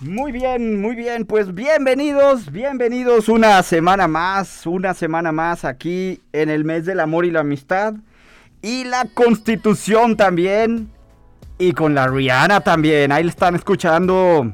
Muy 0.00 0.30
bien, 0.30 0.80
muy 0.80 0.94
bien, 0.94 1.24
pues 1.24 1.52
bienvenidos, 1.52 2.52
bienvenidos 2.52 3.28
una 3.28 3.60
semana 3.64 4.06
más, 4.06 4.64
una 4.64 4.94
semana 4.94 5.32
más 5.32 5.64
aquí 5.64 6.22
en 6.32 6.50
el 6.50 6.64
mes 6.64 6.86
del 6.86 7.00
amor 7.00 7.24
y 7.24 7.32
la 7.32 7.40
amistad 7.40 7.94
y 8.62 8.84
la 8.84 9.06
constitución 9.12 10.16
también 10.16 10.88
y 11.58 11.72
con 11.72 11.96
la 11.96 12.06
Rihanna 12.06 12.60
también, 12.60 13.10
ahí 13.10 13.24
le 13.24 13.30
están 13.30 13.56
escuchando. 13.56 14.52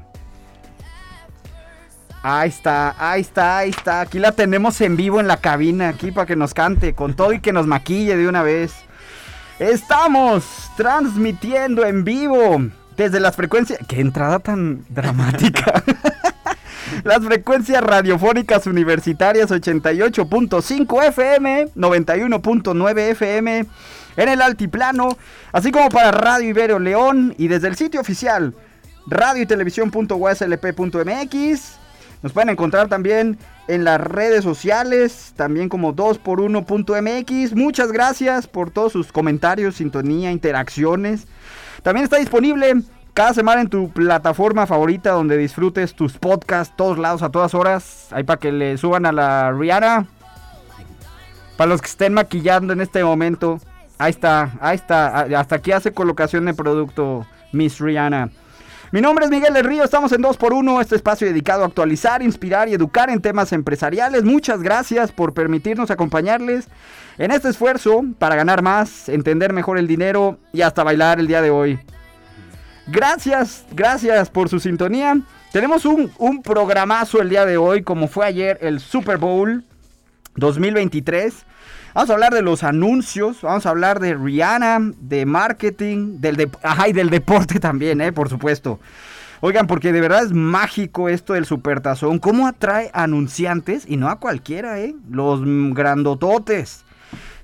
Ahí 2.23 2.49
está, 2.49 2.95
ahí 2.99 3.21
está, 3.21 3.59
ahí 3.59 3.69
está, 3.69 4.01
aquí 4.01 4.19
la 4.19 4.33
tenemos 4.33 4.81
en 4.81 4.97
vivo 4.97 5.21
en 5.21 5.29
la 5.29 5.37
cabina, 5.37 5.91
aquí 5.91 6.11
para 6.11 6.25
que 6.27 6.37
nos 6.37 6.55
cante 6.55 6.95
con 6.95 7.13
todo 7.13 7.35
y 7.35 7.41
que 7.41 7.53
nos 7.53 7.67
maquille 7.67 8.17
de 8.17 8.29
una 8.29 8.43
vez. 8.43 8.73
Estamos 9.59 10.71
transmitiendo 10.79 11.85
en 11.85 12.03
vivo 12.03 12.63
desde 12.97 13.21
las 13.21 13.37
frecuencias... 13.37 13.79
¡Qué 13.89 14.01
entrada 14.01 14.39
tan 14.39 14.85
dramática! 14.89 15.83
las 17.05 17.25
frecuencias 17.25 17.83
radiofónicas 17.83 18.67
universitarias 18.67 19.51
88.5 19.51 21.09
FM, 21.09 21.69
91.9 21.75 22.99
FM 23.11 23.67
en 24.17 24.29
el 24.29 24.41
altiplano, 24.43 25.19
así 25.53 25.73
como 25.73 25.89
para 25.89 26.13
Radio 26.13 26.49
Ibero 26.49 26.79
León 26.79 27.35
y 27.37 27.49
desde 27.49 27.67
el 27.69 27.77
sitio 27.77 28.01
oficial 28.01 28.55
radio 29.07 29.43
y 29.43 29.47
televisión.uslp.mx. 29.47 31.79
Nos 32.23 32.33
pueden 32.33 32.49
encontrar 32.49 32.89
también 32.89 33.37
en 33.69 33.85
las 33.85 34.01
redes 34.01 34.43
sociales, 34.45 35.35
también 35.37 35.69
como 35.69 35.95
2x1.mx. 35.95 37.55
Muchas 37.55 37.93
gracias 37.93 38.47
por 38.47 38.71
todos 38.71 38.93
sus 38.93 39.13
comentarios, 39.13 39.75
sintonía, 39.77 40.33
interacciones. 40.33 41.27
También 41.85 42.05
está 42.05 42.17
disponible 42.17 42.77
cada 43.13 43.35
semana 43.35 43.61
en 43.61 43.69
tu 43.69 43.91
plataforma 43.91 44.67
favorita 44.67 45.11
donde 45.11 45.37
disfrutes 45.37 45.95
tus 45.95 46.17
podcasts, 46.17 46.75
todos 46.75 46.97
lados, 46.97 47.23
a 47.23 47.29
todas 47.29 47.53
horas. 47.53 48.09
Ahí 48.11 48.25
para 48.25 48.41
que 48.41 48.51
le 48.51 48.79
suban 48.79 49.05
a 49.05 49.13
la 49.13 49.53
Rihanna. 49.53 50.07
Para 51.59 51.69
los 51.69 51.83
que 51.83 51.89
estén 51.89 52.15
maquillando 52.15 52.73
en 52.73 52.81
este 52.81 53.05
momento. 53.05 53.61
Ahí 53.99 54.13
está, 54.13 54.53
ahí 54.63 54.77
está. 54.77 55.21
Hasta 55.39 55.57
aquí 55.57 55.73
hace 55.73 55.93
colocación 55.93 56.47
de 56.47 56.55
producto 56.55 57.27
Miss 57.53 57.79
Rihanna. 57.79 58.31
Mi 58.93 59.01
nombre 59.01 59.25
es 59.25 59.31
Miguel 59.31 59.55
del 59.55 59.65
Río, 59.65 59.83
estamos 59.83 60.13
en 60.13 60.23
2x1, 60.23 60.81
este 60.81 60.95
espacio 60.95 61.27
dedicado 61.27 61.65
a 61.65 61.67
actualizar, 61.67 62.23
inspirar 62.23 62.69
y 62.69 62.75
educar 62.75 63.11
en 63.11 63.21
temas 63.21 63.53
empresariales. 63.53 64.23
Muchas 64.23 64.63
gracias 64.63 65.11
por 65.11 65.35
permitirnos 65.35 65.91
acompañarles 65.91 66.69
en 67.19 67.33
este 67.33 67.49
esfuerzo 67.49 68.05
para 68.19 68.37
ganar 68.37 68.63
más, 68.63 69.09
entender 69.09 69.53
mejor 69.53 69.79
el 69.79 69.89
dinero 69.89 70.39
y 70.53 70.63
hasta 70.63 70.85
bailar 70.85 71.19
el 71.19 71.27
día 71.27 71.43
de 71.43 71.51
hoy. 71.51 71.79
Gracias, 72.87 73.65
gracias 73.73 74.31
por 74.31 74.49
su 74.49 74.61
sintonía. 74.61 75.19
Tenemos 75.51 75.87
un, 75.87 76.13
un 76.19 76.43
programazo 76.43 77.21
el 77.21 77.31
día 77.31 77.47
de 77.47 77.57
hoy, 77.57 77.83
como 77.83 78.07
fue 78.07 78.27
ayer 78.27 78.59
el 78.61 78.79
Super 78.79 79.19
Bowl 79.19 79.65
2023. 80.37 81.47
Vamos 81.95 82.11
a 82.11 82.15
hablar 82.15 82.35
de 82.35 82.43
los 82.43 82.65
anuncios, 82.65 83.43
vamos 83.43 83.67
a 83.67 83.71
hablar 83.71 84.01
de 84.01 84.15
Rihanna, 84.15 84.81
de 84.99 85.27
marketing, 85.27 86.21
del, 86.21 86.35
de, 86.35 86.51
ajá, 86.65 86.89
y 86.89 86.93
del 86.93 87.09
deporte 87.09 87.61
también, 87.61 88.01
eh, 88.01 88.13
por 88.13 88.29
supuesto. 88.29 88.81
Oigan, 89.41 89.69
porque 89.69 89.93
de 89.93 90.01
verdad 90.01 90.25
es 90.25 90.33
mágico 90.33 91.09
esto 91.09 91.35
del 91.35 91.47
supertazón. 91.47 92.19
¿Cómo 92.19 92.49
atrae 92.49 92.91
anunciantes? 92.95 93.85
Y 93.87 93.97
no 93.97 94.09
a 94.09 94.19
cualquiera, 94.19 94.81
¿eh? 94.81 94.97
Los 95.09 95.43
grandototes. 95.45 96.85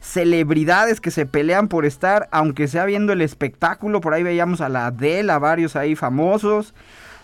Celebridades 0.01 1.01
que 1.01 1.13
se 1.13 1.27
pelean 1.27 1.69
por 1.69 1.87
estar, 1.87 2.29
aunque 2.33 2.67
sea 2.67 2.87
viendo 2.87 3.13
el 3.13 3.21
espectáculo. 3.21 4.01
Por 4.01 4.15
ahí 4.15 4.25
veíamos 4.25 4.61
a 4.61 4.69
la 4.69 4.87
Adele, 4.87 5.31
a 5.31 5.39
varios 5.39 5.77
ahí 5.77 5.95
famosos. 5.95 6.75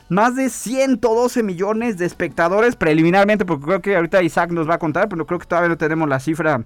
Más 0.09 0.37
de 0.37 0.49
112 0.49 1.43
millones 1.43 1.99
de 1.99 2.07
espectadores 2.07 2.77
preliminarmente, 2.77 3.45
porque 3.45 3.65
creo 3.65 3.83
que 3.83 3.97
ahorita 3.97 4.23
Isaac 4.23 4.53
nos 4.53 4.71
va 4.71 4.75
a 4.75 4.79
contar, 4.79 5.09
pero 5.09 5.27
creo 5.27 5.41
que 5.41 5.47
todavía 5.47 5.71
no 5.71 5.77
tenemos 5.77 6.09
la 6.09 6.21
cifra 6.21 6.63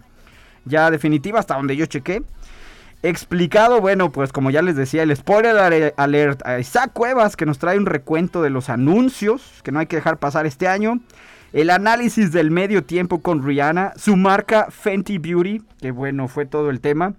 ya 0.64 0.90
definitiva 0.90 1.38
hasta 1.38 1.56
donde 1.56 1.76
yo 1.76 1.86
chequé. 1.86 2.22
Explicado, 3.02 3.80
bueno, 3.80 4.12
pues 4.12 4.30
como 4.30 4.50
ya 4.50 4.60
les 4.60 4.76
decía, 4.76 5.02
el 5.02 5.16
spoiler 5.16 5.94
alert 5.96 6.46
a 6.46 6.58
Isaac 6.58 6.92
Cuevas 6.92 7.34
que 7.34 7.46
nos 7.46 7.58
trae 7.58 7.78
un 7.78 7.86
recuento 7.86 8.42
de 8.42 8.50
los 8.50 8.68
anuncios 8.68 9.60
que 9.62 9.72
no 9.72 9.78
hay 9.78 9.86
que 9.86 9.96
dejar 9.96 10.18
pasar 10.18 10.44
este 10.44 10.68
año. 10.68 11.00
El 11.52 11.70
análisis 11.70 12.30
del 12.30 12.50
medio 12.50 12.84
tiempo 12.84 13.20
con 13.20 13.42
Rihanna, 13.42 13.94
su 13.96 14.16
marca 14.16 14.68
Fenty 14.70 15.18
Beauty, 15.18 15.62
que 15.80 15.90
bueno, 15.90 16.28
fue 16.28 16.46
todo 16.46 16.70
el 16.70 16.80
tema. 16.80 17.14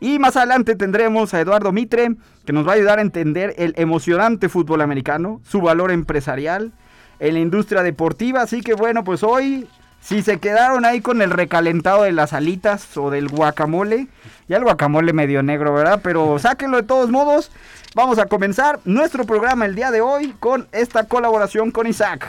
Y 0.00 0.18
más 0.18 0.36
adelante 0.36 0.74
tendremos 0.74 1.34
a 1.34 1.40
Eduardo 1.40 1.70
Mitre, 1.70 2.16
que 2.46 2.54
nos 2.54 2.66
va 2.66 2.72
a 2.72 2.76
ayudar 2.76 2.98
a 2.98 3.02
entender 3.02 3.54
el 3.58 3.74
emocionante 3.76 4.48
fútbol 4.48 4.80
americano, 4.80 5.42
su 5.44 5.60
valor 5.60 5.90
empresarial 5.92 6.72
en 7.18 7.34
la 7.34 7.40
industria 7.40 7.82
deportiva. 7.82 8.40
Así 8.40 8.62
que 8.62 8.72
bueno, 8.72 9.04
pues 9.04 9.22
hoy 9.22 9.68
si 10.00 10.22
se 10.22 10.38
quedaron 10.38 10.84
ahí 10.84 11.00
con 11.00 11.22
el 11.22 11.30
recalentado 11.30 12.02
de 12.02 12.12
las 12.12 12.32
alitas 12.32 12.96
o 12.96 13.10
del 13.10 13.28
guacamole, 13.28 14.08
ya 14.48 14.56
el 14.56 14.64
guacamole 14.64 15.12
medio 15.12 15.42
negro, 15.42 15.72
¿verdad? 15.74 16.00
Pero 16.02 16.38
sáquenlo 16.38 16.78
de 16.78 16.82
todos 16.82 17.10
modos. 17.10 17.50
Vamos 17.94 18.18
a 18.18 18.26
comenzar 18.26 18.80
nuestro 18.84 19.24
programa 19.24 19.66
el 19.66 19.74
día 19.74 19.90
de 19.90 20.00
hoy 20.00 20.34
con 20.40 20.68
esta 20.72 21.04
colaboración 21.04 21.70
con 21.70 21.86
Isaac. 21.86 22.26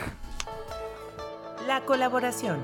La 1.66 1.80
colaboración. 1.82 2.58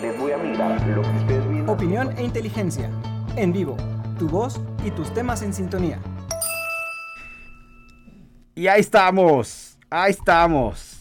Les 0.00 0.18
voy 0.18 0.32
a 0.32 0.38
mirar 0.38 0.80
lo 0.88 1.02
que 1.02 1.08
ustedes 1.08 1.48
vienen. 1.48 1.68
Opinión 1.68 2.16
e 2.16 2.22
inteligencia. 2.22 2.90
En 3.36 3.52
vivo. 3.52 3.76
Tu 4.18 4.28
voz 4.28 4.60
y 4.84 4.90
tus 4.90 5.12
temas 5.12 5.42
en 5.42 5.52
sintonía. 5.52 5.98
Y 8.54 8.66
ahí 8.68 8.80
estamos. 8.80 9.78
Ahí 9.90 10.12
estamos. 10.12 10.91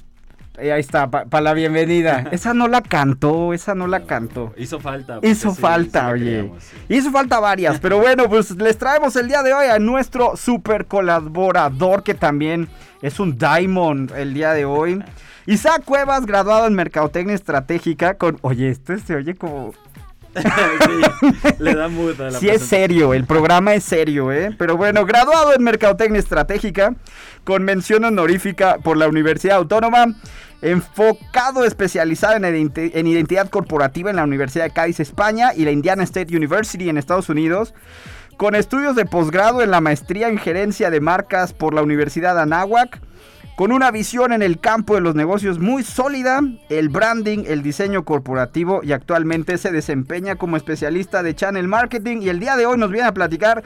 Y 0.59 0.69
ahí 0.69 0.81
está, 0.81 1.09
para 1.09 1.41
la 1.41 1.53
bienvenida. 1.53 2.27
Esa 2.31 2.53
no 2.53 2.67
la 2.67 2.81
cantó, 2.81 3.53
esa 3.53 3.73
no 3.73 3.87
la 3.87 4.01
cantó. 4.01 4.53
Hizo 4.57 4.79
falta. 4.79 5.19
Hizo 5.21 5.53
sí, 5.55 5.61
falta, 5.61 6.07
sí 6.07 6.13
oye. 6.13 6.25
queríamos, 6.25 6.63
sí. 6.63 6.77
Hizo 6.89 7.11
falta 7.11 7.39
varias, 7.39 7.79
pero 7.79 7.99
bueno, 7.99 8.27
pues 8.27 8.51
les 8.51 8.77
traemos 8.77 9.15
el 9.15 9.27
día 9.27 9.43
de 9.43 9.53
hoy 9.53 9.67
a 9.67 9.79
nuestro 9.79 10.35
super 10.35 10.85
colaborador 10.87 12.03
que 12.03 12.13
también 12.13 12.67
es 13.01 13.19
un 13.19 13.37
diamond 13.37 14.11
el 14.15 14.33
día 14.33 14.53
de 14.53 14.65
hoy. 14.65 15.01
Isaac 15.45 15.83
Cuevas, 15.85 16.25
graduado 16.25 16.67
en 16.67 16.73
Mercadotecnia 16.73 17.35
Estratégica 17.35 18.15
con... 18.15 18.37
Oye, 18.41 18.69
este 18.69 18.99
se 18.99 19.15
oye 19.15 19.35
como... 19.35 19.73
Sí, 20.33 21.53
le 21.59 21.75
da 21.75 21.89
mood 21.89 22.19
a 22.21 22.31
la 22.31 22.39
Sí 22.39 22.47
es 22.47 22.61
serio, 22.61 23.13
el 23.13 23.25
programa 23.25 23.73
es 23.73 23.83
serio, 23.83 24.31
¿eh? 24.31 24.55
Pero 24.57 24.77
bueno, 24.77 25.05
graduado 25.05 25.53
en 25.53 25.61
Mercadotecnia 25.61 26.19
Estratégica, 26.19 26.95
con 27.43 27.63
mención 27.63 28.05
honorífica 28.05 28.77
por 28.77 28.97
la 28.97 29.07
Universidad 29.07 29.57
Autónoma, 29.57 30.15
enfocado 30.61 31.65
especializado 31.65 32.35
en, 32.35 32.43
identi- 32.43 32.91
en 32.93 33.07
identidad 33.07 33.49
corporativa 33.49 34.09
en 34.09 34.17
la 34.17 34.23
Universidad 34.23 34.65
de 34.65 34.71
Cádiz, 34.71 34.99
España, 34.99 35.53
y 35.55 35.65
la 35.65 35.71
Indiana 35.71 36.03
State 36.03 36.35
University 36.35 36.87
en 36.89 36.97
Estados 36.97 37.29
Unidos, 37.29 37.73
con 38.37 38.55
estudios 38.55 38.95
de 38.95 39.05
posgrado 39.05 39.61
en 39.61 39.71
la 39.71 39.81
maestría 39.81 40.27
en 40.27 40.37
gerencia 40.37 40.89
de 40.89 40.99
marcas 41.01 41.53
por 41.53 41.73
la 41.73 41.81
Universidad 41.81 42.35
de 42.35 42.41
Anáhuac, 42.41 42.99
con 43.55 43.71
una 43.71 43.91
visión 43.91 44.33
en 44.33 44.41
el 44.41 44.59
campo 44.59 44.95
de 44.95 45.01
los 45.01 45.13
negocios 45.13 45.59
muy 45.59 45.83
sólida, 45.83 46.41
el 46.69 46.89
branding, 46.89 47.43
el 47.45 47.61
diseño 47.61 48.05
corporativo 48.05 48.81
y 48.83 48.93
actualmente 48.93 49.57
se 49.59 49.71
desempeña 49.71 50.35
como 50.37 50.57
especialista 50.57 51.21
de 51.21 51.35
channel 51.35 51.67
marketing 51.67 52.21
y 52.21 52.29
el 52.29 52.39
día 52.39 52.55
de 52.55 52.65
hoy 52.65 52.77
nos 52.79 52.89
viene 52.89 53.07
a 53.07 53.13
platicar 53.13 53.63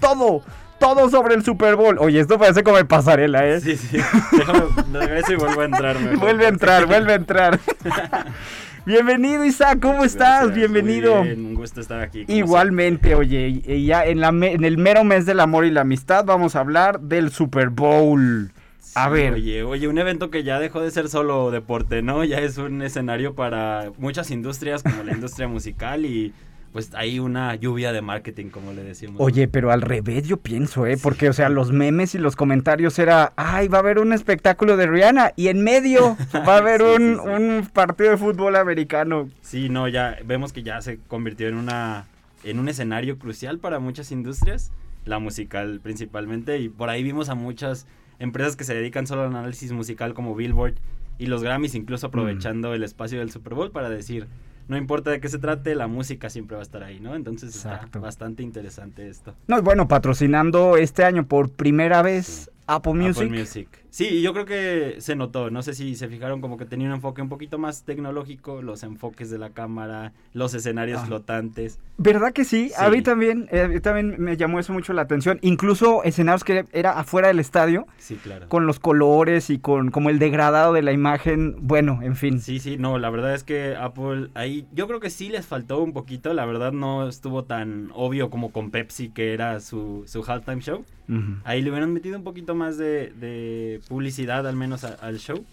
todo, 0.00 0.42
todo 0.80 1.08
sobre 1.10 1.34
el 1.36 1.44
Super 1.44 1.76
Bowl. 1.76 1.96
Oye, 2.00 2.18
esto 2.18 2.38
parece 2.38 2.64
como 2.64 2.78
de 2.78 2.84
pasarela, 2.84 3.46
¿eh? 3.46 3.60
Sí, 3.60 3.76
sí. 3.76 3.98
Déjame, 4.32 4.62
regreso 4.92 5.32
y 5.34 5.36
vuelvo 5.36 5.60
a 5.60 5.64
entrar. 5.66 6.00
mejor. 6.00 6.18
vuelve 6.18 6.46
a 6.46 6.48
entrar, 6.48 6.86
vuelve 6.86 7.12
a 7.12 7.16
entrar. 7.16 7.60
Bienvenido 8.86 9.44
Isaac, 9.44 9.78
¿cómo 9.80 10.04
estás? 10.04 10.46
Gracias, 10.46 10.54
Bienvenido. 10.56 11.22
bien, 11.22 11.44
un 11.44 11.54
gusto 11.54 11.80
estar 11.80 12.00
aquí. 12.00 12.24
Igualmente, 12.28 13.14
oye, 13.14 13.62
y- 13.64 13.84
ya 13.86 14.04
en, 14.04 14.20
la 14.20 14.32
me- 14.32 14.52
en 14.54 14.64
el 14.64 14.78
mero 14.78 15.04
mes 15.04 15.26
del 15.26 15.40
amor 15.40 15.66
y 15.66 15.70
la 15.70 15.82
amistad 15.82 16.24
vamos 16.24 16.56
a 16.56 16.60
hablar 16.60 16.98
del 17.00 17.30
Super 17.30 17.68
Bowl. 17.68 18.50
A 18.94 19.08
ver, 19.08 19.34
Oye, 19.34 19.62
oye, 19.62 19.86
un 19.86 19.98
evento 19.98 20.30
que 20.30 20.42
ya 20.42 20.58
dejó 20.58 20.80
de 20.80 20.90
ser 20.90 21.08
solo 21.08 21.50
deporte, 21.52 22.02
¿no? 22.02 22.24
Ya 22.24 22.38
es 22.38 22.56
un 22.58 22.82
escenario 22.82 23.34
para 23.34 23.92
muchas 23.98 24.30
industrias, 24.32 24.82
como 24.82 25.04
la 25.04 25.12
industria 25.12 25.46
musical 25.46 26.04
y 26.06 26.32
pues 26.72 26.94
hay 26.94 27.18
una 27.18 27.54
lluvia 27.56 27.92
de 27.92 28.00
marketing, 28.00 28.50
como 28.50 28.72
le 28.72 28.82
decimos. 28.84 29.16
Oye, 29.18 29.48
pero 29.48 29.72
al 29.72 29.82
revés 29.82 30.26
yo 30.28 30.36
pienso, 30.36 30.86
¿eh? 30.86 30.96
Porque, 31.02 31.28
o 31.28 31.32
sea, 31.32 31.48
los 31.48 31.72
memes 31.72 32.14
y 32.14 32.18
los 32.18 32.36
comentarios 32.36 32.98
era, 32.98 33.32
ay, 33.36 33.66
va 33.68 33.78
a 33.78 33.80
haber 33.80 33.98
un 33.98 34.12
espectáculo 34.12 34.76
de 34.76 34.86
Rihanna 34.86 35.32
y 35.34 35.48
en 35.48 35.62
medio 35.64 36.16
va 36.46 36.54
a 36.54 36.58
haber 36.58 36.80
Sí, 36.80 36.86
un, 36.86 37.20
sí, 37.22 37.28
un 37.28 37.68
partido 37.72 38.10
de 38.10 38.16
fútbol 38.16 38.54
americano. 38.56 39.28
Sí, 39.42 39.68
no, 39.68 39.88
ya 39.88 40.16
vemos 40.24 40.52
que 40.52 40.62
ya 40.62 40.80
se 40.80 40.98
convirtió 41.08 41.48
en 41.48 41.56
una 41.56 42.06
en 42.44 42.58
un 42.58 42.68
escenario 42.68 43.18
crucial 43.18 43.58
para 43.58 43.80
muchas 43.80 44.12
industrias, 44.12 44.72
la 45.04 45.18
musical 45.18 45.80
principalmente, 45.82 46.58
y 46.58 46.68
por 46.70 46.88
ahí 46.88 47.02
vimos 47.02 47.28
a 47.28 47.34
muchas 47.34 47.86
empresas 48.18 48.56
que 48.56 48.64
se 48.64 48.74
dedican 48.74 49.06
solo 49.06 49.22
al 49.22 49.28
análisis 49.36 49.72
musical 49.72 50.14
como 50.14 50.34
Billboard 50.34 50.74
y 51.18 51.26
los 51.26 51.42
Grammys 51.42 51.74
incluso 51.74 52.06
aprovechando 52.06 52.72
el 52.74 52.82
espacio 52.82 53.18
del 53.18 53.30
Super 53.30 53.54
Bowl 53.54 53.70
para 53.72 53.90
decir, 53.90 54.26
no 54.70 54.76
importa 54.76 55.10
de 55.10 55.20
qué 55.20 55.28
se 55.28 55.40
trate, 55.40 55.74
la 55.74 55.88
música 55.88 56.30
siempre 56.30 56.54
va 56.54 56.62
a 56.62 56.62
estar 56.62 56.84
ahí, 56.84 57.00
¿no? 57.00 57.16
Entonces 57.16 57.56
Exacto. 57.56 57.86
está 57.86 57.98
bastante 57.98 58.44
interesante 58.44 59.08
esto. 59.08 59.34
No, 59.48 59.60
bueno, 59.62 59.88
patrocinando 59.88 60.76
este 60.76 61.02
año 61.02 61.26
por 61.26 61.50
primera 61.50 62.02
vez 62.02 62.52
Apple 62.74 62.94
Music. 62.94 63.24
Apple 63.24 63.38
Music. 63.38 63.68
Sí, 63.90 64.22
yo 64.22 64.32
creo 64.32 64.44
que 64.44 64.96
se 65.00 65.16
notó, 65.16 65.50
no 65.50 65.62
sé 65.62 65.74
si 65.74 65.96
se 65.96 66.06
fijaron 66.06 66.40
como 66.40 66.56
que 66.56 66.64
tenía 66.64 66.86
un 66.86 66.94
enfoque 66.94 67.20
un 67.22 67.28
poquito 67.28 67.58
más 67.58 67.82
tecnológico, 67.84 68.62
los 68.62 68.84
enfoques 68.84 69.30
de 69.30 69.38
la 69.38 69.50
cámara, 69.50 70.12
los 70.32 70.54
escenarios 70.54 71.00
Ah. 71.02 71.06
flotantes. 71.06 71.80
¿Verdad 71.98 72.32
que 72.32 72.44
sí? 72.44 72.70
A 72.78 72.84
Sí. 72.86 72.92
mí 72.92 73.02
también, 73.02 73.48
eh, 73.50 73.74
a 73.76 73.80
también 73.80 74.14
me 74.18 74.36
llamó 74.36 74.60
eso 74.60 74.72
mucho 74.72 74.92
la 74.92 75.02
atención. 75.02 75.38
Incluso 75.42 76.04
escenarios 76.04 76.44
que 76.44 76.64
era 76.72 76.92
afuera 77.00 77.28
del 77.28 77.40
estadio, 77.40 77.86
Sí, 77.98 78.14
claro. 78.14 78.48
con 78.48 78.66
los 78.66 78.78
colores 78.78 79.50
y 79.50 79.58
con 79.58 79.90
como 79.90 80.08
el 80.08 80.20
degradado 80.20 80.72
de 80.72 80.82
la 80.82 80.92
imagen. 80.92 81.56
Bueno, 81.60 81.98
en 82.02 82.14
fin. 82.14 82.40
Sí, 82.40 82.60
sí, 82.60 82.76
no, 82.78 82.98
la 82.98 83.10
verdad 83.10 83.34
es 83.34 83.42
que 83.42 83.74
Apple 83.74 84.28
ahí 84.34 84.66
yo 84.72 84.86
creo 84.86 85.00
que 85.00 85.10
sí 85.10 85.30
les 85.30 85.46
faltó 85.46 85.82
un 85.82 85.92
poquito, 85.92 86.32
la 86.32 86.46
verdad 86.46 86.70
no 86.72 87.08
estuvo 87.08 87.42
tan 87.44 87.90
obvio 87.94 88.30
como 88.30 88.52
con 88.52 88.70
Pepsi 88.70 89.08
que 89.10 89.34
era 89.34 89.58
su, 89.58 90.04
su 90.06 90.22
halftime 90.24 90.60
show. 90.60 90.84
Ujú. 91.08 91.38
Ahí 91.42 91.60
le 91.60 91.70
hubieran 91.70 91.92
metido 91.92 92.16
un 92.16 92.22
poquito 92.22 92.54
más 92.54 92.59
de, 92.76 93.12
de 93.20 93.80
publicidad 93.88 94.46
al 94.46 94.56
menos 94.56 94.84
a- 94.84 94.94
al 95.00 95.18
show. 95.18 95.44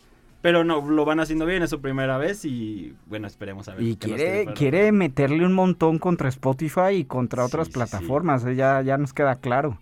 Pero 0.42 0.64
no, 0.64 0.88
lo 0.88 1.04
van 1.04 1.20
haciendo 1.20 1.46
bien, 1.48 1.64
es 1.64 1.72
su 1.72 1.82
primera 1.82 2.18
vez 2.20 2.46
y 2.46 2.94
bueno, 3.08 3.26
esperemos 3.28 3.68
a 3.70 3.74
ver. 3.74 3.84
Y 3.84 3.96
quiere, 3.96 4.46
quiere 4.54 4.92
meterle 4.92 5.44
un 5.46 5.54
montón 5.54 5.98
contra 5.98 6.30
Spotify 6.30 6.92
y 6.94 7.06
contra 7.06 7.44
Sí, 7.44 7.48
otras 7.48 7.70
plataformas, 7.70 8.46
eh, 8.46 8.56
Ya, 8.56 8.82
ya 8.84 8.98
nos 8.98 9.14
queda 9.14 9.36
claro. 9.36 9.80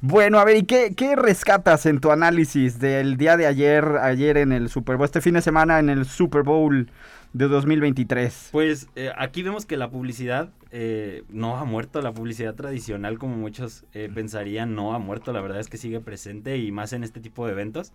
Bueno, 0.00 0.38
a 0.38 0.44
ver, 0.44 0.56
¿y 0.56 0.62
qué, 0.62 0.94
qué 0.96 1.16
rescatas 1.16 1.84
en 1.84 1.98
tu 2.00 2.10
análisis 2.12 2.78
del 2.78 3.16
día 3.16 3.36
de 3.36 3.46
ayer, 3.46 3.84
ayer 4.00 4.36
en 4.36 4.52
el 4.52 4.68
Super 4.68 4.96
Bowl, 4.96 5.04
este 5.04 5.20
fin 5.20 5.34
de 5.34 5.42
semana 5.42 5.80
en 5.80 5.88
el 5.90 6.06
Super 6.06 6.44
Bowl 6.44 6.88
de 7.32 7.48
2023? 7.48 8.50
Pues 8.52 8.86
eh, 8.96 9.10
aquí 9.18 9.42
vemos 9.42 9.66
que 9.66 9.76
la 9.76 9.90
publicidad 9.90 10.50
eh, 10.70 11.24
no 11.28 11.56
ha 11.56 11.64
muerto, 11.64 12.02
la 12.02 12.12
publicidad 12.12 12.54
tradicional 12.54 13.18
como 13.18 13.36
muchos 13.36 13.84
eh, 13.94 14.10
pensarían 14.12 14.74
no 14.74 14.94
ha 14.94 14.98
muerto, 14.98 15.32
la 15.32 15.40
verdad 15.40 15.60
es 15.60 15.68
que 15.68 15.78
sigue 15.78 16.00
presente 16.00 16.58
y 16.58 16.70
más 16.72 16.92
en 16.92 17.04
este 17.04 17.20
tipo 17.20 17.46
de 17.46 17.52
eventos. 17.52 17.92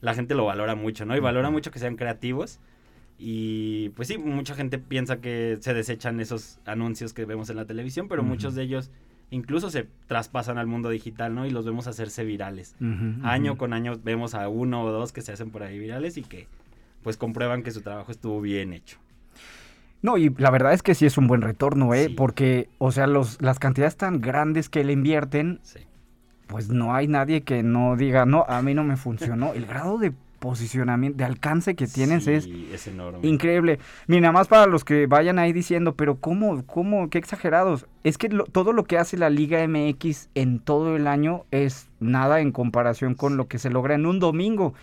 La 0.00 0.14
gente 0.14 0.34
lo 0.34 0.44
valora 0.44 0.74
mucho, 0.74 1.06
¿no? 1.06 1.16
Y 1.16 1.20
valora 1.20 1.50
mucho 1.50 1.70
que 1.70 1.78
sean 1.78 1.96
creativos. 1.96 2.60
Y 3.18 3.90
pues 3.90 4.08
sí, 4.08 4.18
mucha 4.18 4.54
gente 4.54 4.78
piensa 4.78 5.20
que 5.22 5.56
se 5.60 5.72
desechan 5.72 6.20
esos 6.20 6.58
anuncios 6.66 7.14
que 7.14 7.24
vemos 7.24 7.48
en 7.48 7.56
la 7.56 7.64
televisión, 7.64 8.08
pero 8.08 8.22
muchos 8.22 8.54
de 8.54 8.62
ellos 8.62 8.90
incluso 9.30 9.70
se 9.70 9.88
traspasan 10.06 10.58
al 10.58 10.66
mundo 10.66 10.90
digital, 10.90 11.34
¿no? 11.34 11.46
Y 11.46 11.50
los 11.50 11.64
vemos 11.64 11.86
hacerse 11.86 12.24
virales. 12.24 12.76
Año 13.22 13.56
con 13.56 13.72
año 13.72 13.98
vemos 14.02 14.34
a 14.34 14.48
uno 14.48 14.82
o 14.82 14.92
dos 14.92 15.12
que 15.12 15.22
se 15.22 15.32
hacen 15.32 15.50
por 15.50 15.62
ahí 15.62 15.78
virales 15.78 16.18
y 16.18 16.22
que 16.22 16.46
pues 17.02 17.16
comprueban 17.16 17.62
que 17.62 17.70
su 17.70 17.80
trabajo 17.80 18.12
estuvo 18.12 18.40
bien 18.40 18.72
hecho. 18.72 18.98
No, 20.02 20.18
y 20.18 20.30
la 20.38 20.50
verdad 20.50 20.72
es 20.72 20.82
que 20.82 20.94
sí 20.94 21.06
es 21.06 21.18
un 21.18 21.26
buen 21.26 21.42
retorno, 21.42 21.92
¿eh? 21.94 22.06
Sí. 22.08 22.14
Porque, 22.14 22.68
o 22.78 22.92
sea, 22.92 23.06
los, 23.06 23.40
las 23.42 23.58
cantidades 23.58 23.96
tan 23.96 24.20
grandes 24.20 24.68
que 24.68 24.84
le 24.84 24.92
invierten, 24.92 25.58
Sí. 25.62 25.80
pues 26.46 26.68
no 26.68 26.94
hay 26.94 27.08
nadie 27.08 27.42
que 27.42 27.62
no 27.62 27.96
diga, 27.96 28.24
no, 28.26 28.44
a 28.48 28.62
mí 28.62 28.74
no 28.74 28.84
me 28.84 28.96
funcionó. 28.96 29.52
El 29.54 29.66
grado 29.66 29.98
de 29.98 30.12
posicionamiento, 30.38 31.16
de 31.18 31.24
alcance 31.24 31.74
que 31.74 31.86
tienes 31.86 32.26
es 32.28 32.44
Sí, 32.44 32.68
es 32.72 32.86
enorme. 32.86 33.18
increíble. 33.26 33.78
Mira, 34.06 34.20
nada 34.20 34.32
más 34.32 34.48
para 34.48 34.66
los 34.66 34.84
que 34.84 35.06
vayan 35.06 35.38
ahí 35.38 35.52
diciendo, 35.52 35.94
pero 35.96 36.16
¿cómo? 36.20 36.62
¿Cómo? 36.66 37.08
Qué 37.08 37.18
exagerados. 37.18 37.86
Es 38.04 38.16
que 38.18 38.28
lo- 38.28 38.44
todo 38.44 38.72
lo 38.74 38.84
que 38.84 38.98
hace 38.98 39.16
la 39.16 39.30
Liga 39.30 39.60
MX 39.66 40.28
en 40.34 40.60
todo 40.60 40.94
el 40.94 41.06
año 41.06 41.44
es 41.50 41.88
nada 42.00 42.40
en 42.40 42.52
comparación 42.52 43.14
con 43.14 43.36
lo 43.38 43.48
que 43.48 43.58
se 43.58 43.70
logra 43.70 43.94
en 43.94 44.04
un 44.06 44.20
domingo. 44.20 44.74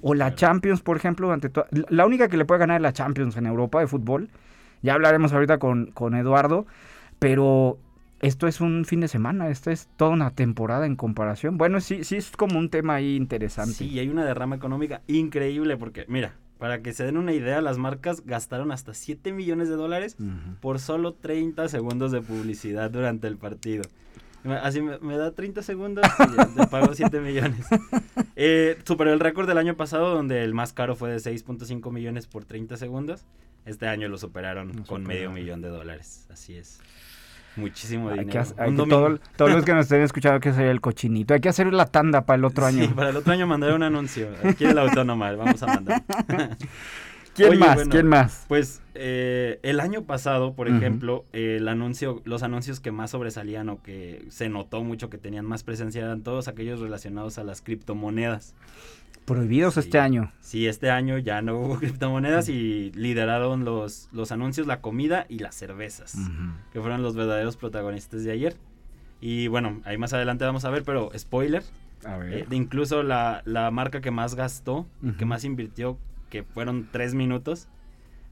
O 0.00 0.14
la. 0.14 0.34
Champions, 0.34 0.80
por 0.80 0.96
ejemplo, 0.96 1.30
ante 1.32 1.50
la 1.90 2.06
única 2.06 2.28
que 2.28 2.36
le 2.38 2.44
puede 2.46 2.60
ganar 2.60 2.76
es 2.76 2.82
la 2.82 2.92
Champions 2.92 3.36
en 3.36 3.46
Europa 3.46 3.80
de 3.80 3.86
fútbol. 3.86 4.30
Ya 4.84 4.92
hablaremos 4.92 5.32
ahorita 5.32 5.58
con, 5.58 5.86
con 5.92 6.14
Eduardo, 6.14 6.66
pero 7.18 7.78
esto 8.20 8.46
es 8.46 8.60
un 8.60 8.84
fin 8.84 9.00
de 9.00 9.08
semana, 9.08 9.48
esto 9.48 9.70
es 9.70 9.88
toda 9.96 10.10
una 10.10 10.30
temporada 10.32 10.84
en 10.84 10.94
comparación. 10.94 11.56
Bueno, 11.56 11.80
sí, 11.80 12.04
sí 12.04 12.16
es 12.16 12.30
como 12.32 12.58
un 12.58 12.68
tema 12.68 12.96
ahí 12.96 13.16
interesante. 13.16 13.72
Sí, 13.72 13.88
y 13.88 13.98
hay 13.98 14.10
una 14.10 14.26
derrama 14.26 14.56
económica 14.56 15.00
increíble 15.06 15.78
porque, 15.78 16.04
mira, 16.06 16.34
para 16.58 16.82
que 16.82 16.92
se 16.92 17.02
den 17.02 17.16
una 17.16 17.32
idea, 17.32 17.62
las 17.62 17.78
marcas 17.78 18.26
gastaron 18.26 18.72
hasta 18.72 18.92
7 18.92 19.32
millones 19.32 19.70
de 19.70 19.76
dólares 19.76 20.18
por 20.60 20.78
solo 20.78 21.14
30 21.14 21.66
segundos 21.68 22.12
de 22.12 22.20
publicidad 22.20 22.90
durante 22.90 23.26
el 23.26 23.38
partido. 23.38 23.84
Así 24.62 24.82
me, 24.82 24.98
me 24.98 25.16
da 25.16 25.30
30 25.30 25.62
segundos 25.62 26.04
y 26.18 26.36
ya 26.36 26.46
te 26.46 26.66
pago 26.66 26.92
7 26.92 27.20
millones. 27.20 27.66
Eh, 28.36 28.78
superó 28.84 29.12
el 29.12 29.20
récord 29.20 29.46
del 29.46 29.58
año 29.58 29.76
pasado 29.76 30.12
donde 30.12 30.42
el 30.42 30.54
más 30.54 30.72
caro 30.72 30.96
fue 30.96 31.08
de 31.08 31.18
6.5 31.18 31.92
millones 31.92 32.26
por 32.26 32.44
30 32.44 32.76
segundos. 32.76 33.24
Este 33.64 33.86
año 33.88 34.08
lo 34.08 34.18
superaron 34.18 34.84
con 34.84 35.04
medio 35.04 35.30
millón 35.30 35.62
de 35.62 35.68
dólares. 35.68 36.26
Así 36.30 36.54
es. 36.56 36.80
Muchísimo 37.56 38.08
Hay 38.08 38.18
dinero. 38.18 38.32
que, 38.32 38.38
hacer- 38.38 38.60
hay 38.60 38.68
Un 38.70 38.74
que 38.74 38.78
domingo. 38.80 38.96
todo- 39.08 39.20
todos 39.36 39.52
los 39.52 39.64
que 39.64 39.72
nos 39.74 39.82
estén 39.84 40.02
escuchando 40.02 40.34
hay 40.34 40.40
que 40.40 40.48
hacer 40.48 40.66
el 40.66 40.80
cochinito. 40.80 41.34
Hay 41.34 41.40
que 41.40 41.48
hacer 41.48 41.72
la 41.72 41.86
tanda 41.86 42.26
para 42.26 42.36
el 42.36 42.44
otro 42.44 42.66
año. 42.66 42.84
Sí, 42.86 42.92
para 42.92 43.10
el 43.10 43.16
otro 43.16 43.32
año 43.32 43.46
mandaré 43.46 43.74
un 43.74 43.82
anuncio. 43.84 44.28
Aquí 44.42 44.64
en 44.64 44.74
la 44.74 44.82
autónoma, 44.82 45.30
vamos 45.32 45.62
a 45.62 45.66
mandar. 45.66 46.02
¿Quién 47.34 47.50
Oye, 47.50 47.58
más? 47.58 47.74
bueno, 47.74 47.90
¿Quién 47.90 48.06
más? 48.06 48.44
Pues 48.48 48.80
eh, 48.94 49.58
el 49.64 49.80
año 49.80 50.02
pasado, 50.04 50.54
por 50.54 50.68
ejemplo, 50.68 51.24
el 51.32 51.66
anuncio, 51.66 52.22
los 52.24 52.44
anuncios 52.44 52.78
que 52.78 52.92
más 52.92 53.10
sobresalían 53.10 53.68
o 53.70 53.82
que 53.82 54.24
se 54.30 54.48
notó 54.48 54.84
mucho 54.84 55.10
que 55.10 55.18
tenían 55.18 55.44
más 55.44 55.64
presencia 55.64 56.02
eran 56.04 56.22
todos 56.22 56.46
aquellos 56.46 56.78
relacionados 56.80 57.38
a 57.38 57.44
las 57.44 57.60
criptomonedas. 57.60 58.54
Prohibidos 59.24 59.74
Sí. 59.74 59.80
este 59.80 59.98
año. 59.98 60.32
Sí, 60.40 60.66
este 60.66 60.90
año 60.90 61.18
ya 61.18 61.40
no 61.42 61.56
hubo 61.58 61.78
criptomonedas 61.78 62.48
y 62.48 62.92
lideraron 62.94 63.64
los, 63.64 64.08
los 64.12 64.32
anuncios 64.32 64.66
la 64.66 64.80
comida 64.80 65.26
y 65.28 65.38
las 65.38 65.54
cervezas, 65.54 66.16
que 66.72 66.80
fueron 66.80 67.02
los 67.02 67.16
verdaderos 67.16 67.56
protagonistas 67.56 68.24
de 68.24 68.32
ayer. 68.32 68.56
Y 69.20 69.48
bueno, 69.48 69.80
ahí 69.84 69.96
más 69.96 70.12
adelante 70.12 70.44
vamos 70.44 70.64
a 70.66 70.70
ver, 70.70 70.82
pero 70.82 71.10
spoiler, 71.16 71.62
A 72.04 72.18
eh, 72.26 72.44
de 72.48 72.56
incluso 72.56 73.02
la, 73.02 73.40
la 73.46 73.70
marca 73.70 74.00
que 74.02 74.10
más 74.10 74.34
gastó, 74.34 74.86
y 75.02 75.12
que 75.12 75.24
más 75.24 75.44
invirtió, 75.44 75.96
que 76.28 76.42
fueron 76.42 76.88
tres 76.92 77.14
minutos, 77.14 77.68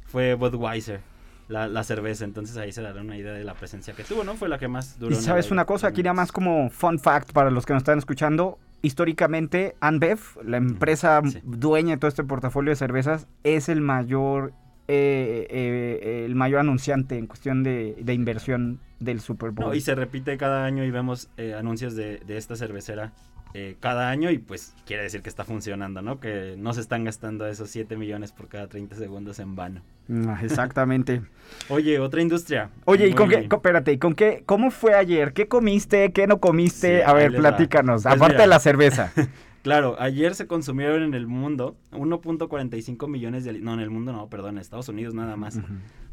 fue 0.04 0.34
Budweiser, 0.34 1.00
la, 1.48 1.68
la 1.68 1.82
cerveza. 1.84 2.24
Entonces 2.26 2.58
ahí 2.58 2.72
se 2.72 2.82
dará 2.82 3.00
una 3.00 3.16
idea 3.16 3.32
de 3.32 3.44
la 3.44 3.54
presencia 3.54 3.94
que 3.94 4.04
tuvo, 4.04 4.24
¿no? 4.24 4.34
Fue 4.34 4.50
la 4.50 4.58
que 4.58 4.68
más 4.68 4.98
duró. 4.98 5.12
Y 5.12 5.14
sabes 5.18 5.50
una 5.50 5.64
cosa, 5.64 5.86
aquí 5.86 6.02
nada 6.02 6.12
más 6.14 6.30
como 6.32 6.68
fun 6.68 6.98
fact 6.98 7.32
para 7.32 7.50
los 7.50 7.64
que 7.64 7.72
nos 7.72 7.80
están 7.80 7.96
escuchando. 7.98 8.58
Históricamente, 8.82 9.74
Anbev, 9.80 10.18
la 10.44 10.56
empresa 10.56 11.22
Sí. 11.24 11.38
dueña 11.44 11.92
de 11.92 11.96
todo 11.98 12.08
este 12.08 12.24
portafolio 12.24 12.70
de 12.70 12.76
cervezas, 12.76 13.28
es 13.44 13.68
el 13.68 13.80
mayor, 13.80 14.52
eh, 14.88 15.46
eh, 15.50 16.24
el 16.26 16.34
mayor 16.34 16.60
anunciante 16.60 17.16
en 17.16 17.26
cuestión 17.28 17.62
de, 17.62 17.96
de 18.02 18.12
inversión 18.14 18.80
del 18.98 19.20
Super 19.20 19.50
Bowl. 19.52 19.68
No, 19.68 19.74
y 19.74 19.80
se 19.80 19.94
repite 19.94 20.36
cada 20.36 20.64
año 20.64 20.84
y 20.84 20.90
vemos 20.90 21.30
eh, 21.36 21.54
anuncios 21.54 21.94
de, 21.94 22.18
de 22.26 22.36
esta 22.36 22.56
cervecera 22.56 23.12
eh, 23.54 23.76
cada 23.80 24.08
año 24.08 24.30
y 24.30 24.38
pues 24.38 24.74
quiere 24.86 25.02
decir 25.02 25.22
que 25.22 25.28
está 25.28 25.44
funcionando, 25.44 26.00
¿no? 26.02 26.20
Que 26.20 26.54
no 26.58 26.72
se 26.72 26.80
están 26.80 27.04
gastando 27.04 27.46
esos 27.46 27.70
7 27.70 27.96
millones 27.96 28.32
por 28.32 28.48
cada 28.48 28.66
30 28.66 28.96
segundos 28.96 29.38
en 29.38 29.54
vano. 29.56 29.82
Ah, 30.26 30.38
Exactamente. 30.42 31.22
Oye, 31.68 31.98
otra 31.98 32.22
industria. 32.22 32.70
Oye, 32.84 33.08
¿y 33.08 33.12
con 33.12 33.28
qué? 33.28 33.48
Espérate, 33.50 33.92
¿y 33.92 33.98
con 33.98 34.14
qué? 34.14 34.42
¿Cómo 34.46 34.70
fue 34.70 34.94
ayer? 34.94 35.32
¿Qué 35.32 35.48
comiste? 35.48 36.12
¿Qué 36.12 36.26
no 36.26 36.38
comiste? 36.40 36.98
Sí, 36.98 37.02
A 37.04 37.12
ver, 37.12 37.34
platícanos. 37.34 38.02
Pues 38.02 38.14
aparte 38.14 38.34
mira. 38.34 38.42
de 38.42 38.48
la 38.48 38.58
cerveza. 38.60 39.12
Claro, 39.62 39.94
ayer 40.00 40.34
se 40.34 40.48
consumieron 40.48 41.04
en 41.04 41.14
el 41.14 41.28
mundo 41.28 41.76
1.45 41.92 43.08
millones 43.08 43.44
de... 43.44 43.52
No, 43.60 43.74
en 43.74 43.78
el 43.78 43.90
mundo 43.90 44.12
no, 44.12 44.28
perdón, 44.28 44.56
en 44.56 44.60
Estados 44.60 44.88
Unidos 44.88 45.14
nada 45.14 45.36
más. 45.36 45.60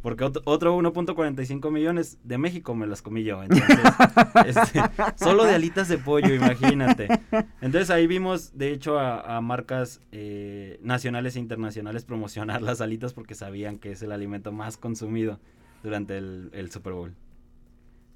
Porque 0.01 0.23
ot- 0.23 0.41
otro 0.45 0.77
1.45 0.77 1.71
millones 1.71 2.17
de 2.23 2.37
México 2.37 2.73
me 2.73 2.87
las 2.87 3.01
comí 3.01 3.23
yo. 3.23 3.43
Entonces, 3.43 3.77
este, 4.45 4.81
solo 5.17 5.43
de 5.43 5.55
alitas 5.55 5.89
de 5.89 5.97
pollo, 5.97 6.33
imagínate. 6.33 7.09
Entonces 7.61 7.89
ahí 7.89 8.07
vimos, 8.07 8.57
de 8.57 8.71
hecho, 8.71 8.97
a, 8.97 9.35
a 9.37 9.41
marcas 9.41 9.99
eh, 10.13 10.79
nacionales 10.81 11.35
e 11.35 11.39
internacionales 11.39 12.05
promocionar 12.05 12.61
las 12.61 12.79
alitas 12.79 13.13
porque 13.13 13.35
sabían 13.35 13.77
que 13.77 13.91
es 13.91 14.01
el 14.01 14.13
alimento 14.13 14.53
más 14.53 14.77
consumido 14.77 15.39
durante 15.83 16.17
el, 16.17 16.49
el 16.53 16.71
Super 16.71 16.93
Bowl. 16.93 17.13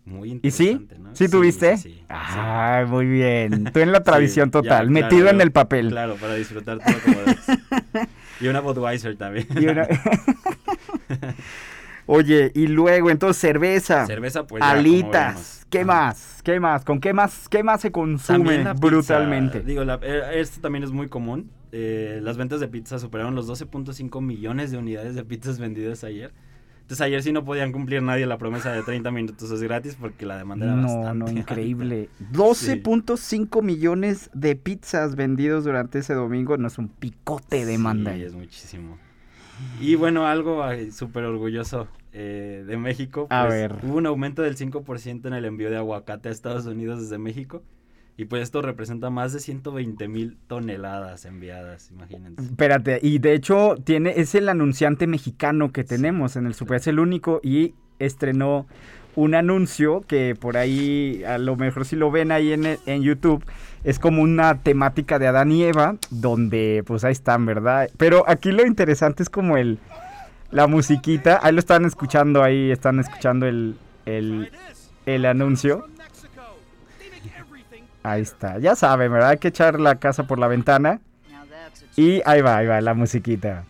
Muy 0.06 0.40
¿Y 0.42 0.52
sí? 0.52 0.70
interesante, 0.72 1.00
¿no? 1.00 1.16
¿Sí 1.16 1.30
tuviste? 1.30 1.78
Sí, 1.78 1.90
sí, 1.90 1.96
sí. 2.00 2.06
Ah, 2.10 2.86
muy 2.88 3.06
bien. 3.06 3.66
Tú 3.74 3.80
en 3.80 3.92
la 3.94 4.04
tradición 4.04 4.52
total, 4.52 4.86
ya, 4.88 4.92
metido 4.92 5.22
claro, 5.24 5.36
en 5.38 5.42
el 5.42 5.52
papel. 5.52 5.90
Claro, 5.90 6.16
para 6.16 6.36
disfrutar 6.36 6.80
todo 6.80 6.96
como 7.04 7.20
debes. 7.20 7.46
Y 8.42 8.48
una 8.48 8.60
Budweiser 8.60 9.16
también. 9.16 9.48
Y 9.58 9.68
una- 9.68 9.88
Oye, 12.05 12.51
y 12.53 12.67
luego 12.67 13.10
entonces 13.10 13.39
cerveza, 13.39 14.05
Cerveza, 14.05 14.45
pues 14.45 14.62
ya, 14.62 14.72
alitas. 14.72 15.65
¿qué 15.69 15.79
Ah. 15.81 15.86
más? 15.86 16.41
¿Qué 16.43 16.60
más? 16.60 16.83
¿Con 16.83 17.00
qué 17.00 17.13
más? 17.13 17.48
¿Qué 17.50 17.63
más 17.63 17.81
se 17.81 17.91
consume 17.91 18.63
la 18.63 18.74
pizza, 18.74 18.88
brutalmente? 18.88 19.62
digo, 19.62 19.83
la- 19.83 20.00
eh, 20.01 20.39
esto 20.41 20.60
también 20.62 20.83
es 20.83 20.91
muy 20.91 21.07
común. 21.07 21.50
Eh, 21.72 22.19
las 22.22 22.38
ventas 22.38 22.60
de 22.60 22.67
pizza 22.67 23.00
superaron 23.00 23.33
los 23.36 23.48
12.5 23.48 24.22
millones 24.22 24.69
de 24.72 24.77
unidades 24.77 25.15
de 25.15 25.24
pizzas 25.24 25.57
vendidas 25.60 26.03
ayer. 26.03 26.31
Entonces 26.81 27.01
ayer 27.01 27.24
sí 27.24 27.31
no 27.31 27.45
podían 27.45 27.72
cumplir 27.72 28.03
nadie 28.03 28.25
la 28.25 28.38
promesa 28.38 28.74
de 28.74 28.83
30 28.83 29.10
minutos 29.10 29.50
es 29.50 29.63
gratis 29.63 29.95
porque 30.00 30.25
la 30.25 30.38
demanda 30.38 30.65
era 30.65 30.75
No, 30.75 30.81
bastante 30.98 31.31
no, 31.33 31.39
increíble. 31.39 32.10
12.5 32.33 33.62
millones 33.63 34.29
de 34.33 34.55
pizzas 34.57 35.15
vendidos 35.15 35.63
durante 35.63 36.00
ese 36.00 36.13
domingo. 36.13 36.57
No 36.57 36.67
es 36.67 36.77
un 36.77 36.89
picote 36.89 37.57
de 37.60 37.65
demanda. 37.65 38.13
Sí, 38.13 38.24
es 38.24 38.36
muchísimo. 38.36 38.98
Y 39.79 39.95
bueno, 39.95 40.25
algo 40.27 40.63
súper 40.91 41.25
orgulloso 41.25 41.88
eh, 42.12 42.63
de 42.65 42.77
México. 42.77 43.27
A 43.29 43.48
pues, 43.48 43.53
ver. 43.53 43.75
Hubo 43.83 43.98
un 43.98 44.05
aumento 44.05 44.41
del 44.41 44.55
5% 44.55 45.25
en 45.25 45.33
el 45.33 45.45
envío 45.45 45.69
de 45.69 45.77
aguacate 45.77 46.29
a 46.29 46.31
Estados 46.31 46.65
Unidos 46.65 47.01
desde 47.01 47.17
México. 47.17 47.63
Y 48.15 48.25
pues 48.25 48.43
esto 48.43 48.62
representa 48.62 49.10
más 49.10 49.33
de 49.33 49.39
120 49.39 50.07
mil 50.07 50.38
toneladas 50.48 51.25
enviadas, 51.25 51.89
imagínense. 51.89 52.43
Espérate, 52.43 53.00
y 53.01 53.17
de 53.17 53.33
hecho 53.33 53.75
tiene, 53.83 54.13
es 54.17 54.36
el 54.36 54.50
anunciante 54.50 55.07
mexicano 55.07 55.72
que 55.72 55.83
tenemos 55.83 56.36
en 56.36 56.45
el 56.45 56.53
Super, 56.53 56.77
es 56.77 56.86
el 56.86 57.00
único 57.00 57.39
y 57.41 57.74
estrenó 57.98 58.67
un 59.15 59.36
anuncio 59.36 60.03
que 60.08 60.36
por 60.39 60.58
ahí, 60.58 61.24
a 61.25 61.38
lo 61.38 61.55
mejor 61.55 61.86
si 61.86 61.96
lo 61.96 62.12
ven 62.12 62.32
ahí 62.32 62.53
en, 62.53 62.77
en 62.86 63.01
YouTube, 63.01 63.43
es 63.84 64.00
como 64.00 64.22
una 64.22 64.60
temática 64.60 65.20
de 65.20 65.27
Adán 65.27 65.51
y 65.51 65.63
Eva, 65.63 65.96
donde 66.10 66.84
pues 66.86 67.03
ahí 67.03 67.12
están, 67.12 67.46
¿verdad? 67.46 67.89
Pero 67.98 68.24
aquí 68.27 68.51
lo 68.51 68.65
interesante 68.65 69.24
es 69.24 69.29
como 69.29 69.58
el, 69.58 69.79
la 70.51 70.67
musiquita, 70.67 71.39
ahí 71.43 71.53
lo 71.53 71.60
están 71.60 71.86
escuchando, 71.86 72.43
ahí 72.43 72.72
están 72.72 73.00
escuchando 73.00 73.46
el, 73.46 73.75
el, 74.05 74.51
el 75.05 75.25
anuncio. 75.25 75.88
Ahí 78.03 78.22
está, 78.22 78.60
ya 78.60 78.75
saben, 78.75 79.12
¿verdad? 79.12 79.29
Hay 79.29 79.38
que 79.38 79.48
echar 79.48 79.79
la 79.79 79.96
casa 79.96 80.27
por 80.27 80.39
la 80.39 80.48
ventana. 80.48 81.00
Y 81.96 82.22
ahí 82.25 82.41
va, 82.41 82.58
ahí 82.58 82.67
va 82.67 82.82
la 82.82 82.93
musiquita. 82.93 83.65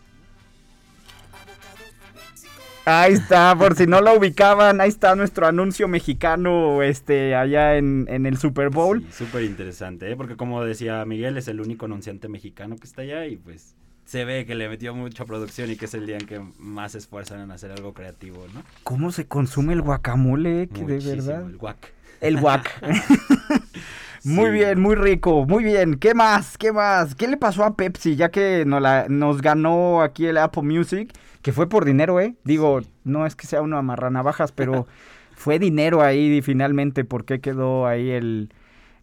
Ahí 2.86 3.14
está, 3.14 3.56
por 3.58 3.76
si 3.76 3.88
no 3.88 4.02
lo 4.02 4.18
ubicaban, 4.18 4.82
ahí 4.82 4.90
está 4.90 5.16
nuestro 5.16 5.48
anuncio 5.48 5.88
mexicano 5.88 6.82
este 6.84 7.34
allá 7.34 7.78
en, 7.78 8.06
en 8.10 8.26
el 8.26 8.38
Super 8.38 8.70
Bowl. 8.70 9.02
Sí, 9.10 9.24
súper 9.26 9.44
interesante, 9.44 10.12
¿eh? 10.12 10.16
porque 10.18 10.36
como 10.36 10.64
decía 10.66 11.06
Miguel, 11.06 11.38
es 11.38 11.48
el 11.48 11.62
único 11.62 11.86
anunciante 11.86 12.28
mexicano 12.28 12.76
que 12.76 12.86
está 12.86 13.04
allá 13.04 13.26
y 13.26 13.38
pues 13.38 13.76
se 14.06 14.26
ve 14.26 14.46
que 14.46 14.56
le 14.56 14.68
metió 14.68 14.94
mucha 14.94 15.24
producción 15.24 15.72
y 15.72 15.78
que 15.78 15.86
es 15.86 15.94
el 15.94 16.06
día 16.06 16.18
en 16.18 16.26
que 16.28 16.42
más 16.60 16.92
se 16.92 16.98
esfuerzan 16.98 17.40
en 17.40 17.52
hacer 17.52 17.72
algo 17.72 17.94
creativo, 17.94 18.46
¿no? 18.54 18.64
¿Cómo 18.84 19.14
se 19.14 19.28
consume 19.28 19.72
el 19.74 19.82
guacamole? 19.82 20.68
Que 20.68 20.84
de 20.84 21.00
verdad. 21.00 21.46
El 21.50 21.56
guac. 21.58 21.94
El 22.20 22.38
guac. 22.38 22.70
Muy 24.26 24.46
Sí. 24.46 24.52
bien, 24.52 24.80
muy 24.80 24.96
rico, 24.96 25.46
muy 25.46 25.64
bien. 25.66 25.96
¿Qué 26.00 26.14
más? 26.14 26.58
¿Qué 26.58 26.72
más? 26.72 27.14
¿Qué 27.16 27.28
le 27.28 27.36
pasó 27.36 27.66
a 27.66 27.76
Pepsi 27.76 28.16
ya 28.16 28.30
que 28.30 28.64
nos, 28.66 28.82
la, 28.82 29.06
nos 29.10 29.42
ganó 29.42 30.02
aquí 30.02 30.26
el 30.28 30.38
Apple 30.38 30.64
Music? 30.64 31.12
Que 31.44 31.52
fue 31.52 31.70
por 31.70 31.86
dinero, 31.86 32.20
¿eh? 32.20 32.34
Digo, 32.44 32.82
no 33.04 33.28
es 33.28 33.36
que 33.36 33.46
sea 33.46 33.62
una 33.62 33.78
amarranavajas, 33.78 34.52
pero 34.52 34.88
fue 35.36 35.60
dinero 35.60 36.02
ahí 36.02 36.42
finalmente. 36.42 37.04
¿Por 37.06 37.26
qué 37.26 37.40
quedó 37.40 37.86
ahí 37.86 38.10
el, 38.10 38.50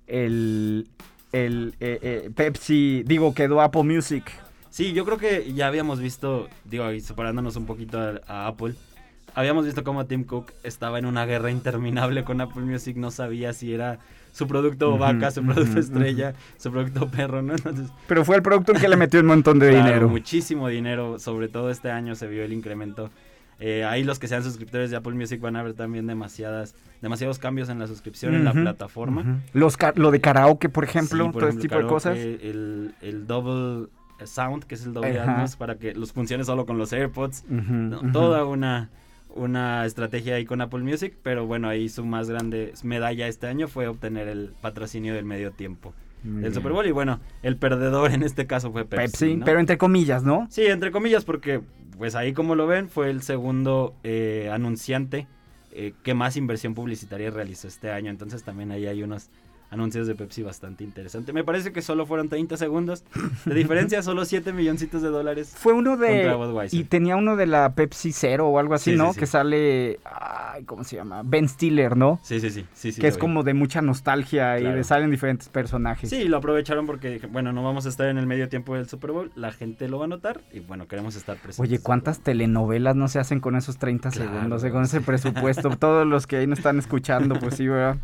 el, 0.09 0.89
el 1.31 1.77
eh, 1.79 1.99
eh, 2.03 2.31
Pepsi? 2.35 3.05
Digo, 3.05 3.35
quedó 3.35 3.61
Apple 3.61 3.85
Music. 3.85 4.25
Sí, 4.71 4.93
yo 4.93 5.05
creo 5.05 5.19
que 5.19 5.53
ya 5.53 5.67
habíamos 5.67 6.01
visto, 6.01 6.49
digo, 6.65 6.85
ahí 6.85 7.01
separándonos 7.01 7.57
un 7.57 7.67
poquito 7.67 8.01
a, 8.01 8.21
a 8.27 8.47
Apple, 8.47 8.75
habíamos 9.35 9.65
visto 9.65 9.85
cómo 9.85 10.07
Tim 10.07 10.25
Cook 10.25 10.53
estaba 10.63 10.99
en 10.99 11.07
una 11.07 11.25
guerra 11.27 11.51
interminable 11.51 12.25
con 12.25 12.41
Apple 12.41 12.63
Music, 12.63 12.97
no 12.97 13.11
sabía 13.11 13.53
si 13.53 13.73
era 13.73 13.99
su 14.33 14.47
producto 14.47 14.97
vaca, 14.97 15.31
su 15.31 15.43
producto 15.45 15.81
estrella, 15.81 16.35
su 16.57 16.71
producto 16.71 17.09
perro, 17.09 17.43
¿no? 17.43 17.55
Entonces, 17.55 17.91
Pero 18.07 18.25
fue 18.25 18.37
el 18.37 18.43
producto 18.43 18.73
el 18.73 18.81
que 18.81 18.89
le 18.89 18.97
metió 18.97 19.21
un 19.21 19.27
montón 19.27 19.59
de 19.59 19.71
claro, 19.71 19.85
dinero. 19.85 20.09
muchísimo 20.09 20.69
dinero, 20.69 21.19
sobre 21.19 21.49
todo 21.49 21.71
este 21.71 21.91
año 21.91 22.15
se 22.15 22.27
vio 22.29 22.45
el 22.45 22.53
incremento. 22.53 23.11
Eh, 23.59 23.85
ahí 23.85 24.05
los 24.05 24.19
que 24.19 24.27
sean 24.27 24.43
suscriptores 24.43 24.91
de 24.91 24.97
Apple 24.97 25.13
Music 25.13 25.39
van 25.41 25.55
a 25.57 25.63
ver 25.63 25.75
también 25.75 26.07
demasiadas, 26.07 26.75
demasiados 27.03 27.39
cambios 27.39 27.69
en 27.69 27.79
la 27.79 27.87
suscripción 27.87 28.35
en 28.35 28.45
la 28.45 28.53
plataforma. 28.53 29.41
Los 29.53 29.77
lo 29.97 30.11
de 30.11 30.21
karaoke, 30.21 30.71
por 30.71 30.85
ejemplo, 30.85 31.27
Sí, 31.27 31.31
por 31.31 31.41
todo 31.41 31.49
ejemplo, 31.49 31.65
este 31.65 31.69
tipo 31.69 31.83
de 31.83 31.87
cosas. 31.87 32.17
El, 32.17 32.95
el 33.03 33.27
double 33.27 33.89
sound, 34.25 34.65
que 34.65 34.77
es 34.77 34.87
el 34.87 34.95
doble. 34.95 35.19
Atmos, 35.19 35.57
para 35.57 35.77
que 35.77 35.95
los 35.95 36.13
funcione 36.13 36.45
solo 36.45 36.65
con 36.65 36.79
los 36.79 36.93
AirPods. 36.93 37.45
No. 37.49 38.01
Toda 38.13 38.45
una, 38.47 38.89
una 39.35 39.85
estrategia 39.87 40.37
ahí 40.37 40.45
con 40.45 40.61
Apple 40.61 40.81
Music, 40.81 41.15
pero 41.23 41.47
bueno, 41.47 41.69
ahí 41.69 41.89
su 41.89 42.05
más 42.05 42.29
grande 42.29 42.73
medalla 42.83 43.29
este 43.29 43.47
año 43.47 43.69
fue 43.69 43.87
obtener 43.87 44.29
el 44.29 44.53
patrocinio 44.61 45.15
del 45.15 45.25
medio 45.25 45.53
tiempo 45.53 45.95
del 46.23 46.41
bien. 46.41 46.55
Super 46.55 46.73
Bowl. 46.73 46.87
Y 46.87 46.93
bueno, 46.93 47.21
el 47.43 47.57
perdedor 47.57 48.13
en 48.13 48.23
este 48.23 48.47
caso 48.47 48.73
fue 48.73 48.85
Pepsi. 48.85 49.07
Pepsi, 49.07 49.37
¿no? 49.37 49.45
pero 49.45 49.61
entre 49.61 49.79
comillas, 49.79 50.23
¿no? 50.23 50.47
Sí, 50.51 50.67
entre 50.67 50.91
comillas, 50.91 51.25
porque 51.25 51.61
pues 51.99 52.15
ahí 52.15 52.33
como 52.33 52.55
lo 52.55 52.67
ven, 52.67 52.89
fue 52.89 53.11
el 53.11 53.23
segundo 53.23 53.95
eh, 54.05 54.51
anunciante 54.53 55.27
eh, 55.73 55.93
que 56.03 56.15
más 56.15 56.37
inversión 56.37 56.75
publicitaria 56.75 57.31
realizó 57.31 57.69
este 57.69 57.91
año. 57.91 58.11
Entonces 58.11 58.43
también 58.43 58.71
ahí 58.71 58.87
hay 58.87 59.03
unos 59.03 59.31
anuncios 59.71 60.07
de 60.07 60.15
Pepsi 60.15 60.43
bastante 60.43 60.85
interesantes. 60.85 61.35
Me 61.35 61.45
parece 61.45 61.73
que 61.73 61.81
solo 61.83 62.05
fueron 62.07 62.29
30 62.29 62.57
segundos 62.57 63.05
de 63.45 63.55
diferencia, 63.55 64.03
solo 64.05 64.25
7 64.25 64.53
milloncitos 64.53 65.01
de 65.03 65.09
dólares. 65.09 65.55
Fue 65.57 65.73
uno 65.73 65.97
de... 65.97 66.29
Y 66.73 66.85
tenía 66.85 67.17
uno 67.17 67.37
de 67.37 67.47
la 67.47 67.73
Pepsi 67.75 68.13
Cero 68.13 68.49
o 68.49 68.59
algo 68.59 68.75
así, 68.75 68.91
Sí, 68.91 68.91
sí, 68.93 68.97
¿no? 68.99 69.13
sí. 69.13 69.21
Que 69.21 69.27
sale... 69.27 70.01
Ay, 70.05 70.65
¿cómo 70.65 70.83
se 70.85 70.97
llama? 70.97 71.23
Ben 71.25 71.49
Stiller, 71.49 71.97
¿no? 71.97 72.19
Sí, 72.23 72.41
sí, 72.41 72.51
sí. 72.51 72.93
que 73.01 73.07
es 73.07 73.15
vi. 73.17 73.21
como 73.21 73.43
de 73.45 73.55
mucha 73.55 73.81
nostalgia 73.83 74.59
y 74.59 74.65
de 74.65 74.83
salen 74.85 75.11
diferentes 75.11 75.49
personajes. 75.49 76.11
Sí, 76.11 76.25
lo 76.25 76.39
aprovecharon 76.39 76.87
porque, 76.87 77.09
dije, 77.11 77.27
bueno, 77.29 77.53
no 77.53 77.63
vamos 77.63 77.87
a 77.87 77.89
estar 77.91 78.09
en 78.09 78.19
el 78.19 78.27
medio 78.27 78.49
tiempo 78.49 78.75
del 78.75 78.89
Super 78.89 79.13
Bowl, 79.13 79.31
la 79.37 79.53
gente 79.53 79.89
lo 79.89 79.99
va 80.01 80.07
a 80.07 80.09
notar 80.09 80.41
y 80.53 80.61
bueno, 80.61 80.89
queremos 80.89 81.15
estar 81.17 81.37
presentes. 81.37 81.61
Oye, 81.61 81.79
¿cuántas 81.81 82.21
telenovelas 82.21 82.97
no 82.97 83.07
se 83.09 83.19
hacen 83.21 83.39
con 83.41 83.55
esos 83.57 83.79
30 83.79 84.11
Claro. 84.11 84.31
segundos, 84.33 84.65
eh, 84.65 84.71
con 84.71 84.83
ese 84.83 85.01
presupuesto? 85.01 85.71
Todos 85.79 86.07
los 86.07 86.27
que 86.27 86.39
ahí 86.39 86.47
nos 86.47 86.59
están 86.59 86.79
escuchando, 86.79 87.39
pues 87.39 87.55
sí, 87.57 87.69
¿verdad? 87.69 87.97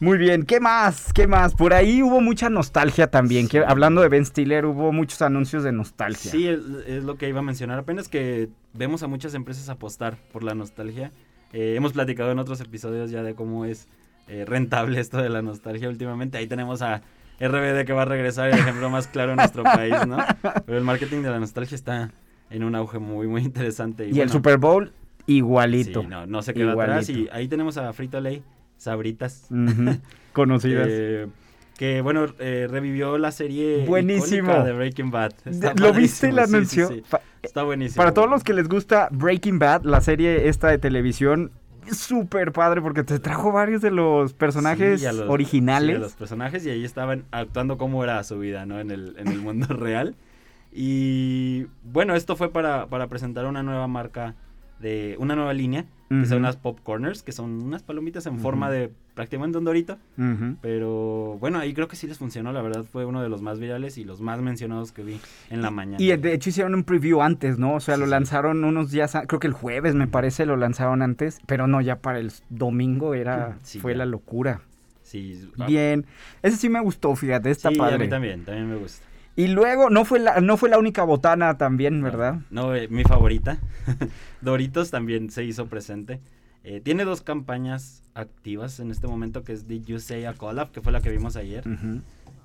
Muy 0.00 0.16
bien, 0.16 0.44
¿qué 0.44 0.60
más? 0.60 1.12
¿Qué 1.12 1.26
más? 1.26 1.54
Por 1.54 1.74
ahí 1.74 2.02
hubo 2.02 2.20
mucha 2.22 2.48
nostalgia 2.48 3.10
también. 3.10 3.48
que- 3.48 3.58
hablando 3.64 4.00
de 4.00 4.08
Ben 4.08 4.24
Stiller, 4.24 4.64
hubo 4.64 4.92
muchos 4.92 5.20
anuncios 5.20 5.62
de 5.62 5.72
nostalgia. 5.72 6.30
Sí, 6.30 6.48
es, 6.48 6.60
es 6.86 7.04
lo 7.04 7.16
que 7.16 7.28
iba 7.28 7.40
a 7.40 7.42
mencionar. 7.42 7.78
Apenas 7.78 8.08
que 8.08 8.48
vemos 8.72 9.02
a 9.02 9.08
muchas 9.08 9.34
empresas 9.34 9.68
apostar 9.68 10.16
por 10.32 10.42
la 10.42 10.54
nostalgia. 10.54 11.10
Eh, 11.52 11.74
hemos 11.76 11.92
platicado 11.92 12.32
en 12.32 12.38
otros 12.38 12.60
episodios 12.62 13.10
ya 13.10 13.22
de 13.22 13.34
cómo 13.34 13.66
es 13.66 13.88
eh, 14.28 14.44
rentable 14.46 15.00
esto 15.00 15.18
de 15.18 15.28
la 15.28 15.42
nostalgia 15.42 15.88
últimamente. 15.90 16.38
Ahí 16.38 16.46
tenemos 16.46 16.80
a 16.80 17.02
RBD 17.38 17.84
que 17.84 17.92
va 17.92 18.02
a 18.02 18.06
regresar, 18.06 18.48
el 18.50 18.58
ejemplo 18.58 18.88
más 18.88 19.06
claro 19.06 19.32
en 19.32 19.36
nuestro 19.36 19.62
país, 19.64 19.94
¿no? 20.06 20.16
Pero 20.64 20.78
el 20.78 20.84
marketing 20.84 21.20
de 21.22 21.30
la 21.30 21.40
nostalgia 21.40 21.74
está 21.74 22.10
en 22.48 22.64
un 22.64 22.74
auge 22.74 22.98
muy, 22.98 23.26
muy 23.26 23.42
interesante. 23.42 24.04
y 24.06 24.10
el 24.10 24.14
bueno, 24.16 24.32
Super 24.32 24.56
Bowl, 24.56 24.92
igualito. 25.26 26.00
sí, 26.02 26.06
no, 26.06 26.26
no 26.26 26.40
se 26.40 26.54
queda 26.54 26.72
atrás. 26.72 27.08
Y 27.10 27.28
ahí 27.32 27.48
tenemos 27.48 27.76
a 27.76 27.92
Frito 27.92 28.18
Lay, 28.20 28.42
Sabritas. 28.80 29.46
Conocidas. 30.32 30.88
Eh, 30.90 31.26
que 31.76 32.00
bueno, 32.02 32.26
eh, 32.38 32.66
revivió 32.70 33.16
la 33.18 33.32
serie 33.32 33.84
Buenísimo. 33.86 34.52
de 34.64 34.72
Breaking 34.72 35.10
Bad. 35.10 35.32
Está 35.46 35.72
¿Lo 35.74 35.92
viste 35.94 36.28
el 36.28 36.36
padrísimo, 36.36 36.58
sí, 36.60 36.66
sí, 36.76 36.80
anuncio? 36.80 36.88
sí. 36.88 37.02
Pa- 37.08 37.20
Está 37.42 37.62
buenísimo. 37.62 37.96
Para 37.96 38.12
todos 38.12 38.28
los 38.28 38.44
que 38.44 38.52
les 38.52 38.68
gusta 38.68 39.08
Breaking 39.12 39.58
Bad, 39.58 39.84
la 39.84 40.00
serie 40.02 40.48
esta 40.48 40.68
de 40.68 40.76
televisión, 40.78 41.50
es 41.88 41.96
súper 41.96 42.52
padre 42.52 42.82
porque 42.82 43.02
te 43.02 43.18
trajo 43.18 43.50
varios 43.50 43.80
de 43.80 43.90
los 43.90 44.34
personajes 44.34 45.00
Sí, 45.00 45.06
los- 45.06 45.20
originales. 45.30 45.96
sí, 45.96 46.00
los 46.02 46.12
personajes 46.12 46.66
y 46.66 46.70
ahí 46.70 46.84
estaban 46.84 47.24
actuando 47.30 47.78
cómo 47.78 48.04
era 48.04 48.22
su 48.24 48.38
vida, 48.38 48.66
¿no? 48.66 48.78
En 48.78 48.90
el, 48.90 49.14
en 49.18 49.28
el 49.28 49.38
mundo 49.38 49.66
real. 49.74 50.14
Y 50.72 51.66
bueno, 51.82 52.14
esto 52.14 52.36
fue 52.36 52.50
para, 52.52 52.86
para 52.86 53.08
presentar 53.08 53.46
una 53.46 53.62
nueva 53.62 53.86
marca 53.88 54.34
de 54.80 55.16
una 55.18 55.34
nueva 55.34 55.52
línea, 55.54 55.86
que 56.10 56.26
son 56.26 56.42
las 56.42 56.56
popcorners, 56.56 57.22
que 57.22 57.30
son 57.30 57.62
unas 57.62 57.84
palomitas 57.84 58.26
en 58.26 58.40
forma 58.40 58.68
de 58.68 58.90
prácticamente 59.14 59.58
un 59.58 59.64
dorito. 59.64 59.96
Pero 60.60 61.36
bueno, 61.38 61.58
ahí 61.60 61.72
creo 61.72 61.86
que 61.88 61.94
sí 61.96 62.06
les 62.08 62.18
funcionó, 62.18 62.52
la 62.52 62.62
verdad 62.62 62.84
fue 62.84 63.04
uno 63.04 63.22
de 63.22 63.28
los 63.28 63.42
más 63.42 63.60
virales 63.60 63.96
y 63.96 64.04
los 64.04 64.20
más 64.20 64.40
mencionados 64.40 64.90
que 64.92 65.04
vi 65.04 65.20
en 65.50 65.62
la 65.62 65.70
mañana. 65.70 65.96
Y 66.02 66.14
de 66.16 66.34
hecho 66.34 66.50
hicieron 66.50 66.74
un 66.74 66.82
preview 66.84 67.22
antes, 67.22 67.58
¿no? 67.58 67.74
O 67.74 67.80
sea, 67.80 67.94
Sí, 67.94 68.00
lo 68.00 68.06
sí. 68.06 68.10
lanzaron 68.10 68.64
unos 68.64 68.90
días, 68.90 69.16
creo 69.28 69.38
que 69.38 69.46
el 69.46 69.52
jueves 69.52 69.94
me 69.94 70.06
parece 70.08 70.46
lo 70.46 70.56
lanzaron 70.56 71.02
antes, 71.02 71.38
pero 71.46 71.66
no, 71.66 71.80
ya 71.80 71.96
para 72.00 72.18
el 72.18 72.32
domingo 72.48 73.14
era, 73.14 73.56
Sí, 73.62 73.78
fue 73.78 73.94
la 73.94 74.04
locura. 74.06 74.62
Sí, 75.02 75.48
ah, 75.58 75.66
Bien, 75.66 76.06
ese 76.42 76.56
sí 76.56 76.68
me 76.68 76.80
gustó, 76.80 77.14
fíjate, 77.16 77.50
está 77.50 77.70
sí, 77.70 77.74
a 77.76 77.78
padre. 77.78 77.98
mí 77.98 78.08
también, 78.08 78.44
también 78.44 78.68
me 78.68 78.76
gusta. 78.76 79.04
Y 79.40 79.48
luego, 79.48 79.88
no 79.90 80.04
fue 80.04 80.18
la, 80.18 80.40
no 80.40 80.56
fue 80.56 80.68
la 80.68 80.78
única 80.78 81.02
botana 81.04 81.56
también, 81.56 82.02
¿verdad? 82.02 82.40
No, 82.50 82.74
eh, 82.74 82.88
mi 82.88 83.04
favorita. 83.04 83.58
Doritos 84.40 84.90
también 84.90 85.30
se 85.30 85.44
hizo 85.44 85.66
presente. 85.66 86.20
Eh, 86.62 86.80
tiene 86.82 87.04
dos 87.04 87.22
campañas 87.22 88.02
activas 88.14 88.80
en 88.80 88.90
este 88.90 89.06
momento, 89.06 89.42
que 89.42 89.52
es 89.52 89.66
Did 89.66 89.84
You 89.86 89.98
Say 89.98 90.26
a 90.26 90.34
Collab, 90.34 90.72
que 90.72 90.82
fue 90.82 90.92
la 90.92 91.00
que 91.00 91.08
vimos 91.10 91.36
ayer. 91.36 91.64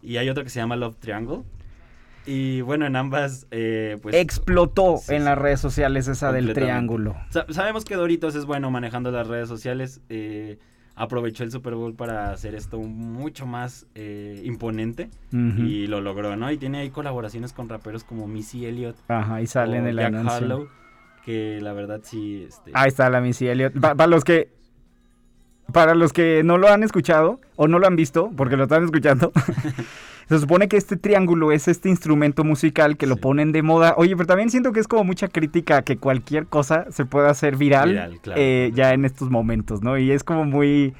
Y 0.01 0.17
hay 0.17 0.29
otra 0.29 0.43
que 0.43 0.49
se 0.49 0.59
llama 0.59 0.75
Love 0.77 0.95
Triangle. 0.99 1.39
Y 2.25 2.61
bueno, 2.61 2.85
en 2.85 2.95
ambas, 2.95 3.45
eh, 3.51 3.97
pues... 4.01 4.15
Explotó 4.15 4.97
sí, 4.97 5.13
en 5.15 5.21
sí. 5.21 5.25
las 5.25 5.37
redes 5.37 5.59
sociales 5.59 6.07
esa 6.07 6.31
del 6.31 6.53
triángulo. 6.53 7.15
Sa- 7.29 7.45
sabemos 7.49 7.85
que 7.85 7.95
Doritos 7.95 8.35
es 8.35 8.45
bueno 8.45 8.71
manejando 8.71 9.11
las 9.11 9.27
redes 9.27 9.47
sociales. 9.49 10.01
eh, 10.09 10.57
aprovechó 10.95 11.43
el 11.43 11.51
Super 11.51 11.75
Bowl 11.75 11.93
para 11.93 12.31
hacer 12.31 12.55
esto 12.55 12.79
mucho 12.79 13.45
más 13.45 13.85
eh, 13.95 14.41
imponente 14.45 15.09
y 15.31 15.87
lo 15.87 15.99
logró, 16.01 16.35
¿no? 16.37 16.49
Y 16.51 16.57
tiene 16.57 16.79
ahí 16.79 16.89
colaboraciones 16.89 17.51
con 17.53 17.67
raperos 17.67 18.03
como 18.05 18.27
Missy 18.27 18.65
Elliott 18.65 18.95
Ajá, 19.09 19.41
y 19.41 19.47
sale 19.47 19.77
en 19.77 19.87
el 19.87 19.97
Jack 19.97 20.07
anuncio. 20.07 20.31
Harlow, 20.33 20.67
que 21.25 21.59
la 21.61 21.73
verdad 21.73 21.99
sí... 22.03 22.45
Este, 22.47 22.71
Ahí 22.73 22.87
está 22.87 23.09
la 23.09 23.19
Missy 23.19 23.47
Elliott. 23.47 23.73
Pa- 23.79 23.95
para 23.95 24.07
los 24.07 24.23
que 24.23 24.53
para 25.73 25.95
los 25.95 26.13
que 26.13 26.43
no 26.45 26.57
lo 26.59 26.69
han 26.69 26.83
escuchado 26.83 27.41
o 27.55 27.67
no 27.67 27.79
lo 27.79 27.87
han 27.87 27.95
visto, 27.95 28.31
porque 28.37 28.55
lo 28.55 28.63
están 28.63 28.83
escuchando, 28.85 29.31
se 30.27 30.39
supone 30.39 30.67
que 30.67 30.77
este 30.77 30.97
triángulo 30.97 31.51
es 31.51 31.67
este 31.67 31.89
instrumento 31.89 32.43
musical 32.43 32.97
que 32.97 33.05
lo 33.07 33.17
ponen 33.17 33.51
de 33.51 33.61
moda. 33.61 33.93
Oye, 33.97 34.15
pero 34.15 34.27
también 34.27 34.49
siento 34.49 34.71
que 34.71 34.79
es 34.79 34.87
como 34.87 35.03
mucha 35.03 35.27
crítica 35.27 35.77
a 35.77 35.81
que 35.83 35.97
cualquier 35.97 36.47
cosa 36.47 36.85
se 36.89 37.05
pueda 37.05 37.29
hacer 37.29 37.57
viral, 37.57 37.89
Viral, 37.89 38.19
claro. 38.21 38.41
eh, 38.41 38.71
ya 38.73 38.93
en 38.93 39.05
estos 39.05 39.29
momentos, 39.29 39.81
¿no? 39.81 39.97
Y 39.97 40.11
es 40.11 40.23
como 40.23 40.45
muy 40.45 40.93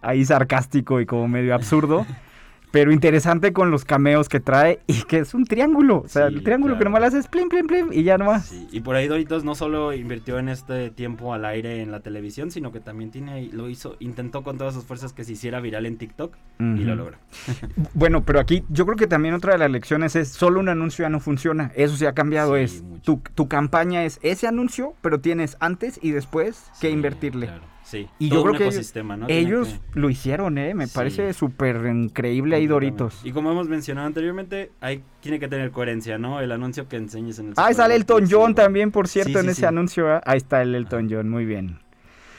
ahí 0.00 0.24
sarcástico 0.24 1.00
y 1.00 1.06
como 1.06 1.28
medio 1.28 1.54
absurdo. 1.54 2.06
Pero 2.70 2.92
interesante 2.92 3.52
con 3.52 3.70
los 3.70 3.84
cameos 3.84 4.28
que 4.28 4.40
trae 4.40 4.80
y 4.86 5.02
que 5.04 5.18
es 5.18 5.34
un 5.34 5.44
triángulo. 5.44 6.02
O 6.04 6.08
sea, 6.08 6.28
Sí, 6.28 6.34
el 6.34 6.42
triángulo 6.42 6.78
que 6.78 6.84
nomás 6.84 7.00
le 7.00 7.06
haces 7.08 7.28
plim, 7.28 7.48
plim, 7.48 7.66
plim 7.66 7.88
y 7.92 8.02
ya 8.02 8.18
nomás. 8.18 8.46
Sí, 8.46 8.68
y 8.70 8.80
por 8.80 8.94
ahí 8.96 9.08
Doritos 9.08 9.44
no 9.44 9.54
solo 9.54 9.92
invirtió 9.94 10.38
en 10.38 10.48
este 10.48 10.90
tiempo 10.90 11.32
al 11.32 11.44
aire 11.44 11.80
en 11.80 11.90
la 11.90 12.00
televisión, 12.00 12.50
sino 12.50 12.70
que 12.72 12.80
también 12.80 13.10
tiene, 13.10 13.48
lo 13.52 13.68
hizo, 13.68 13.96
intentó 14.00 14.42
con 14.42 14.58
todas 14.58 14.74
sus 14.74 14.84
fuerzas 14.84 15.12
que 15.12 15.24
se 15.24 15.32
hiciera 15.32 15.60
viral 15.60 15.86
en 15.86 15.96
TikTok 15.96 16.34
y 16.60 16.84
lo 16.84 16.94
logró. 16.94 17.16
Bueno, 17.94 18.22
pero 18.24 18.40
aquí 18.40 18.64
yo 18.68 18.84
creo 18.84 18.96
que 18.96 19.06
también 19.06 19.34
otra 19.34 19.52
de 19.52 19.58
las 19.58 19.70
lecciones 19.70 20.14
es 20.16 20.28
solo 20.28 20.60
un 20.60 20.68
anuncio 20.68 21.04
ya 21.04 21.08
no 21.08 21.20
funciona. 21.20 21.72
Eso 21.74 21.96
se 21.96 22.06
ha 22.06 22.12
cambiado. 22.12 22.54
Sí, 22.56 22.62
es 22.62 22.84
tu, 23.02 23.20
tu 23.34 23.48
campaña 23.48 24.04
es 24.04 24.18
ese 24.22 24.46
anuncio, 24.46 24.94
pero 25.00 25.20
tienes 25.20 25.56
antes 25.60 25.98
y 26.02 26.10
después 26.10 26.64
que 26.80 26.90
invertirle. 26.90 27.46
claro, 27.46 27.62
sí. 27.88 28.06
Y 28.18 28.28
Todo 28.28 28.38
yo 28.38 28.42
creo 28.42 28.52
un 28.52 28.58
que 28.58 28.64
ellos, 28.64 28.74
ecosistema, 28.74 29.16
¿no? 29.16 29.26
Tiene 29.26 29.40
ellos 29.42 29.68
que- 29.94 30.00
lo 30.00 30.10
hicieron, 30.10 30.58
¿eh? 30.58 30.74
Me 30.74 30.86
Sí. 30.86 30.92
parece 30.94 31.32
súper 31.32 31.76
increíble 31.86 32.56
ahí. 32.56 32.66
Doritos. 32.66 33.20
Y 33.24 33.32
como 33.32 33.50
hemos 33.50 33.68
mencionado 33.68 34.06
anteriormente, 34.06 34.70
hay, 34.80 35.02
tiene 35.20 35.40
que 35.40 35.48
tener 35.48 35.70
coherencia, 35.70 36.18
¿no? 36.18 36.40
El 36.40 36.52
anuncio 36.52 36.86
que 36.88 36.96
enseñes 36.96 37.38
en 37.38 37.48
el 37.48 37.54
Ah, 37.56 37.72
sale 37.72 37.94
Elton 37.96 38.26
John 38.30 38.54
también, 38.54 38.90
por 38.90 39.08
cierto, 39.08 39.32
Sí, 39.32 39.44
en 39.44 39.48
ese 39.50 39.66
anuncio. 39.66 40.12
¿ah? 40.12 40.20
Ahí 40.26 40.36
está 40.38 40.60
el 40.62 40.74
Elton 40.74 41.08
John, 41.10 41.28
muy 41.28 41.44
bien. 41.46 41.78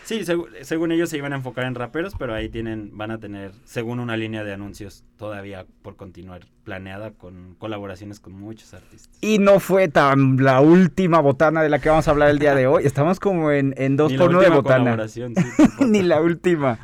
Sí, 0.09 0.25
según 0.63 0.91
ellos 0.91 1.07
se 1.11 1.17
iban 1.17 1.33
a 1.33 1.35
enfocar 1.35 1.65
en 1.65 1.75
raperos, 1.75 2.15
pero 2.17 2.33
ahí 2.33 2.49
tienen, 2.49 2.97
van 2.97 3.11
a 3.11 3.19
tener, 3.19 3.51
según 3.63 3.99
una 3.99 4.17
línea 4.17 4.43
de 4.43 4.51
anuncios 4.53 5.03
todavía 5.19 5.67
por 5.83 5.97
continuar 5.97 6.47
planeada 6.63 7.11
con 7.11 7.53
colaboraciones 7.59 8.19
con 8.19 8.33
muchos 8.33 8.73
artistas. 8.73 9.15
Y 9.21 9.37
no 9.37 9.59
fue 9.59 9.87
tan 9.87 10.43
la 10.43 10.61
última 10.61 11.19
botana 11.19 11.61
de 11.61 11.69
la 11.69 11.77
que 11.77 11.89
vamos 11.89 12.07
a 12.07 12.11
hablar 12.11 12.31
el 12.31 12.39
día 12.39 12.55
de 12.55 12.65
hoy. 12.65 12.85
Estamos 12.87 13.19
como 13.19 13.51
en, 13.51 13.75
en 13.77 13.97
dos 13.97 14.11
Ni 14.11 14.17
por 14.17 14.35
última 14.35 14.55
botana. 14.55 15.07
sí. 15.07 15.21
Ni 15.85 16.01
la 16.01 16.21
última. 16.21 16.79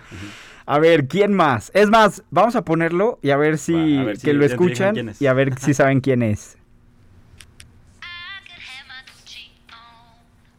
A 0.67 0.77
ver, 0.77 1.07
¿quién 1.07 1.33
más? 1.33 1.71
Es 1.73 1.89
más, 1.89 2.21
vamos 2.29 2.55
a 2.55 2.63
ponerlo 2.63 3.17
y 3.23 3.31
a 3.31 3.37
ver 3.37 3.57
si, 3.57 3.95
Va, 3.95 4.01
a 4.01 4.05
ver 4.05 4.17
si 4.17 4.25
que 4.27 4.33
lo 4.33 4.45
escuchan 4.45 5.09
es. 5.09 5.19
y 5.19 5.25
a 5.25 5.33
ver 5.33 5.57
si 5.57 5.73
saben 5.73 5.99
quién 5.99 6.21
es. 6.21 6.59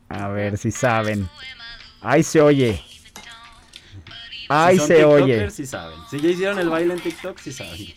A 0.09 0.29
ver 0.29 0.59
si 0.59 0.73
saben. 0.73 1.29
Ahí 2.09 2.23
se 2.23 2.41
oye. 2.41 2.81
Ahí 4.49 4.79
Si 4.79 4.87
se 4.87 5.05
oye. 5.05 5.25
tiktokers, 5.25 5.55
sí 5.55 5.67
saben. 5.67 5.99
Si 6.09 6.21
ya 6.21 6.29
hicieron 6.31 6.59
el 6.61 6.69
baile 6.69 6.95
en 6.95 7.01
TikTok, 7.01 7.37
sí 7.39 7.51
saben 7.53 7.73
es. 7.75 7.97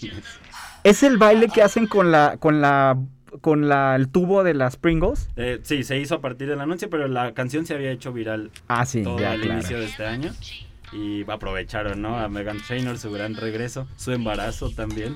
Es 0.83 1.03
el 1.03 1.17
baile 1.17 1.47
que 1.47 1.61
hacen 1.61 1.85
con 1.85 2.11
la 2.11 2.37
con 2.37 2.59
la 2.59 2.97
con 3.41 3.69
la 3.69 3.95
el 3.95 4.09
tubo 4.09 4.43
de 4.43 4.55
las 4.55 4.77
Pringles. 4.77 5.29
Eh, 5.35 5.59
sí, 5.61 5.83
se 5.83 5.99
hizo 5.99 6.15
a 6.15 6.21
partir 6.21 6.47
del 6.49 6.59
anuncio, 6.59 6.89
pero 6.89 7.07
la 7.07 7.33
canción 7.35 7.67
se 7.67 7.75
había 7.75 7.91
hecho 7.91 8.11
viral 8.11 8.49
Ah, 8.67 8.83
sí, 8.85 9.03
todo 9.03 9.19
ya 9.19 9.33
al 9.33 9.41
claro. 9.41 9.59
inicio 9.59 9.79
de 9.79 9.85
este 9.85 10.05
año. 10.07 10.33
Y 10.91 11.29
aprovecharon, 11.29 12.01
¿no? 12.01 12.17
A 12.17 12.27
Megan 12.29 12.57
Trainor, 12.65 12.97
su 12.97 13.11
gran 13.11 13.35
regreso, 13.35 13.87
su 13.95 14.11
embarazo 14.11 14.71
también. 14.71 15.15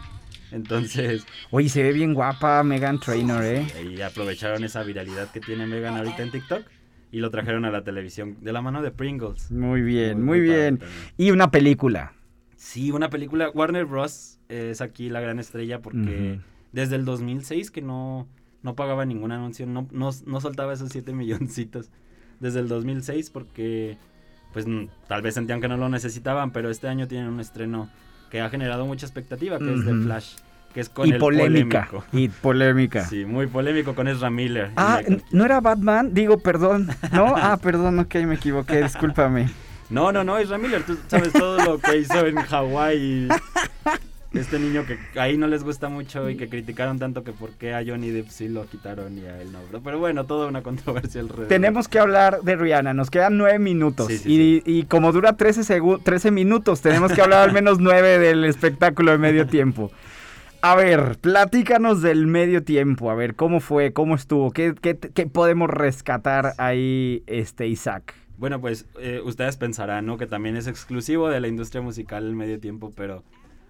Entonces, 0.52 1.26
Oye, 1.50 1.68
se 1.68 1.82
ve 1.82 1.94
bien 1.94 2.14
guapa 2.14 2.62
Megan 2.62 3.00
Trainor, 3.00 3.44
¿eh? 3.44 3.66
y 3.92 4.02
aprovecharon 4.02 4.64
esa 4.64 4.84
viralidad 4.84 5.32
que 5.32 5.40
tiene 5.40 5.66
Megan 5.66 5.98
ahorita 5.98 6.22
en 6.22 6.30
TikTok 6.30 6.64
y 7.14 7.20
lo 7.20 7.30
trajeron 7.30 7.64
a 7.64 7.72
la 7.72 7.84
televisión 7.86 8.36
de 8.42 8.52
la 8.52 8.62
mano 8.62 8.82
de 8.82 8.92
Pringles. 8.92 9.50
Muy 9.52 9.82
bien, 9.82 10.18
Muy- 10.18 10.40
muy, 10.40 10.40
muy 10.40 10.48
padre 10.50 10.62
bien. 10.72 10.80
Y 11.18 11.32
una 11.32 11.50
película. 11.52 12.12
Sí, 12.58 12.92
una 12.92 13.10
película. 13.10 13.50
Warner 13.54 13.86
Bros. 13.86 14.40
es 14.50 14.82
aquí 14.82 15.10
la 15.10 15.22
gran 15.22 15.40
estrella 15.40 15.82
porque 15.82 16.34
Ujú. 16.34 16.42
desde 16.74 16.96
el 16.98 17.06
2006 17.06 17.72
que 17.72 17.82
no, 17.82 18.28
no 18.64 18.76
pagaba 18.76 19.06
ningún 19.06 19.32
anuncio, 19.32 19.66
no, 19.66 19.88
no, 19.92 20.10
no 20.26 20.42
soltaba 20.42 20.74
esos 20.74 20.90
7 20.92 21.14
milloncitos. 21.14 21.90
Desde 22.40 22.60
el 22.60 22.68
2006 22.68 23.30
porque 23.30 23.98
pues 24.52 24.66
tal 25.08 25.22
vez 25.22 25.34
sentían 25.36 25.62
que 25.62 25.68
no 25.68 25.78
lo 25.78 25.90
necesitaban, 25.90 26.52
pero 26.52 26.70
este 26.70 26.88
año 26.88 27.08
tienen 27.08 27.28
un 27.30 27.40
estreno 27.40 27.90
que 28.30 28.42
ha 28.42 28.50
generado 28.50 28.86
mucha 28.86 29.06
expectativa, 29.06 29.58
que 29.60 29.74
es 29.74 29.86
The. 29.86 29.94
Flash, 30.04 30.36
que 30.74 30.82
es 30.82 30.90
con 30.90 31.08
y 31.08 31.12
el 31.12 31.18
polémica. 31.20 31.88
polémico. 31.90 32.06
Y 32.18 32.28
polémica. 32.30 33.06
Sí, 33.06 33.26
muy 33.26 33.48
polémico 33.48 33.94
con 33.96 34.08
Ezra 34.08 34.30
Miller. 34.30 34.72
Ah, 34.76 35.02
¿no 35.32 35.46
era 35.46 35.62
Batman? 35.62 36.14
Digo, 36.14 36.40
perdón. 36.40 36.88
¿No? 37.12 37.36
Ah, 37.38 37.58
perdón, 37.62 38.00
ok, 38.00 38.16
me 38.26 38.36
equivoqué, 38.36 38.82
discúlpame. 38.84 39.50
No, 39.90 40.12
no, 40.12 40.24
no, 40.24 40.38
Ezra 40.38 40.58
Miller, 40.58 40.82
tú 40.84 40.98
sabes 41.08 41.32
todo 41.34 41.64
lo 41.64 41.78
que 41.80 41.98
hizo 41.98 42.26
en 42.26 42.36
Hawái. 42.38 43.28
Este 44.34 44.58
niño 44.58 44.84
que 44.88 44.98
ahí 45.20 45.38
no 45.38 45.46
les 45.46 45.64
gusta 45.64 45.90
mucho 45.90 46.28
y 46.28 46.36
que 46.36 46.50
criticaron 46.50 46.98
tanto 46.98 47.24
que 47.24 47.32
por 47.34 47.52
qué 47.52 47.76
a 47.76 47.84
Johnny 47.86 48.10
Depp 48.10 48.30
sí 48.30 48.48
lo 48.48 48.66
quitaron 48.66 49.16
y 49.20 49.26
a 49.28 49.40
él 49.40 49.52
no. 49.52 49.60
Pero, 49.84 50.00
bueno, 50.00 50.26
toda 50.26 50.48
una 50.48 50.64
controversia 50.64 51.22
alrededor. 51.22 51.48
Tenemos 51.50 51.88
que 51.88 52.00
hablar 52.00 52.42
de 52.42 52.56
Rihanna, 52.56 52.96
nos 52.96 53.12
quedan 53.12 53.38
nueve 53.38 53.60
minutos. 53.60 54.08
Sí, 54.08 54.18
sí, 54.18 54.64
y, 54.66 54.80
y 54.80 54.84
como 54.86 55.12
dura 55.12 55.34
13, 55.34 55.62
segu- 55.62 56.02
13 56.04 56.32
minutos, 56.32 56.82
tenemos 56.82 57.12
que 57.12 57.22
hablar 57.22 57.48
al 57.48 57.54
menos 57.54 57.78
nueve 57.80 58.18
del 58.18 58.44
espectáculo 58.46 59.12
de 59.12 59.20
medio 59.20 59.46
tiempo. 59.46 59.92
A 60.66 60.76
ver, 60.76 61.18
platícanos 61.20 62.02
del 62.02 62.26
medio 62.26 62.64
tiempo, 62.64 63.12
a 63.12 63.16
ver, 63.16 63.36
¿cómo 63.36 63.60
fue? 63.60 63.92
¿Cómo 63.92 64.16
estuvo? 64.16 64.52
¿Qué, 64.52 64.74
qué, 64.74 65.26
podemos 65.28 65.70
rescatar 65.70 66.54
ahí, 66.58 67.22
este, 67.28 67.68
Isaac? 67.68 68.14
Bueno, 68.38 68.62
pues 68.62 68.86
eh, 68.98 69.20
ustedes 69.26 69.58
pensarán, 69.58 70.06
¿no? 70.06 70.18
Que 70.18 70.26
también 70.26 70.56
es 70.56 70.68
exclusivo 70.68 71.28
de 71.28 71.42
la 71.42 71.50
industria 71.50 71.82
musical 71.82 72.26
el 72.26 72.38
medio 72.38 72.62
tiempo, 72.62 72.94
pero 72.96 73.26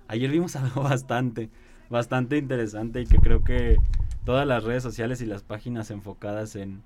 ayer 0.08 0.30
vimos 0.30 0.56
algo 0.56 0.84
bastante, 0.84 1.50
bastante 1.90 2.38
interesante 2.38 3.02
y 3.02 3.08
que 3.08 3.18
creo 3.18 3.44
que 3.44 3.78
todas 4.24 4.46
las 4.46 4.64
redes 4.64 4.84
sociales 4.84 5.20
y 5.24 5.26
las 5.26 5.42
páginas 5.42 5.90
enfocadas 5.90 6.56
en, 6.56 6.84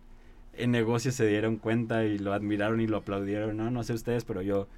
en 0.53 0.71
negocios 0.71 1.15
se 1.15 1.27
dieron 1.27 1.57
cuenta 1.57 2.05
y 2.05 2.17
lo 2.17 2.31
admiraron 2.31 2.79
y 2.79 2.87
lo 2.87 2.95
aplaudieron, 2.95 3.57
¿no? 3.57 3.71
No 3.71 3.83
sé 3.83 3.91
ustedes, 3.91 4.23
pero 4.23 4.41
yo, 4.41 4.69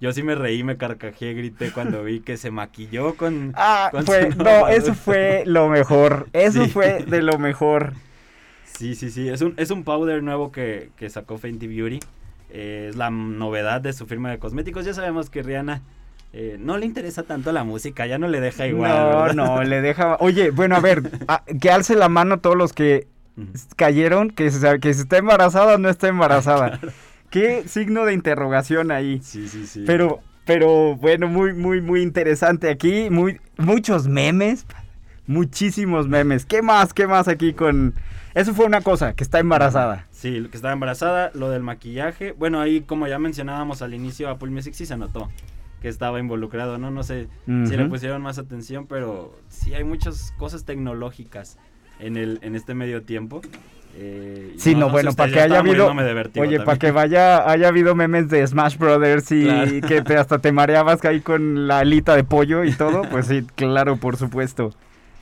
yo 0.00 0.12
sí 0.12 0.22
me 0.22 0.34
reí, 0.34 0.62
me 0.64 0.76
carcajé, 0.76 1.34
grité 1.34 1.70
cuando 1.70 2.02
vi 2.04 2.20
que 2.20 2.36
se 2.36 2.50
maquilló 2.50 3.14
con... 3.14 3.52
Ah, 3.56 3.88
con 3.90 4.04
fue, 4.04 4.32
su 4.32 4.38
no, 4.38 4.68
eso 4.68 4.94
fue 4.94 5.44
lo 5.46 5.68
mejor, 5.68 6.28
eso 6.32 6.64
Sí. 6.64 6.70
fue 6.70 7.04
de 7.06 7.22
lo 7.22 7.38
mejor. 7.38 7.92
Sí, 8.64 8.94
sí, 8.96 9.10
sí. 9.10 9.28
Es 9.28 9.40
un, 9.40 9.54
es 9.56 9.70
un 9.70 9.84
powder 9.84 10.22
nuevo 10.22 10.50
que, 10.52 10.90
que 10.96 11.08
sacó 11.08 11.38
Fenty 11.38 11.66
Beauty. 11.68 12.00
Eh, 12.50 12.88
es 12.90 12.96
la 12.96 13.08
novedad 13.10 13.80
de 13.80 13.92
su 13.92 14.06
firma 14.06 14.30
de 14.30 14.38
cosméticos. 14.38 14.84
Ya 14.84 14.92
sabemos 14.94 15.30
que 15.30 15.42
Rihanna 15.42 15.82
eh, 16.32 16.56
no 16.58 16.76
le 16.76 16.84
interesa 16.86 17.22
tanto 17.22 17.52
la 17.52 17.62
música, 17.64 18.06
ya 18.06 18.18
no 18.18 18.26
le 18.28 18.40
deja 18.40 18.66
igual. 18.66 18.90
no, 18.90 19.22
¿verdad? 19.22 19.34
no, 19.34 19.62
le 19.62 19.80
deja... 19.80 20.16
Oye, 20.18 20.50
bueno, 20.50 20.74
a 20.76 20.80
ver, 20.80 21.02
a- 21.28 21.44
que 21.60 21.70
alce 21.70 21.94
la 21.94 22.08
mano 22.08 22.40
todos 22.40 22.56
los 22.56 22.72
que 22.72 23.06
cayeron, 23.76 24.30
que 24.30 24.50
se, 24.50 24.80
que 24.80 24.92
si 24.92 25.02
está 25.02 25.18
embarazada 25.18 25.74
o 25.76 25.78
no 25.78 25.88
está 25.88 26.08
embarazada. 26.08 26.80
Qué 27.34 27.64
signo 27.66 28.04
de 28.04 28.14
interrogación 28.14 28.92
ahí. 28.92 29.20
Sí, 29.20 29.48
sí, 29.48 29.66
sí. 29.66 29.82
Pero, 29.84 30.20
pero 30.44 30.94
bueno, 30.94 31.26
muy, 31.26 31.52
muy, 31.52 31.80
muy 31.80 32.00
interesante 32.00 32.70
aquí. 32.70 33.10
Muy, 33.10 33.40
muchos 33.56 34.06
memes. 34.06 34.64
Muchísimos 35.26 36.06
memes. 36.06 36.46
¿Qué 36.46 36.62
más? 36.62 36.94
¿Qué 36.94 37.08
más 37.08 37.26
aquí 37.26 37.52
con...? 37.52 37.92
Eso 38.34 38.54
fue 38.54 38.66
una 38.66 38.82
cosa, 38.82 39.14
que 39.14 39.24
está 39.24 39.40
embarazada. 39.40 40.06
Sí, 40.12 40.46
que 40.48 40.56
estaba 40.56 40.72
embarazada, 40.74 41.32
lo 41.34 41.50
del 41.50 41.64
maquillaje. 41.64 42.30
Bueno, 42.30 42.60
ahí 42.60 42.82
como 42.82 43.08
ya 43.08 43.18
mencionábamos 43.18 43.82
al 43.82 43.94
inicio, 43.94 44.28
Apple 44.28 44.50
Music 44.50 44.74
sí 44.74 44.86
se 44.86 44.96
notó 44.96 45.28
que 45.82 45.88
estaba 45.88 46.20
involucrado, 46.20 46.78
¿no? 46.78 46.92
No 46.92 47.02
sé 47.02 47.26
si 47.46 47.76
le 47.76 47.86
pusieron 47.86 48.22
más 48.22 48.38
atención, 48.38 48.86
pero 48.86 49.36
sí 49.48 49.74
hay 49.74 49.82
muchas 49.82 50.32
cosas 50.38 50.64
tecnológicas 50.64 51.58
en, 51.98 52.16
el, 52.16 52.38
en 52.42 52.54
este 52.54 52.74
medio 52.74 53.02
tiempo. 53.02 53.42
Eh, 53.96 54.54
Sí, 54.56 54.74
no, 54.74 54.90
bueno, 54.90 55.12
para 55.12 55.32
que 55.32 55.40
haya 55.40 55.58
habido... 55.58 55.92
Oye, 56.38 56.60
para 56.60 56.78
que 56.78 56.90
vaya, 56.90 57.48
haya 57.48 57.68
habido 57.68 57.94
memes 57.94 58.28
de 58.28 58.46
Smash 58.46 58.76
Brothers 58.76 59.30
y 59.32 59.44
Claro. 59.44 59.70
que 59.88 60.02
te, 60.02 60.16
hasta 60.16 60.38
te 60.38 60.52
mareabas 60.52 61.04
ahí 61.04 61.20
con 61.20 61.66
la 61.66 61.80
alita 61.80 62.14
de 62.16 62.24
pollo 62.24 62.64
y 62.64 62.72
todo, 62.72 63.02
pues 63.10 63.26
sí, 63.26 63.44
claro, 63.54 63.96
por 63.96 64.16
supuesto. 64.16 64.72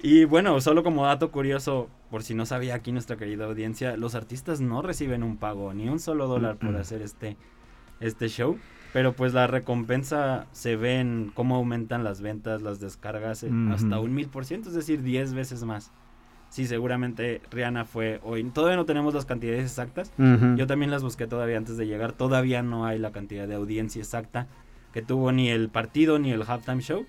Y 0.03 0.25
bueno, 0.25 0.61
solo 0.61 0.83
como 0.83 1.07
dato 1.07 1.31
curioso, 1.31 1.89
por 2.11 2.23
si 2.25 2.35
no 2.35 2.45
sabía 2.45 2.75
aquí 2.75 2.93
nuestra 2.93 3.17
querida 3.17 3.45
audiencia, 3.45 3.97
los 3.97 4.15
artistas 4.15 4.61
no 4.61 4.83
reciben 4.83 5.23
un 5.23 5.37
pago, 5.37 5.73
ni 5.75 5.89
un 5.89 6.01
solo 6.01 6.27
dólar 6.27 6.57
por 6.57 6.77
hacer 6.77 7.03
este, 7.03 7.37
este 8.01 8.29
show. 8.29 8.59
Pero 8.93 9.15
pues 9.15 9.33
la 9.33 9.47
recompensa 9.47 10.47
se 10.53 10.77
ve 10.77 11.01
en 11.01 11.31
cómo 11.33 11.57
aumentan 11.57 12.05
las 12.05 12.21
ventas, 12.21 12.61
las 12.61 12.79
descargas, 12.79 13.43
eh, 13.43 13.51
hasta 13.71 13.99
un 14.01 14.15
mil 14.15 14.29
por 14.29 14.45
ciento, 14.45 14.69
es 14.69 14.75
decir, 14.75 15.03
diez 15.03 15.33
veces 15.33 15.65
más. 15.65 15.93
Sí, 16.53 16.67
seguramente 16.67 17.41
Rihanna 17.51 17.85
fue 17.85 18.21
hoy. 18.23 18.45
Todavía 18.45 18.77
no 18.77 18.85
tenemos 18.85 19.15
las 19.15 19.25
cantidades 19.25 19.65
exactas. 19.65 20.13
Yo 20.19 20.67
también 20.69 20.91
las 20.91 21.03
busqué 21.03 21.27
todavía 21.27 21.57
antes 21.57 21.77
de 21.77 21.87
llegar. 21.87 22.13
Todavía 22.13 22.63
no 22.63 22.87
hay 22.87 22.99
la 23.01 23.11
cantidad 23.11 23.49
de 23.49 23.55
audiencia 23.57 24.01
exacta 24.01 24.47
que 24.93 25.03
tuvo 25.03 25.33
ni 25.33 25.49
el 25.49 25.71
partido 25.71 26.19
ni 26.19 26.31
el 26.31 26.43
halftime 26.47 26.83
show. 26.83 27.05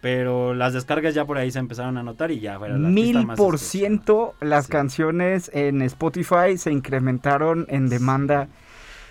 Pero 0.00 0.54
las 0.54 0.72
descargas 0.72 1.12
ya 1.14 1.26
por 1.26 1.36
ahí 1.36 1.50
se 1.50 1.58
empezaron 1.58 1.98
a 1.98 2.02
notar 2.02 2.30
y 2.30 2.40
ya 2.40 2.54
era 2.54 2.68
la 2.78 2.88
Mil 2.88 3.26
por 3.36 3.58
ciento 3.58 4.34
las 4.40 4.64
Sí. 4.66 4.72
canciones 4.72 5.50
en 5.52 5.82
Spotify 5.82 6.56
se 6.56 6.72
incrementaron 6.72 7.66
en 7.68 7.90
demanda. 7.90 8.48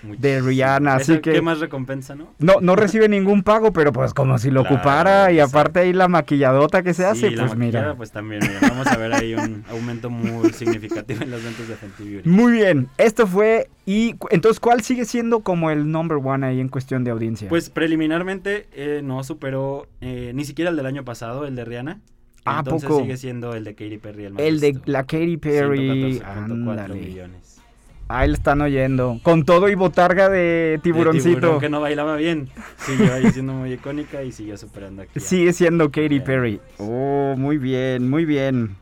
Muchísimo. 0.03 0.47
Rihanna, 0.47 0.95
así 0.95 1.19
que- 1.19 1.33
¿Qué 1.33 1.41
más 1.41 1.59
recompensa, 1.59 2.15
no? 2.15 2.33
No, 2.39 2.55
no 2.61 2.75
recibe 2.75 3.09
ningún 3.09 3.43
pago, 3.43 3.73
pero 3.73 3.91
pues 3.91 4.13
como 4.13 4.37
si 4.37 4.49
lo 4.51 4.61
Claro, 4.61 4.75
ocupara 4.77 5.31
y 5.31 5.35
sí. 5.35 5.39
aparte 5.41 5.79
ahí 5.81 5.93
la 5.93 6.07
maquilladota 6.07 6.83
que 6.83 6.93
se 6.93 7.05
hace, 7.05 7.29
Sí, 7.29 7.35
pues 7.37 7.55
mira. 7.55 7.95
pues 7.95 8.11
también, 8.11 8.41
mira, 8.41 8.59
vamos 8.69 8.87
a 8.87 8.97
ver 8.97 9.13
ahí 9.13 9.33
un 9.35 9.63
aumento 9.69 10.09
muy 10.09 10.49
significativo 10.53 11.21
en 11.23 11.31
las 11.31 11.43
ventas 11.43 11.67
de 11.67 11.75
Fenty 11.75 12.03
Beauty. 12.09 12.29
Muy 12.29 12.51
bien, 12.53 12.87
esto 12.97 13.27
fue 13.27 13.69
y 13.85 14.15
entonces 14.29 14.59
¿cuál 14.59 14.81
sigue 14.81 15.05
siendo 15.05 15.41
como 15.41 15.69
el 15.71 15.91
number 15.91 16.19
one 16.23 16.45
ahí 16.45 16.59
en 16.59 16.69
cuestión 16.69 17.03
de 17.03 17.11
audiencia? 17.11 17.49
Pues 17.49 17.69
preliminarmente 17.69 18.67
eh, 18.73 19.01
no 19.03 19.23
superó 19.23 19.87
eh, 20.01 20.31
ni 20.33 20.45
siquiera 20.45 20.71
el 20.71 20.77
del 20.77 20.85
año 20.85 21.03
pasado, 21.03 21.45
el 21.45 21.55
de 21.55 21.65
Rihanna. 21.65 21.99
¿A 22.45 22.59
Entonces 22.59 22.87
poco? 22.87 23.01
sigue 23.01 23.17
siendo 23.17 23.53
el 23.53 23.63
de 23.65 23.75
Katy 23.75 23.97
Perry 23.97 24.23
el 24.25 24.33
más 24.33 24.41
el 24.43 24.59
de 24.61 24.79
la 24.85 25.03
Katy 25.03 25.37
Perry, 25.37 26.19
114.4 26.19 26.23
ándale. 26.25 26.95
millones. 26.95 27.58
Ahí 28.11 28.27
lo 28.27 28.33
están 28.33 28.59
oyendo. 28.61 29.19
Con 29.23 29.45
todo 29.45 29.69
y 29.69 29.75
botarga 29.75 30.29
de 30.29 30.37
De 30.39 30.79
tiburoncito. 30.81 31.39
tiburón 31.39 31.59
que 31.59 31.69
no 31.69 31.79
bailaba 31.79 32.15
bien. 32.15 32.49
Siguió 32.79 33.13
ahí 33.13 33.29
siendo 33.31 33.53
muy 33.53 33.71
icónica 33.73 34.23
y 34.23 34.31
siguió 34.31 34.57
superando 34.57 35.03
aquí. 35.03 35.19
Sigue 35.19 35.53
siendo 35.53 35.91
Katy. 35.91 36.19
Perry. 36.19 36.59
Oh, 36.79 37.35
muy 37.37 37.57
bien, 37.59 38.09
muy 38.09 38.25
bien. 38.25 38.75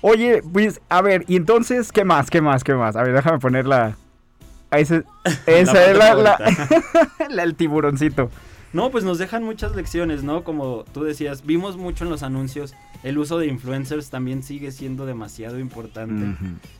Oye, 0.00 0.40
pues, 0.52 0.80
a 0.88 1.02
ver, 1.02 1.24
y 1.26 1.34
entonces, 1.36 1.90
¿qué 1.90 2.04
más? 2.04 2.30
¿Qué 2.30 2.40
más? 2.40 2.62
¿Qué 2.62 2.74
más? 2.74 2.94
A 2.94 3.02
ver, 3.02 3.12
déjame 3.12 3.38
ponerla. 3.40 3.96
Esa 4.70 5.02
parte 5.24 5.90
es 5.90 5.96
la, 5.98 6.14
la- 6.14 6.38
la- 7.30 7.42
el 7.42 7.54
tiburoncito. 7.56 8.30
No, 8.72 8.90
pues 8.90 9.02
nos 9.02 9.18
dejan 9.18 9.42
muchas 9.42 9.74
lecciones, 9.74 10.22
¿no? 10.22 10.44
Como 10.44 10.84
tú 10.92 11.02
decías, 11.02 11.44
vimos 11.44 11.76
mucho 11.78 12.04
en 12.04 12.10
los 12.10 12.22
anuncios, 12.22 12.74
el 13.02 13.16
uso 13.18 13.38
de 13.38 13.46
influencers 13.46 14.10
también 14.10 14.42
sigue 14.42 14.70
siendo 14.72 15.06
demasiado 15.06 15.58
importante. 15.58 16.36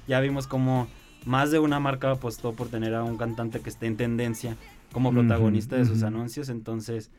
Ya 0.06 0.20
vimos 0.20 0.46
como 0.46 0.86
más 1.26 1.50
de 1.50 1.58
una 1.58 1.80
marca 1.80 2.10
apostó 2.10 2.52
por 2.52 2.68
tener 2.68 2.94
a 2.94 3.02
un 3.04 3.16
cantante 3.16 3.60
que 3.60 3.68
esté 3.68 3.86
en 3.86 3.96
tendencia 3.96 4.56
como 4.92 5.10
protagonista 5.12 5.76
de 5.76 5.84
sus 5.84 6.02
anuncios, 6.02 6.48
entonces 6.48 7.10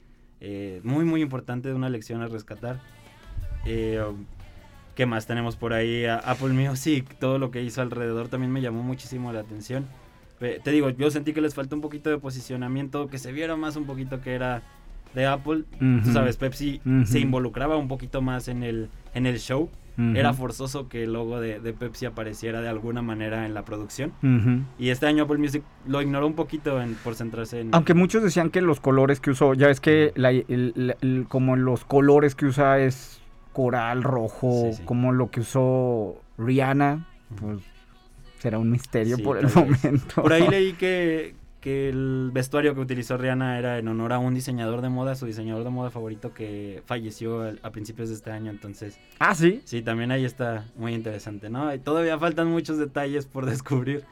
eh, 0.42 0.82
muy 0.84 1.06
muy 1.06 1.22
importante, 1.22 1.74
una 1.74 1.90
lección 1.90 2.22
a 2.22 2.28
rescatar. 2.28 2.80
Eh, 3.66 4.02
¿Qué 4.96 5.06
más 5.06 5.28
tenemos 5.28 5.56
por 5.56 5.74
ahí? 5.74 6.06
A- 6.06 6.18
Apple 6.18 6.50
Music, 6.50 7.06
todo 7.20 7.38
lo 7.40 7.52
que 7.52 7.62
hizo 7.64 7.82
alrededor 7.82 8.28
también 8.28 8.52
me 8.52 8.62
llamó 8.62 8.84
muchísimo 8.84 9.32
la 9.32 9.42
atención. 9.42 9.86
Te 10.40 10.72
digo, 10.72 10.90
yo 10.90 11.12
sentí 11.12 11.34
que 11.34 11.42
les 11.42 11.54
faltó 11.54 11.76
un 11.76 11.82
poquito 11.82 12.10
de 12.10 12.18
posicionamiento, 12.18 13.08
que 13.10 13.18
se 13.18 13.34
viera 13.34 13.58
más 13.58 13.76
un 13.76 13.86
poquito 13.86 14.22
que 14.22 14.34
era 14.34 14.62
de 15.14 15.26
Apple. 15.26 15.66
Tú 16.04 16.14
sabes, 16.14 16.38
Pepsi 16.38 16.80
se 17.06 17.20
involucraba 17.20 17.76
un 17.78 17.90
poquito 17.90 18.22
más 18.22 18.48
en 18.48 18.64
el, 18.64 18.90
en 19.14 19.26
el 19.26 19.40
show. 19.40 19.70
Era 20.16 20.34
forzoso 20.34 20.88
que 20.88 21.04
el 21.04 21.14
logo 21.14 21.40
de, 21.42 21.60
de 21.60 21.74
Pepsi 21.74 22.06
apareciera 22.06 22.62
de 22.62 22.70
alguna 22.70 23.02
manera 23.02 23.46
en 23.46 23.54
la 23.54 23.66
producción. 23.66 24.14
Y 24.80 24.90
este 24.90 25.08
año 25.08 25.24
Apple 25.24 25.38
Music 25.40 25.64
lo 25.88 26.02
ignoró 26.02 26.26
un 26.28 26.36
poquito 26.36 26.82
en- 26.82 26.96
por 26.96 27.16
centrarse 27.16 27.62
en... 27.62 27.70
Aunque 27.74 27.94
muchos 27.94 28.24
decían 28.24 28.50
que 28.50 28.62
los 28.62 28.80
colores 28.80 29.20
que 29.20 29.32
usó, 29.32 29.54
ya 29.54 29.70
es 29.70 29.80
que 29.82 30.14
la- 30.16 30.32
el- 30.32 30.74
la- 30.76 30.96
el- 31.02 31.26
como 31.28 31.56
los 31.56 31.84
colores 31.84 32.36
que 32.36 32.46
usa 32.46 32.80
es 32.80 33.20
coral 33.54 34.04
rojo, 34.04 34.70
Sí, 34.72 34.78
sí. 34.78 34.84
como 34.86 35.12
lo 35.12 35.32
que 35.32 35.42
usó 35.42 36.22
Rihanna, 36.38 37.06
pues 37.40 37.60
será 38.38 38.58
un 38.58 38.72
misterio 38.72 39.18
Sí, 39.18 39.22
por 39.24 39.38
el 39.38 39.48
momento. 39.54 40.22
Por 40.22 40.32
ahí 40.32 40.48
leí 40.50 40.74
que, 40.74 41.36
que 41.60 41.90
el 41.90 42.30
vestuario 42.34 42.74
que 42.74 42.82
utilizó 42.82 43.18
Rihanna 43.18 43.60
era 43.60 43.78
en 43.80 43.88
honor 43.88 44.14
a 44.14 44.20
un 44.20 44.34
diseñador 44.34 44.82
de 44.82 44.90
moda, 44.90 45.16
su 45.16 45.26
diseñador 45.26 45.64
de 45.64 45.70
moda 45.70 45.90
favorito 45.90 46.34
que 46.34 46.82
falleció 46.86 47.42
al- 47.42 47.60
a 47.64 47.72
principios 47.72 48.10
de 48.10 48.16
este 48.16 48.32
año. 48.32 48.50
Entonces, 48.52 49.00
Ah, 49.20 49.36
sí. 49.36 49.62
sí, 49.66 49.82
también 49.82 50.12
ahí 50.12 50.24
está 50.26 50.66
muy 50.78 50.94
interesante, 50.94 51.50
¿no? 51.50 51.74
Y 51.74 51.80
todavía 51.80 52.18
faltan 52.18 52.48
muchos 52.48 52.78
detalles 52.78 53.26
por 53.26 53.46
descubrir 53.86 54.04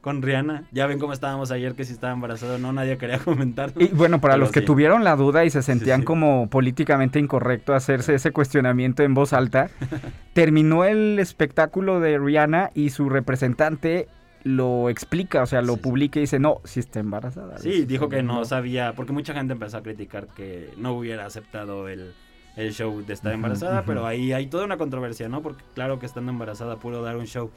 con 0.00 0.22
Rihanna. 0.22 0.64
Ya 0.70 0.86
ven 0.86 1.00
cómo 1.00 1.12
estábamos 1.12 1.50
ayer, 1.50 1.74
que 1.74 1.84
si 1.84 1.92
estaba 1.92 2.12
embarazada 2.12 2.56
o 2.56 2.58
no, 2.58 2.72
nadie 2.72 2.96
quería 2.96 3.18
comentar. 3.24 3.72
Y 3.76 3.86
bueno, 3.88 4.20
para 4.20 4.34
Pero 4.34 4.44
los 4.44 4.52
que 4.52 4.60
sí. 4.60 4.66
tuvieron 4.66 5.02
la 5.02 5.16
duda 5.16 5.44
y 5.44 5.50
se 5.50 5.62
sentían 5.62 6.00
sí. 6.00 6.04
como 6.06 6.48
políticamente 6.48 7.18
incorrecto 7.18 7.74
hacerse 7.74 8.14
ese 8.14 8.30
cuestionamiento 8.30 9.02
en 9.02 9.14
voz 9.14 9.32
alta, 9.32 9.68
terminó 10.32 10.84
el 10.84 11.18
espectáculo 11.18 11.98
de 12.00 12.18
Rihanna 12.18 12.70
y 12.74 12.90
su 12.90 13.08
representante 13.08 14.06
lo 14.46 14.88
explica, 14.90 15.42
o 15.42 15.46
sea, 15.46 15.60
lo 15.60 15.74
Sí, 15.74 15.80
publica 15.80 16.20
y 16.20 16.22
dice, 16.22 16.38
no, 16.38 16.60
sí 16.62 16.78
está 16.78 17.00
embarazada. 17.00 17.58
Sí, 17.58 17.84
dijo 17.84 18.08
que 18.08 18.22
no 18.22 18.44
sabía, 18.44 18.92
porque 18.94 19.12
mucha 19.12 19.34
gente 19.34 19.54
empezó 19.54 19.78
a 19.78 19.82
criticar 19.82 20.28
que 20.28 20.70
no 20.76 20.92
hubiera 20.92 21.26
aceptado 21.26 21.88
el, 21.88 22.14
el 22.54 22.72
show 22.72 23.04
de 23.04 23.12
estar 23.12 23.32
embarazada, 23.32 23.84
pero 23.84 24.06
ahí 24.06 24.32
hay 24.32 24.46
toda 24.46 24.64
una 24.64 24.76
controversia, 24.76 25.28
¿no? 25.28 25.42
Porque 25.42 25.64
claro 25.74 25.98
que 25.98 26.06
estando 26.06 26.30
embarazada 26.30 26.76
pudo 26.76 27.02
dar 27.02 27.16
un 27.16 27.26
show 27.26 27.50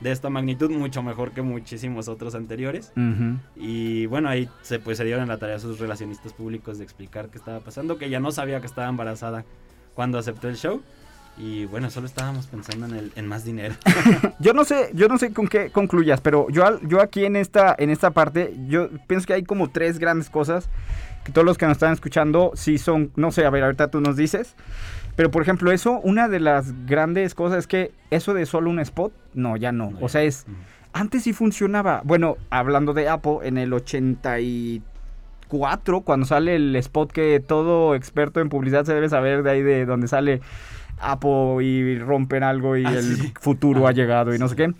de 0.00 0.12
esta 0.12 0.30
magnitud 0.30 0.70
mucho 0.70 1.02
mejor 1.02 1.32
que 1.32 1.42
muchísimos 1.42 2.08
otros 2.08 2.34
anteriores. 2.34 2.90
Y 3.54 4.06
bueno, 4.06 4.30
ahí 4.30 4.48
se, 4.62 4.78
pues, 4.78 4.96
se 4.96 5.04
dieron 5.04 5.28
la 5.28 5.36
tarea 5.36 5.56
a 5.56 5.60
sus 5.60 5.78
relacionistas 5.78 6.32
públicos 6.32 6.78
de 6.78 6.84
explicar 6.84 7.28
qué 7.28 7.36
estaba 7.36 7.60
pasando, 7.60 7.98
que 7.98 8.06
ella 8.06 8.18
no 8.18 8.32
sabía 8.32 8.60
que 8.60 8.66
estaba 8.66 8.88
embarazada 8.88 9.44
cuando 9.94 10.16
aceptó 10.18 10.48
el 10.48 10.56
show. 10.56 10.80
Y 11.36 11.64
bueno, 11.66 11.90
solo 11.90 12.06
estábamos 12.06 12.46
pensando 12.46 12.86
en, 12.86 12.94
el, 12.94 13.12
en 13.16 13.26
más 13.26 13.44
dinero. 13.44 13.74
Yo 14.40 14.52
no 14.52 14.64
sé, 14.64 14.90
yo 14.94 15.08
no 15.08 15.16
sé 15.16 15.32
con 15.32 15.48
qué 15.48 15.70
concluyas, 15.70 16.20
pero 16.20 16.48
yo, 16.50 16.80
yo 16.82 17.00
aquí 17.00 17.24
en 17.24 17.36
esta, 17.36 17.74
en 17.78 17.90
esta 17.90 18.10
parte, 18.10 18.54
yo 18.68 18.90
pienso 19.06 19.26
que 19.26 19.34
hay 19.34 19.42
como 19.42 19.70
tres 19.70 19.98
grandes 19.98 20.28
cosas 20.28 20.68
que 21.24 21.32
todos 21.32 21.44
los 21.44 21.58
que 21.58 21.66
nos 21.66 21.76
están 21.76 21.92
escuchando 21.92 22.52
sí 22.54 22.78
son, 22.78 23.10
no 23.16 23.32
sé, 23.32 23.44
a 23.44 23.50
ver, 23.50 23.64
ahorita 23.64 23.88
tú 23.88 24.00
nos 24.00 24.16
dices. 24.16 24.54
Pero 25.16 25.30
por 25.30 25.42
ejemplo, 25.42 25.70
eso, 25.72 26.00
una 26.00 26.28
de 26.28 26.40
las 26.40 26.86
grandes 26.86 27.34
cosas 27.34 27.58
es 27.60 27.66
que 27.66 27.92
eso 28.10 28.32
de 28.32 28.46
solo 28.46 28.70
un 28.70 28.78
spot, 28.80 29.12
no, 29.34 29.56
ya 29.56 29.72
no. 29.72 29.92
O 30.00 30.08
sea, 30.08 30.22
es, 30.22 30.46
antes 30.92 31.24
sí 31.24 31.32
funcionaba. 31.32 32.02
Bueno, 32.04 32.36
hablando 32.48 32.94
de 32.94 33.08
Apple, 33.08 33.38
en 33.42 33.58
el 33.58 33.72
84, 33.72 36.00
cuando 36.02 36.26
sale 36.26 36.56
el 36.56 36.74
spot 36.76 37.12
que 37.12 37.40
todo 37.40 37.94
experto 37.94 38.40
en 38.40 38.48
publicidad 38.48 38.84
se 38.84 38.94
debe 38.94 39.08
saber 39.08 39.42
de 39.42 39.50
ahí 39.50 39.62
de 39.62 39.84
donde 39.84 40.08
sale 40.08 40.40
Apple 41.00 41.64
y 41.64 41.98
rompen 41.98 42.42
algo 42.42 42.76
y 42.76 42.84
Ah, 42.84 42.92
el 42.92 43.16
sí. 43.16 43.32
futuro 43.40 43.86
Ah, 43.86 43.90
ha 43.90 43.92
llegado 43.92 44.34
y 44.34 44.38
no 44.38 44.48
sé 44.48 44.56
qué. 44.56 44.72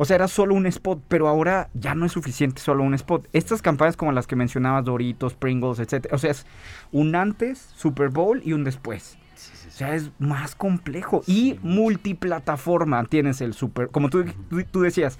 O 0.00 0.04
sea, 0.04 0.14
era 0.14 0.28
solo 0.28 0.54
un 0.54 0.66
spot, 0.66 1.02
pero 1.08 1.26
ahora 1.26 1.70
ya 1.74 1.94
no 1.96 2.06
es 2.06 2.12
suficiente 2.12 2.60
solo 2.62 2.84
un 2.84 2.94
spot. 2.94 3.26
Estas 3.32 3.62
campañas 3.62 3.96
como 3.96 4.12
las 4.12 4.28
que 4.28 4.36
mencionabas, 4.36 4.84
Doritos, 4.84 5.34
Pringles, 5.34 5.80
etcétera, 5.80 6.14
o 6.14 6.18
sea, 6.18 6.30
es 6.30 6.46
un 6.92 7.16
antes, 7.16 7.58
Super 7.74 8.08
Bowl 8.08 8.40
y 8.44 8.52
un 8.52 8.62
después. 8.62 9.18
Sí, 9.34 9.50
sí, 9.56 9.68
O 9.68 9.70
sea, 9.72 9.94
es 9.96 10.10
más 10.20 10.54
complejo. 10.54 11.22
Y 11.26 11.58
multiplataforma 11.62 13.04
tienes 13.06 13.40
el 13.40 13.54
super. 13.54 13.88
Como 13.88 14.08
tú, 14.08 14.24
tú, 14.48 14.62
tú 14.70 14.80
decías, 14.82 15.18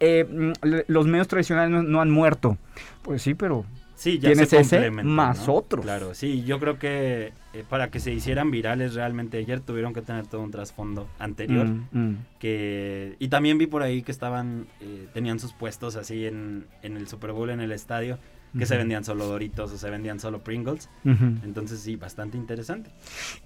eh, 0.00 0.24
mm, 0.24 0.68
los 0.86 1.06
medios 1.06 1.28
tradicionales 1.28 1.70
no, 1.70 1.82
no 1.82 2.00
han 2.00 2.10
muerto. 2.10 2.56
Pues 3.02 3.22
sí, 3.22 3.34
pero. 3.34 3.64
Sí, 3.96 4.18
ya 4.18 4.30
Tienes 4.30 4.48
se 4.48 4.60
ese 4.60 4.90
más 4.90 5.46
¿no? 5.46 5.54
otros. 5.54 5.84
Claro, 5.84 6.14
sí, 6.14 6.42
yo 6.44 6.58
creo 6.58 6.78
que 6.78 7.32
eh, 7.52 7.64
para 7.68 7.90
que 7.90 8.00
se 8.00 8.12
hicieran 8.12 8.50
virales 8.50 8.94
realmente 8.94 9.38
ayer 9.38 9.60
tuvieron 9.60 9.94
que 9.94 10.02
tener 10.02 10.26
todo 10.26 10.40
un 10.42 10.50
trasfondo 10.50 11.08
anterior. 11.18 11.66
Mm, 11.66 11.88
mm. 11.92 12.18
que 12.38 13.14
Y 13.18 13.28
también 13.28 13.58
vi 13.58 13.66
por 13.66 13.82
ahí 13.82 14.02
que 14.02 14.10
estaban, 14.10 14.66
eh, 14.80 15.06
tenían 15.14 15.38
sus 15.38 15.52
puestos 15.52 15.96
así 15.96 16.26
en, 16.26 16.66
en 16.82 16.96
el 16.96 17.06
Super 17.06 17.32
Bowl, 17.32 17.50
en 17.50 17.60
el 17.60 17.70
estadio, 17.72 18.18
que 18.58 18.66
se 18.66 18.76
vendían 18.76 19.04
solo 19.04 19.26
Doritos 19.26 19.72
o 19.72 19.78
se 19.78 19.90
vendían 19.90 20.20
solo 20.20 20.40
Pringles. 20.40 20.88
Entonces 21.04 21.80
sí, 21.80 21.96
bastante 21.96 22.36
interesante. 22.36 22.90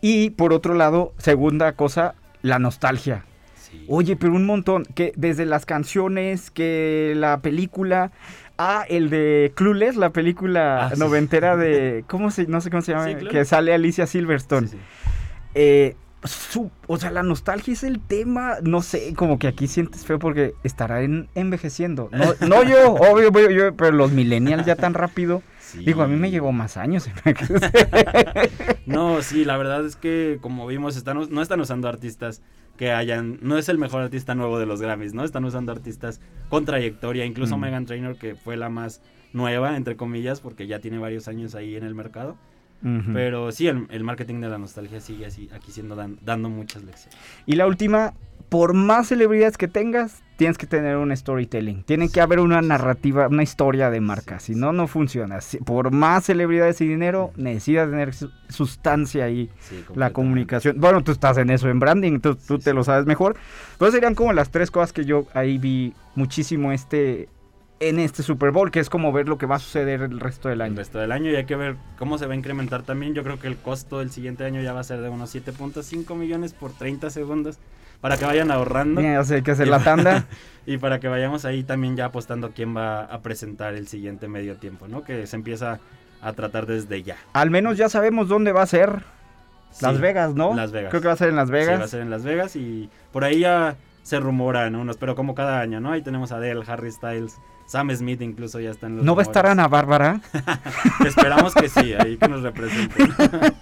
Y 0.01 0.31
por 0.31 0.53
otro 0.53 0.75
lado, 0.75 1.15
segunda 1.19 1.73
cosa, 1.73 2.15
la 2.43 2.59
nostalgia. 2.59 3.25
Sí. 3.57 3.85
Oye, 3.89 4.17
pero 4.17 4.35
un 4.35 4.47
montón, 4.47 4.85
que 4.95 5.13
desde 5.17 5.45
las 5.47 5.67
canciones, 5.67 6.51
que 6.51 7.15
la 7.17 7.41
película, 7.41 8.13
ah, 8.59 8.85
el 8.89 9.09
de 9.11 9.53
Clueless, 9.55 9.97
la 9.97 10.11
película 10.11 10.87
Ah, 10.87 10.91
sí. 10.95 10.99
noventera 11.01 11.57
de, 11.57 12.05
¿cómo 12.09 12.31
se, 12.31 12.47
no 12.47 12.61
sé 12.61 12.71
cómo 12.71 12.83
se 12.83 12.93
llama, 12.93 13.07
Sí, 13.07 13.27
que 13.29 13.45
sale 13.45 13.73
Alicia 13.73 14.07
Silverstone. 14.07 14.69
Sí. 14.69 14.79
Eh, 15.55 15.97
su- 16.25 16.71
o 16.89 16.97
sea, 16.97 17.11
la 17.13 17.23
nostalgia 17.23 17.73
es 17.73 17.85
el 17.85 18.01
tema, 18.01 18.57
no 18.63 18.83
sé, 18.83 19.15
como 19.15 19.39
que 19.39 19.47
aquí 19.47 19.69
sientes 19.69 20.05
feo 20.05 20.19
porque 20.19 20.53
estará 20.65 21.03
en- 21.03 21.29
envejeciendo. 21.37 22.09
No, 22.13 22.35
no 22.47 22.63
yo, 22.69 22.95
obvio, 22.95 23.29
obvio, 23.29 23.51
yo, 23.51 23.75
pero 23.77 23.93
los 23.93 24.11
millennials 24.13 24.67
ya 24.67 24.75
tan 24.77 24.95
rápido. 24.95 25.43
Digo, 25.85 26.03
a 26.03 26.09
mí 26.09 26.17
me 26.17 26.31
llevó 26.31 26.51
más 26.51 26.77
años. 26.79 27.09
No, 28.87 29.21
sí, 29.23 29.45
la 29.45 29.57
verdad 29.59 29.85
es 29.85 29.97
que 29.97 30.39
como 30.41 30.67
vimos, 30.67 30.97
están, 30.97 31.19
no 31.31 31.43
están 31.43 31.61
usando 31.61 31.89
artistas 31.89 32.41
que 32.79 32.93
hayan, 32.93 33.39
no 33.43 33.59
es 33.59 33.69
el 33.69 33.77
mejor 33.77 34.01
artista 34.03 34.35
nuevo 34.35 34.59
de 34.59 34.65
los 34.65 34.81
Grammys, 34.81 35.13
¿no? 35.13 35.25
Están 35.25 35.45
usando 35.45 35.73
artistas 35.73 36.21
con 36.49 36.65
trayectoria, 36.65 37.27
incluso 37.27 37.57
Mm. 37.59 37.61
Megan 37.61 37.85
Trainor, 37.87 38.17
que 38.17 38.35
fue 38.37 38.57
la 38.57 38.71
más 38.71 39.03
nueva, 39.35 39.77
entre 39.77 39.97
comillas, 39.97 40.41
porque 40.41 40.67
ya 40.67 40.79
tiene 40.79 40.99
varios 40.99 41.29
años 41.29 41.55
ahí 41.55 41.77
en 41.77 41.85
el 41.85 41.95
mercado. 41.95 42.37
Pero 43.13 43.51
sí, 43.51 43.67
el, 43.67 43.89
el 43.91 44.05
marketing 44.05 44.41
de 44.41 44.49
la 44.49 44.57
nostalgia 44.57 45.01
sigue 45.01 45.27
así, 45.27 45.51
aquí 45.53 45.73
siendo 45.73 45.97
dan- 45.97 46.17
dando 46.25 46.49
muchas 46.49 46.85
lecciones. 46.85 47.19
Y 47.45 47.57
la 47.57 47.67
última, 47.67 48.15
por 48.49 48.73
más 48.73 49.09
celebridades 49.09 49.59
que 49.59 49.67
tengas, 49.67 50.23
tienes 50.39 50.57
que 50.57 50.67
tener 50.67 50.97
un 50.97 51.15
storytelling. 51.15 51.83
Tiene 51.83 52.09
que 52.09 52.21
haber 52.21 52.39
una 52.41 52.63
narrativa, 52.63 53.27
una 53.27 53.43
historia 53.43 53.91
de 53.91 54.01
marca. 54.01 54.39
Si 54.39 54.55
no, 54.55 54.73
no 54.73 54.87
funciona. 54.87 55.41
Si- 55.41 55.59
por 55.59 55.91
más 55.91 56.25
celebridades 56.25 56.81
y 56.81 56.87
dinero, 56.87 57.33
necesitas 57.37 57.91
tener 57.91 58.15
su- 58.15 58.31
sustancia 58.49 59.25
ahí. 59.25 59.51
Sí, 59.61 59.85
La 59.97 60.11
comunicación. 60.11 60.77
Bueno, 60.81 61.03
tú 61.03 61.11
estás 61.13 61.37
en 61.39 61.51
eso, 61.51 61.69
en 61.69 61.81
branding, 61.81 62.21
tú, 62.21 62.37
tú 62.37 62.57
Sí, 62.59 62.65
te 62.65 62.71
sí. 62.71 62.77
lo 62.77 62.85
sabes 62.85 63.05
mejor. 63.05 63.37
Entonces 63.73 63.95
serían 63.95 64.15
como 64.15 64.33
las 64.33 64.51
tres 64.51 64.71
cosas 64.71 64.93
que 64.93 65.05
yo 65.05 65.27
ahí 65.35 65.59
vi 65.59 65.93
muchísimo 66.15 66.71
este 66.73 67.29
en 67.81 67.99
este 68.01 68.23
Super 68.25 68.51
Bowl, 68.51 68.71
que 68.73 68.81
es 68.81 68.91
como 68.91 69.13
ver 69.13 69.29
lo 69.29 69.39
que 69.39 69.47
va 69.47 69.57
a 69.57 69.59
suceder 69.61 70.03
el 70.03 70.19
resto 70.21 70.49
del 70.49 70.59
el 70.59 70.63
año. 70.63 70.77
resto 70.77 70.99
del 70.99 71.13
año 71.13 71.31
y 71.31 71.37
hay 71.37 71.47
que 71.47 71.55
ver 71.57 71.77
cómo 71.97 72.17
se 72.19 72.27
va 72.27 72.33
a 72.33 72.37
incrementar 72.37 72.83
también. 72.83 73.15
Yo 73.15 73.23
creo 73.23 73.39
que 73.39 73.47
el 73.49 73.57
costo 73.57 73.99
del 74.01 74.11
siguiente 74.11 74.45
año 74.45 74.61
ya 74.63 74.73
va 74.73 74.81
a 74.81 74.85
ser 74.85 75.01
de 75.01 75.09
unos 75.09 75.31
7.5 75.35 76.15
millones 76.17 76.55
por 76.55 76.73
30 76.73 77.11
segundos 77.11 77.59
para 78.01 78.17
que 78.17 78.25
vayan 78.25 78.51
ahorrando 78.51 79.01
Mira, 79.01 79.21
hay 79.21 79.43
que 79.43 79.51
hacer 79.51 79.69
la 79.69 79.79
tanda. 79.85 80.25
y 80.67 80.79
para 80.79 81.01
que 81.01 81.09
vayamos 81.09 81.45
ahí 81.45 81.63
también 81.65 81.97
ya 81.97 82.07
apostando 82.07 82.53
quién 82.53 82.77
va 82.77 83.05
a 83.05 83.21
presentar 83.21 83.75
el 83.75 83.89
siguiente 83.89 84.29
medio 84.29 84.57
tiempo, 84.57 84.89
¿no? 84.89 85.03
Que 85.05 85.27
se 85.27 85.37
empieza 85.37 85.81
a 86.21 86.33
tratar 86.33 86.67
desde 86.67 87.03
ya. 87.03 87.17
Al 87.33 87.51
menos 87.51 87.77
ya 87.77 87.89
sabemos 87.89 88.29
dónde 88.29 88.53
va 88.53 88.63
a 88.63 88.67
ser. 88.67 89.03
Las 89.81 90.01
Vegas, 90.01 90.35
¿no? 90.35 90.55
Las 90.55 90.73
Vegas. 90.73 90.91
Creo 90.91 91.03
que 91.03 91.09
va 91.09 91.15
a 91.15 91.19
ser 91.19 91.29
en 91.29 91.37
Las 91.37 91.49
Sí, 91.49 91.53
Vegas. 91.53 91.81
va 91.81 91.85
a 91.85 91.89
ser 91.89 92.01
en 92.01 92.11
Las 92.11 92.25
Vegas 92.25 92.57
y 92.57 92.89
por 93.13 93.23
ahí 93.25 93.41
ya 93.41 93.77
se 94.03 94.19
rumoran 94.19 94.75
unos, 94.75 94.97
pero 94.97 95.15
como 95.15 95.35
cada 95.35 95.61
año, 95.61 95.81
¿no? 95.81 95.93
Ahí 95.93 96.03
tenemos 96.03 96.33
a 96.33 96.37
Adele, 96.37 96.63
Harry 96.67 96.91
Styles, 96.91 97.37
Sam 97.67 97.95
Smith 97.95 98.23
incluso 98.23 98.59
ya 98.61 98.71
está 98.71 98.87
en 98.87 98.97
los 98.97 99.05
¿No 99.05 99.15
va 99.15 99.21
a 99.23 99.25
estar. 99.25 99.47
Ana 99.47 99.69
Bárbara? 99.69 100.21
Esperamos 101.07 101.55
que 101.55 101.69
sí, 101.69 101.93
ahí 101.93 102.17
que 102.17 102.27
nos 102.29 102.43
representen. 102.43 103.13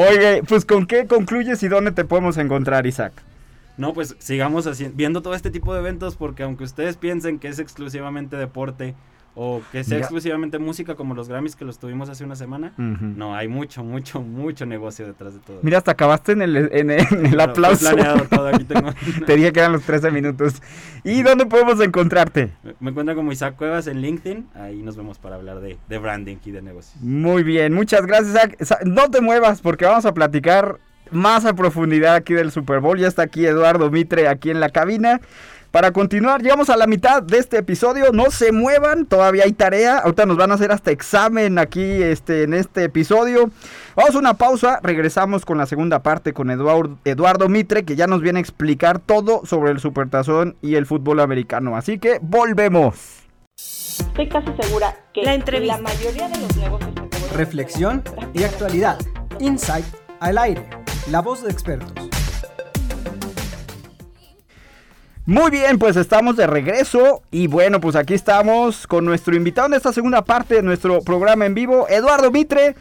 Oye, 0.00 0.44
pues 0.44 0.64
¿con 0.64 0.86
qué 0.86 1.08
concluyes 1.08 1.60
y 1.64 1.66
dónde 1.66 1.90
te 1.90 2.04
podemos 2.04 2.36
encontrar, 2.36 2.86
Isaac? 2.86 3.12
No, 3.76 3.94
pues 3.94 4.14
sigamos 4.20 4.68
así, 4.68 4.88
viendo 4.94 5.22
todo 5.22 5.34
este 5.34 5.50
tipo 5.50 5.74
de 5.74 5.80
eventos 5.80 6.14
porque 6.14 6.44
aunque 6.44 6.62
ustedes 6.62 6.96
piensen 6.96 7.40
que 7.40 7.48
es 7.48 7.58
exclusivamente 7.58 8.36
deporte 8.36 8.94
o 9.40 9.62
que 9.70 9.84
sea 9.84 9.98
exclusivamente 9.98 10.58
música 10.58 10.96
como 10.96 11.14
los 11.14 11.28
Grammys 11.28 11.54
que 11.54 11.64
los 11.64 11.78
tuvimos 11.78 12.08
hace 12.08 12.24
una 12.24 12.34
semana, 12.34 12.72
no, 12.76 13.36
hay 13.36 13.46
mucho, 13.46 13.84
mucho, 13.84 14.20
mucho 14.20 14.66
negocio 14.66 15.06
detrás 15.06 15.34
de 15.34 15.40
todo. 15.40 15.60
Mira, 15.62 15.78
hasta 15.78 15.92
acabaste 15.92 16.32
en 16.32 16.42
el, 16.42 16.56
en 16.72 16.90
el- 16.90 17.06
en 17.12 17.40
aplauso. 17.40 17.86
planeado 17.94 18.24
todo, 18.28 18.48
aquí 18.48 18.64
tengo- 18.68 18.92
Te 19.26 19.36
dije 19.36 19.52
que 19.52 19.60
eran 19.60 19.72
los 19.72 19.82
13 19.84 20.10
minutos. 20.10 20.60
¿Y 21.04 21.22
dónde 21.22 21.46
podemos 21.46 21.80
encontrarte? 21.80 22.50
Me 22.80 22.90
encuentro 22.90 23.14
como 23.14 23.30
Isaac 23.30 23.54
Cuevas 23.56 23.86
en 23.86 24.00
LinkedIn, 24.02 24.48
ahí 24.54 24.82
nos 24.82 24.96
vemos 24.96 25.18
para 25.20 25.36
hablar 25.36 25.60
de, 25.60 25.78
de 25.88 25.98
branding 25.98 26.38
y 26.44 26.50
de 26.50 26.60
negocios. 26.62 27.00
Muy 27.00 27.44
bien, 27.44 27.72
muchas 27.74 28.04
gracias, 28.06 28.50
Isaac. 28.60 28.82
No 28.84 29.08
te 29.10 29.20
muevas 29.20 29.60
porque 29.60 29.84
vamos 29.84 30.04
a 30.04 30.12
platicar 30.14 30.78
más 31.10 31.44
a 31.46 31.54
profundidad 31.54 32.16
aquí 32.16 32.34
del 32.34 32.50
Super 32.50 32.80
Bowl. 32.80 32.98
Ya 32.98 33.06
está 33.08 33.22
aquí 33.22 33.46
Eduardo 33.46 33.90
Mitre 33.90 34.26
aquí 34.28 34.50
en 34.50 34.60
la 34.60 34.68
cabina. 34.70 35.20
Para 35.70 35.92
continuar, 35.92 36.42
llegamos 36.42 36.70
a 36.70 36.76
la 36.78 36.86
mitad 36.86 37.22
de 37.22 37.38
este 37.38 37.58
episodio. 37.58 38.10
No 38.12 38.30
se 38.30 38.52
muevan, 38.52 39.04
todavía 39.04 39.44
hay 39.44 39.52
tarea. 39.52 39.98
Ahorita 39.98 40.24
nos 40.24 40.38
van 40.38 40.50
a 40.50 40.54
hacer 40.54 40.72
hasta 40.72 40.90
examen 40.90 41.58
aquí 41.58 42.02
este, 42.02 42.44
en 42.44 42.54
este 42.54 42.84
episodio. 42.84 43.50
Vamos 43.94 44.14
a 44.14 44.18
una 44.18 44.34
pausa, 44.34 44.80
regresamos 44.82 45.44
con 45.44 45.58
la 45.58 45.66
segunda 45.66 46.02
parte 46.02 46.32
con 46.32 46.50
Eduardo, 46.50 46.96
Eduardo 47.04 47.50
Mitre, 47.50 47.84
que 47.84 47.96
ya 47.96 48.06
nos 48.06 48.22
viene 48.22 48.38
a 48.38 48.40
explicar 48.40 48.98
todo 48.98 49.42
sobre 49.44 49.70
el 49.70 49.78
Supertazón 49.78 50.56
y 50.62 50.76
el 50.76 50.86
fútbol 50.86 51.20
americano. 51.20 51.76
Así 51.76 51.98
que 51.98 52.18
volvemos. 52.22 53.24
Estoy 53.56 54.28
casi 54.28 54.48
segura 54.60 54.94
que 55.12 55.22
La 55.22 55.34
entrevista. 55.34 55.76
la 55.76 55.82
mayoría 55.82 56.28
de 56.28 56.38
los 56.38 56.56
negocios 56.56 56.90
Reflexión 57.34 58.02
y 58.32 58.42
actualidad. 58.42 58.98
Insight 59.38 59.84
al 60.20 60.38
aire. 60.38 60.66
La 61.10 61.20
voz 61.20 61.42
de 61.42 61.50
expertos. 61.50 62.07
Muy 65.28 65.50
bien, 65.50 65.78
pues 65.78 65.96
estamos 65.96 66.36
de 66.36 66.46
regreso 66.46 67.22
y 67.30 67.48
bueno, 67.48 67.82
pues 67.82 67.96
aquí 67.96 68.14
estamos 68.14 68.86
con 68.86 69.04
nuestro 69.04 69.36
invitado 69.36 69.66
en 69.66 69.74
esta 69.74 69.92
segunda 69.92 70.24
parte 70.24 70.54
de 70.54 70.62
nuestro 70.62 71.02
programa 71.02 71.44
en 71.44 71.52
vivo, 71.52 71.86
Eduardo 71.90 72.30
Mitre, 72.30 72.76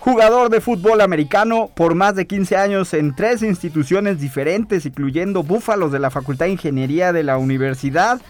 jugador 0.00 0.50
de 0.50 0.60
fútbol 0.60 1.00
americano 1.00 1.70
por 1.72 1.94
más 1.94 2.16
de 2.16 2.26
15 2.26 2.56
años 2.56 2.92
en 2.92 3.14
tres 3.14 3.44
instituciones 3.44 4.18
diferentes, 4.18 4.84
incluyendo 4.84 5.44
Búfalos 5.44 5.92
de 5.92 6.00
la 6.00 6.10
Facultad 6.10 6.46
de 6.46 6.52
Ingeniería 6.54 7.12
de 7.12 7.22
la 7.22 7.38
Universidad, 7.38 8.20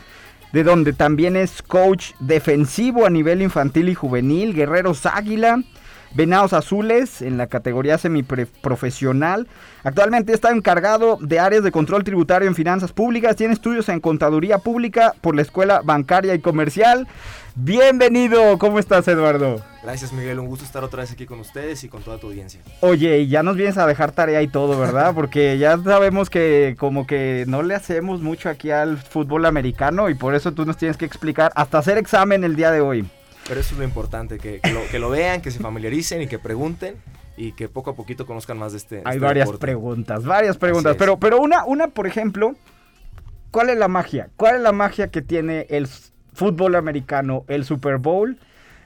de 0.53 0.65
donde 0.65 0.93
también 0.93 1.35
es 1.35 1.63
coach 1.63 2.11
defensivo 2.21 3.07
a 3.07 3.11
nivel 3.11 3.41
infantil 3.41 3.89
y 3.89 3.95
juvenil, 3.95 4.53
Guerreros 4.53 5.07
Águila. 5.07 5.63
Venados 6.15 6.53
Azules 6.53 7.23
en 7.23 7.39
la 7.39 7.47
categoría 7.47 7.99
semiprofesional. 7.99 9.49
Actualmente 9.83 10.33
está 10.33 10.51
encargado 10.51 11.19
de 11.21 11.41
áreas 11.41 11.65
de 11.65 11.73
control 11.73 12.05
tributario 12.05 12.49
en 12.49 12.55
finanzas 12.55 12.93
públicas. 12.93 13.37
Tiene 13.37 13.55
estudios 13.55 13.89
en 13.89 14.01
contaduría 14.01 14.59
pública 14.59 15.15
por 15.21 15.35
la 15.35 15.43
Escuela 15.43 15.81
Bancaria 15.83 16.35
y 16.35 16.41
Comercial. 16.41 17.09
Bienvenido, 17.55 18.59
¿cómo 18.59 18.79
estás 18.79 19.07
Eduardo? 19.09 19.63
Gracias 19.83 20.13
Miguel, 20.13 20.39
un 20.39 20.47
gusto 20.47 20.65
estar 20.65 20.83
otra 20.85 21.01
vez 21.01 21.13
aquí 21.13 21.27
con 21.27 21.39
ustedes 21.39 21.85
y 21.85 21.89
con 21.89 22.03
toda 22.03 22.17
tu 22.17 22.29
audiencia. 22.29 22.63
Oye, 22.81 23.19
y 23.19 23.29
ya 23.29 23.43
nos 23.43 23.57
vienes 23.57 23.77
a 23.77 23.87
dejar 23.87 24.13
tarea 24.13 24.41
y 24.41 24.49
todo, 24.49 24.79
¿verdad? 24.79 25.13
Porque 25.15 25.59
ya 25.59 25.77
sabemos 25.79 26.31
que 26.31 26.77
como 26.79 27.07
que 27.07 27.45
no 27.49 27.63
le 27.63 27.75
hacemos 27.75 28.23
mucho 28.23 28.49
aquí 28.49 28.71
al 28.71 28.97
fútbol 28.97 29.45
americano 29.45 30.09
y 30.09 30.15
por 30.15 30.35
eso 30.35 30.53
tú 30.53 30.65
nos 30.65 30.79
tienes 30.79 30.97
que 30.97 31.05
explicar 31.05 31.53
hasta 31.55 31.79
hacer 31.79 31.99
examen 31.99 32.43
el 32.45 32.57
día 32.57 32.71
de 32.71 32.81
hoy. 32.81 33.07
Pero 33.49 33.61
eso 33.61 33.75
es 33.75 33.79
lo 33.79 33.85
importante, 33.85 34.39
que, 34.39 34.61
que 34.61 34.73
lo, 34.73 34.81
que 34.91 34.99
lo 34.99 35.11
vean, 35.11 35.41
que 35.43 35.51
se 35.51 35.59
familiaricen 35.59 36.23
y 36.23 36.27
que 36.29 36.39
pregunten 36.39 36.97
y 37.37 37.53
que 37.53 37.69
poco 37.69 37.91
a 37.91 37.95
poquito 37.95 38.25
conozcan 38.27 38.59
más 38.59 38.73
de 38.73 38.79
este 38.79 38.97
Hay 39.05 39.17
este 39.17 39.19
varias 39.19 39.47
deporte. 39.47 39.61
preguntas, 39.67 40.25
varias 40.25 40.57
preguntas, 40.59 40.97
pero, 40.99 41.19
pero 41.19 41.41
una, 41.41 41.65
una, 41.65 41.89
por 41.89 42.07
ejemplo, 42.07 42.55
¿cuál 43.51 43.71
es 43.71 43.79
la 43.79 43.89
magia? 43.89 44.29
¿Cuál 44.37 44.57
es 44.57 44.63
la 44.63 44.73
magia 44.73 45.09
que 45.09 45.23
tiene 45.23 45.67
el 45.71 45.89
fútbol 46.33 46.77
americano, 46.77 47.45
el 47.49 47.65
Super 47.65 47.99
Bowl? 47.99 48.39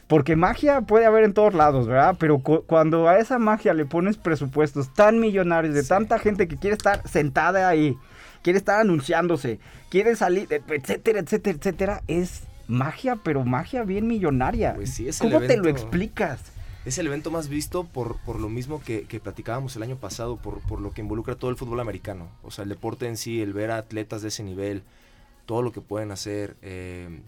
Porque 0.06 0.36
magia 0.36 0.82
puede 0.82 1.04
haber 1.04 1.24
en 1.24 1.34
todos 1.34 1.52
lados, 1.52 1.86
¿verdad? 1.88 2.16
Pero 2.18 2.38
cu- 2.38 2.62
cuando 2.66 3.08
a 3.08 3.18
esa 3.18 3.38
magia 3.40 3.74
le 3.74 3.84
pones 3.84 4.16
presupuestos 4.16 4.94
tan 4.94 5.18
millonarios 5.18 5.74
de 5.74 5.82
tanta 5.82 6.18
gente 6.20 6.46
que 6.46 6.56
quiere 6.56 6.76
estar 6.76 7.06
sentada 7.08 7.68
ahí, 7.68 7.96
quiere 8.42 8.58
estar 8.58 8.80
anunciándose, 8.80 9.58
quiere 9.90 10.14
salir, 10.14 10.46
etcétera, 10.50 11.18
etcétera, 11.18 11.56
etcétera, 11.58 12.02
es 12.06 12.42
magia, 12.68 13.16
pero 13.16 13.44
magia 13.44 13.82
bien 13.84 14.06
millonaria. 14.06 14.74
Pues 14.74 14.90
sí, 14.90 15.08
es 15.08 15.20
el 15.20 15.28
¿Cómo 15.30 15.40
te 15.46 15.56
lo 15.56 15.64
evento- 15.64 15.68
explicas? 15.70 16.40
Es 16.84 16.98
el 16.98 17.08
evento 17.08 17.32
más 17.32 17.48
visto 17.48 17.82
por, 17.84 18.18
por 18.18 18.38
lo 18.38 18.48
mismo 18.48 18.80
que, 18.80 19.02
que 19.04 19.18
platicábamos 19.18 19.74
el 19.74 19.82
año 19.82 19.96
pasado, 19.96 20.36
por, 20.36 20.60
por 20.60 20.80
lo 20.80 20.92
que 20.92 21.00
involucra 21.00 21.34
todo 21.34 21.50
el 21.50 21.56
fútbol 21.56 21.80
americano. 21.80 22.28
O 22.44 22.52
sea, 22.52 22.62
el 22.62 22.68
deporte 22.68 23.08
en 23.08 23.16
sí, 23.16 23.42
el 23.42 23.52
ver 23.52 23.72
a 23.72 23.78
atletas 23.78 24.22
de 24.22 24.28
ese 24.28 24.44
nivel, 24.44 24.82
todo 25.46 25.62
lo 25.62 25.72
que 25.72 25.80
pueden 25.80 26.12
hacer, 26.12 26.56
eh, 26.62 27.20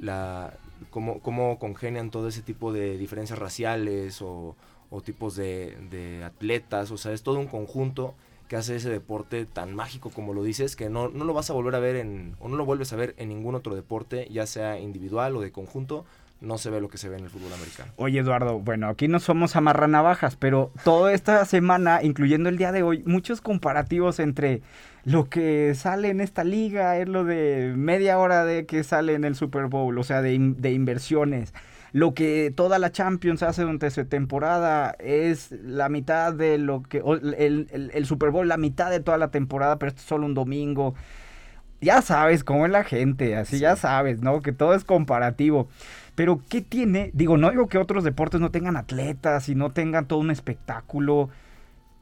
la, 0.00 0.54
cómo, 0.90 1.20
cómo 1.20 1.58
congenian 1.60 2.10
todo 2.10 2.26
ese 2.28 2.42
tipo 2.42 2.72
de 2.72 2.98
diferencias 2.98 3.38
raciales 3.38 4.20
o, 4.22 4.56
o 4.90 5.00
tipos 5.00 5.36
de, 5.36 5.76
de 5.90 6.24
atletas. 6.24 6.90
O 6.90 6.98
sea, 6.98 7.12
es 7.12 7.22
todo 7.22 7.38
un 7.38 7.46
conjunto 7.46 8.12
que 8.48 8.56
hace 8.56 8.76
ese 8.76 8.90
deporte 8.90 9.46
tan 9.46 9.74
mágico 9.74 10.10
como 10.10 10.34
lo 10.34 10.42
dices, 10.42 10.76
que 10.76 10.88
no, 10.88 11.08
no 11.08 11.24
lo 11.24 11.34
vas 11.34 11.50
a 11.50 11.52
volver 11.52 11.74
a 11.74 11.80
ver 11.80 11.96
en, 11.96 12.34
o 12.40 12.48
no 12.48 12.56
lo 12.56 12.64
vuelves 12.64 12.92
a 12.92 12.96
ver 12.96 13.14
en 13.18 13.28
ningún 13.28 13.54
otro 13.54 13.74
deporte, 13.74 14.28
ya 14.30 14.46
sea 14.46 14.78
individual 14.78 15.36
o 15.36 15.40
de 15.40 15.52
conjunto, 15.52 16.04
no 16.40 16.58
se 16.58 16.70
ve 16.70 16.80
lo 16.80 16.88
que 16.88 16.98
se 16.98 17.08
ve 17.08 17.16
en 17.16 17.24
el 17.24 17.30
fútbol 17.30 17.52
americano. 17.52 17.92
Oye, 17.96 18.20
Eduardo, 18.20 18.58
bueno, 18.58 18.88
aquí 18.88 19.08
no 19.08 19.20
somos 19.20 19.56
amarranavajas, 19.56 20.36
pero 20.36 20.70
toda 20.84 21.12
esta 21.12 21.44
semana, 21.44 22.00
incluyendo 22.02 22.48
el 22.48 22.58
día 22.58 22.72
de 22.72 22.82
hoy, 22.82 23.02
muchos 23.06 23.40
comparativos 23.40 24.20
entre 24.20 24.60
lo 25.04 25.28
que 25.28 25.74
sale 25.74 26.10
en 26.10 26.20
esta 26.20 26.44
liga, 26.44 26.98
es 26.98 27.08
lo 27.08 27.24
de 27.24 27.72
media 27.74 28.18
hora 28.18 28.44
de 28.44 28.66
que 28.66 28.84
sale 28.84 29.14
en 29.14 29.24
el 29.24 29.34
Super 29.34 29.66
Bowl, 29.66 29.98
o 29.98 30.04
sea, 30.04 30.20
de, 30.20 30.36
de 30.38 30.72
inversiones. 30.72 31.54
Lo 31.92 32.14
que 32.14 32.52
toda 32.54 32.78
la 32.78 32.92
Champions 32.92 33.42
hace 33.42 33.62
durante 33.62 33.90
su 33.90 34.04
temporada 34.06 34.94
es 34.98 35.52
la 35.52 35.88
mitad 35.88 36.32
de 36.34 36.58
lo 36.58 36.82
que. 36.82 36.98
el- 36.98 37.90
el 37.92 38.06
Super 38.06 38.30
Bowl, 38.30 38.48
la 38.48 38.56
mitad 38.56 38.90
de 38.90 39.00
toda 39.00 39.18
la 39.18 39.30
temporada, 39.30 39.78
pero 39.78 39.88
esto 39.90 40.00
es 40.00 40.06
solo 40.06 40.26
un 40.26 40.34
domingo. 40.34 40.94
Ya 41.80 42.00
sabes 42.02 42.42
cómo 42.44 42.64
es 42.66 42.72
la 42.72 42.84
gente, 42.84 43.36
así 43.36 43.58
ya 43.58 43.76
sabes, 43.76 44.20
¿no? 44.22 44.40
Que 44.42 44.52
todo 44.52 44.74
es 44.74 44.84
comparativo. 44.84 45.68
Pero, 46.14 46.40
¿qué 46.48 46.62
tiene? 46.62 47.10
Digo, 47.14 47.36
no 47.36 47.50
digo 47.50 47.68
que 47.68 47.78
otros 47.78 48.02
deportes 48.04 48.40
no 48.40 48.50
tengan 48.50 48.76
atletas 48.76 49.48
y 49.50 49.54
no 49.54 49.70
tengan 49.72 50.06
todo 50.08 50.18
un 50.18 50.30
espectáculo, 50.30 51.28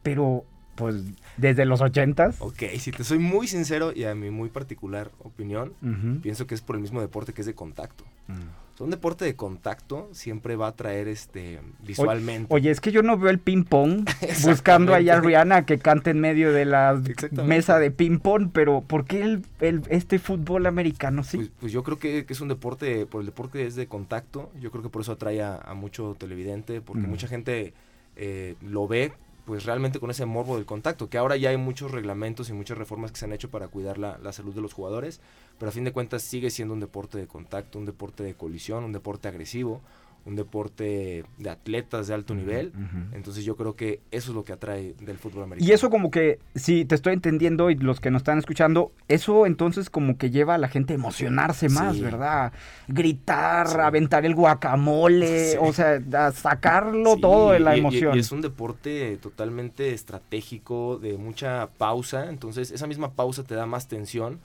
pero 0.03 0.45
pues 0.75 0.95
desde 1.37 1.65
los 1.65 1.81
ochentas. 1.81 2.35
Ok, 2.39 2.63
si 2.77 2.91
te 2.91 3.03
soy 3.03 3.17
muy 3.19 3.47
sincero 3.47 3.91
y 3.95 4.03
a 4.03 4.13
mi 4.15 4.29
muy 4.29 4.49
particular 4.49 5.11
opinión, 5.23 5.73
pienso 6.21 6.47
que 6.47 6.55
es 6.55 6.61
por 6.61 6.75
el 6.75 6.81
mismo 6.81 7.01
deporte 7.01 7.33
que 7.33 7.41
es 7.41 7.47
de 7.47 7.55
contacto. 7.55 8.03
Mm. 8.27 8.33
O 8.73 8.77
sea, 8.77 8.83
un 8.85 8.91
deporte 8.91 9.23
de 9.23 9.37
contacto 9.37 10.09
siempre 10.11 10.57
va 10.57 10.67
a 10.67 10.71
traer 10.75 11.07
este 11.07 11.61
visualmente. 11.87 12.53
Oye, 12.53 12.71
es 12.71 12.81
que 12.81 12.91
yo 12.91 13.03
no 13.03 13.17
veo 13.17 13.29
el 13.29 13.39
ping 13.39 13.63
pong 13.63 14.05
buscando 14.43 14.93
ahí 14.93 15.07
a. 15.09 15.21
Rihanna 15.21 15.65
que 15.65 15.79
cante 15.79 16.09
en 16.09 16.19
medio 16.19 16.51
de 16.51 16.65
la 16.65 17.01
mesa 17.31 17.79
de 17.79 17.91
ping 17.91 18.19
pong, 18.19 18.49
pero 18.51 18.81
¿por 18.81 19.05
qué 19.05 19.21
el, 19.21 19.45
el- 19.61 19.81
este 19.89 20.19
fútbol 20.19 20.65
americano 20.65 21.23
sí? 21.23 21.37
Pues, 21.37 21.51
pues 21.57 21.71
yo 21.71 21.83
creo 21.83 21.99
que, 21.99 22.25
que 22.25 22.33
es 22.33 22.41
un 22.41 22.49
deporte, 22.49 23.05
por 23.05 23.21
el 23.21 23.27
deporte 23.27 23.65
es 23.65 23.75
de 23.75 23.87
contacto, 23.87 24.51
yo 24.59 24.71
creo 24.71 24.83
que 24.83 24.89
por 24.89 25.03
eso 25.03 25.13
atrae 25.13 25.41
a, 25.41 25.55
a 25.55 25.73
mucho 25.73 26.17
televidente, 26.19 26.81
porque 26.81 27.03
Ujú. 27.03 27.11
mucha 27.11 27.27
gente 27.29 27.73
eh, 28.17 28.55
lo 28.61 28.89
ve 28.89 29.13
pues 29.45 29.65
realmente 29.65 29.99
con 29.99 30.09
ese 30.09 30.25
morbo 30.25 30.55
del 30.55 30.65
contacto, 30.65 31.09
que 31.09 31.17
ahora 31.17 31.37
ya 31.37 31.49
hay 31.51 31.57
muchos 31.57 31.91
reglamentos 31.91 32.49
y 32.49 32.53
muchas 32.53 32.77
reformas 32.77 33.11
que 33.11 33.17
se 33.17 33.25
han 33.25 33.33
hecho 33.33 33.49
para 33.49 33.67
cuidar 33.67 33.97
la, 33.97 34.17
la 34.17 34.33
salud 34.33 34.53
de 34.53 34.61
los 34.61 34.73
jugadores, 34.73 35.21
pero 35.59 35.69
a 35.69 35.71
fin 35.71 35.83
de 35.83 35.91
cuentas 35.91 36.23
sigue 36.23 36.49
siendo 36.49 36.73
un 36.73 36.79
deporte 36.79 37.17
de 37.17 37.27
contacto, 37.27 37.77
un 37.77 37.85
deporte 37.85 38.23
de 38.23 38.33
colisión, 38.33 38.83
un 38.83 38.91
deporte 38.91 39.27
agresivo, 39.27 39.81
un 40.25 40.35
deporte 40.35 41.23
de 41.37 41.49
atletas 41.51 42.07
de 42.07 42.15
alto 42.15 42.33
nivel, 42.33 42.73
entonces 43.13 43.45
yo 43.45 43.55
creo 43.55 43.75
que 43.75 44.01
eso 44.09 44.31
es 44.31 44.35
lo 44.35 44.43
que 44.43 44.53
atrae 44.53 44.95
del 44.99 45.17
fútbol 45.19 45.43
americano. 45.43 45.69
Y 45.69 45.73
eso 45.73 45.91
como 45.91 46.09
que, 46.09 46.39
si 46.55 46.83
te 46.83 46.95
estoy 46.95 47.13
entendiendo 47.13 47.69
y 47.69 47.75
los 47.75 47.99
que 47.99 48.09
nos 48.09 48.21
están 48.21 48.39
escuchando, 48.39 48.91
eso 49.07 49.45
entonces 49.45 49.91
como 49.91 50.17
que 50.17 50.31
lleva 50.31 50.55
a 50.55 50.57
la 50.57 50.67
gente 50.67 50.93
a 50.93 50.95
emocionarse 50.95 51.69
más, 51.69 51.95
Sí. 51.95 52.01
¿verdad? 52.01 52.53
Gritar, 52.87 53.67
Sí. 53.67 53.77
aventar 53.79 54.25
el 54.25 54.33
guacamole, 54.33 55.57
o 55.59 55.71
sea, 55.73 56.01
a 56.13 56.31
sacarlo 56.31 57.17
todo 57.17 57.51
de 57.51 57.59
la 57.59 57.73
y- 57.75 57.77
y- 57.77 57.79
emoción. 57.81 58.15
Y, 58.15 58.19
es 58.19 58.31
un 58.31 58.41
deporte 58.41 59.17
totalmente 59.17 59.93
estratégico, 59.93 60.97
de 60.97 61.17
mucha 61.17 61.67
pausa, 61.77 62.29
entonces 62.29 62.71
esa 62.71 62.87
misma 62.87 63.11
pausa 63.13 63.43
te 63.43 63.53
da 63.55 63.65
más 63.65 63.87
tensión, 63.87 64.39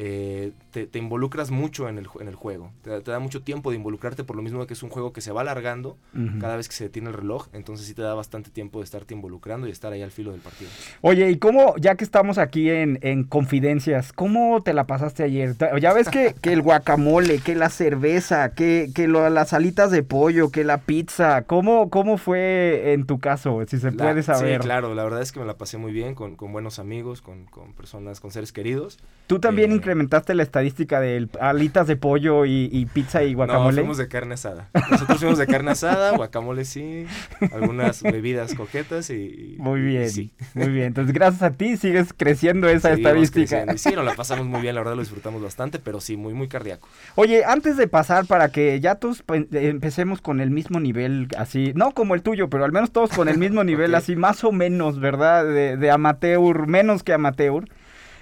eh, 0.00 0.52
te, 0.70 0.86
te 0.86 0.98
involucras 1.00 1.50
mucho 1.50 1.88
en 1.88 1.98
el, 1.98 2.06
en 2.20 2.28
el 2.28 2.36
juego, 2.36 2.70
te, 2.82 2.90
da- 2.90 3.00
te 3.00 3.10
da 3.10 3.18
mucho 3.18 3.42
tiempo 3.42 3.70
de 3.70 3.76
involucrarte 3.76 4.22
por 4.22 4.36
lo 4.36 4.42
mismo 4.42 4.64
que 4.64 4.74
es 4.74 4.82
un 4.84 4.90
juego 4.90 5.12
que 5.12 5.20
se 5.20 5.32
va 5.32 5.40
alargando 5.40 5.96
cada 6.40 6.56
vez 6.56 6.68
que 6.68 6.74
se 6.74 6.84
detiene 6.84 7.08
el 7.08 7.14
reloj, 7.14 7.48
entonces 7.52 7.86
sí 7.86 7.94
te 7.94 8.02
da 8.02 8.14
bastante 8.14 8.50
tiempo 8.50 8.78
de 8.78 8.84
estarte 8.84 9.12
involucrando 9.12 9.66
y 9.66 9.70
estar 9.72 9.92
ahí 9.92 10.02
al 10.02 10.12
filo 10.12 10.30
del 10.30 10.40
partido. 10.40 10.70
Oye, 11.00 11.30
¿y 11.30 11.36
cómo, 11.38 11.74
ya 11.78 11.96
que 11.96 12.04
estamos 12.04 12.38
aquí 12.38 12.70
en, 12.70 12.98
en 13.02 13.24
confidencias, 13.24 14.12
cómo 14.12 14.60
te 14.62 14.72
la 14.72 14.84
pasaste 14.86 15.24
ayer? 15.24 15.56
Ya 15.80 15.92
ves 15.92 16.08
que, 16.08 16.34
que 16.40 16.52
el 16.52 16.62
guacamole, 16.62 17.38
que 17.38 17.54
la 17.56 17.70
cerveza, 17.70 18.50
que, 18.54 18.90
que 18.94 19.08
lo- 19.08 19.28
las 19.30 19.52
alitas 19.52 19.90
de 19.90 20.02
pollo, 20.04 20.50
que 20.50 20.62
la 20.64 20.78
pizza, 20.78 21.42
¿cómo, 21.42 21.90
cómo 21.90 22.18
fue 22.18 22.92
en 22.92 23.04
tu 23.06 23.18
caso, 23.18 23.60
si 23.66 23.78
se 23.78 23.90
La- 23.90 24.04
puede 24.04 24.22
saber? 24.22 24.60
Sí, 24.60 24.64
claro, 24.66 24.94
la 24.94 25.02
verdad 25.04 25.22
es 25.22 25.32
que 25.32 25.40
me 25.40 25.46
la 25.46 25.56
pasé 25.58 25.76
muy 25.78 25.92
bien 25.92 26.14
con, 26.14 26.36
con 26.36 26.52
buenos 26.52 26.78
amigos, 26.78 27.20
con, 27.22 27.46
con 27.46 27.72
personas, 27.74 28.20
con 28.20 28.30
seres 28.30 28.52
queridos. 28.52 28.98
¿Tú 29.26 29.38
también 29.40 29.72
Eh, 29.72 29.74
incrementaste 29.88 30.34
la 30.34 30.42
estadística 30.42 31.00
de 31.00 31.28
alitas 31.40 31.86
de 31.86 31.96
pollo 31.96 32.44
y, 32.44 32.68
y 32.70 32.84
pizza 32.86 33.22
y 33.24 33.30
No, 33.30 33.38
guacamole? 33.38 33.76
fuimos 33.76 33.96
de 33.96 34.06
carne 34.08 34.34
asada. 34.34 34.68
Nosotros 34.90 35.18
fuimos 35.18 35.38
de 35.38 35.46
carne 35.46 35.70
asada, 35.70 36.14
guacamole 36.14 36.64
sí, 36.66 37.06
algunas 37.52 38.02
bebidas 38.02 38.54
coquetas 38.54 39.08
y... 39.10 39.14
y- 39.14 39.56
Muy 39.58 39.80
y 39.80 39.84
bien, 39.84 40.10
sí. 40.10 40.32
muy 40.54 40.68
bien. 40.68 40.86
Entonces, 40.88 41.14
gracias 41.14 41.42
a 41.42 41.50
ti 41.52 41.76
sigues 41.78 42.12
creciendo 42.14 42.68
esa 42.68 42.90
Seguimos 42.90 43.06
estadística. 43.06 43.46
creciendo. 43.64 43.74
Y 43.74 43.78
sí, 43.78 43.92
nos 43.96 44.04
la 44.04 44.12
pasamos 44.16 44.46
muy 44.46 44.60
bien, 44.60 44.74
la 44.74 44.82
verdad 44.82 44.94
lo 44.94 45.00
disfrutamos 45.00 45.42
bastante, 45.42 45.78
pero 45.78 46.00
sí, 46.00 46.16
muy, 46.18 46.34
muy 46.34 46.48
cardíaco. 46.48 46.86
Oye, 47.14 47.44
antes 47.46 47.76
de 47.78 47.88
pasar 47.88 48.26
para 48.26 48.50
que 48.50 48.78
ya 48.80 48.96
todos 48.96 49.22
pe- 49.22 49.48
eh, 49.52 49.68
empecemos 49.68 50.20
con 50.20 50.40
el 50.40 50.50
mismo 50.50 50.80
nivel, 50.80 51.28
así, 51.38 51.72
no 51.74 51.92
como 51.92 52.14
el 52.14 52.22
tuyo, 52.22 52.50
pero 52.50 52.64
al 52.64 52.72
menos 52.72 52.90
todos 52.92 53.10
con 53.10 53.28
el 53.28 53.38
mismo 53.38 53.64
nivel, 53.64 53.92
Ok. 53.94 53.98
así 53.98 54.16
más 54.16 54.44
o 54.44 54.52
menos, 54.52 55.00
¿verdad? 55.00 55.44
De, 55.46 55.76
de 55.78 55.90
amateur, 55.90 56.66
menos 56.66 57.02
que 57.02 57.12
amateur. 57.14 57.64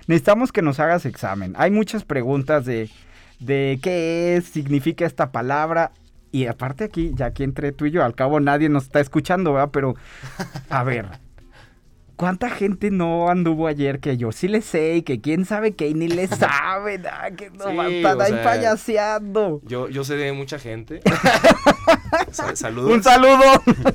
Necesitamos 0.07 0.53
que 0.53 0.63
nos 0.63 0.79
hagas 0.81 1.05
examen. 1.07 1.55
Hay 1.57 1.71
muchas 1.71 2.05
preguntas 2.05 2.65
de, 2.65 2.91
de 3.41 3.79
qué 3.83 4.37
es, 4.37 4.45
significa 4.47 5.05
esta 5.07 5.33
palabra. 5.33 5.93
Y 6.33 6.47
aparte 6.47 6.85
aquí, 6.85 7.13
ya 7.15 7.27
aquí 7.27 7.45
entre 7.45 7.73
tú 7.73 7.87
y 7.87 7.91
yo, 7.91 8.05
al 8.05 8.15
cabo 8.15 8.41
nadie 8.41 8.69
nos 8.69 8.85
está 8.85 9.01
escuchando, 9.01 9.53
¿verdad? 9.55 9.71
Pero, 9.73 9.95
a 10.69 10.85
ver, 10.85 11.07
¿cuánta 12.17 12.51
gente 12.51 12.91
no 12.91 13.31
anduvo 13.31 13.67
ayer 13.69 14.01
que 14.01 14.17
yo 14.19 14.33
sí 14.33 14.47
le 14.49 14.61
sé 14.61 14.97
y 14.97 15.03
que 15.03 15.21
quién 15.21 15.45
sabe 15.47 15.75
que 15.75 15.93
ni 15.95 16.09
le 16.09 16.27
sabe? 16.29 17.01
ah, 17.11 17.31
que 17.31 17.51
no 17.51 17.71
Sí, 17.71 17.79
están 17.97 18.21
ahí 18.21 18.33
sea, 18.33 18.45
payaseando. 18.45 19.61
Yo, 19.65 19.89
yo 19.89 20.05
sé 20.05 20.17
de 20.17 20.33
mucha 20.33 20.59
gente. 20.59 21.01
Sa- 22.33 22.55
saludos. 22.55 22.93
Un 22.93 23.03
saludo. 23.03 23.43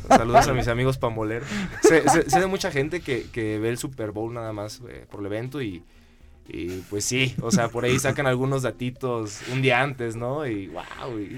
Saludos 0.10 0.47
a 0.47 0.54
mis 0.54 0.67
amigos 0.67 0.97
pamboleros. 0.97 1.47
Sé, 1.84 2.08
sé- 2.10 2.30
sé 2.30 2.39
de 2.39 2.47
mucha 2.47 2.71
gente 2.71 3.02
que, 3.02 3.28
que 3.32 3.60
ve 3.60 3.69
el 3.69 3.78
Super 3.78 4.12
Bowl 4.12 4.34
nada 4.34 4.52
más 4.54 4.82
eh, 4.89 5.06
por 5.12 5.19
el 5.19 5.28
evento 5.28 5.62
y, 5.62 5.84
y 6.48 6.68
pues 6.90 7.06
sí, 7.06 7.36
o 7.42 7.52
sea, 7.52 7.70
por 7.70 7.86
ahí 7.86 7.98
sacan 8.00 8.28
algunos 8.28 8.64
datitos 8.64 9.40
un 9.54 9.62
día 9.62 9.82
antes, 9.82 10.16
¿no? 10.16 10.46
Y 10.46 10.68
wow, 10.68 10.84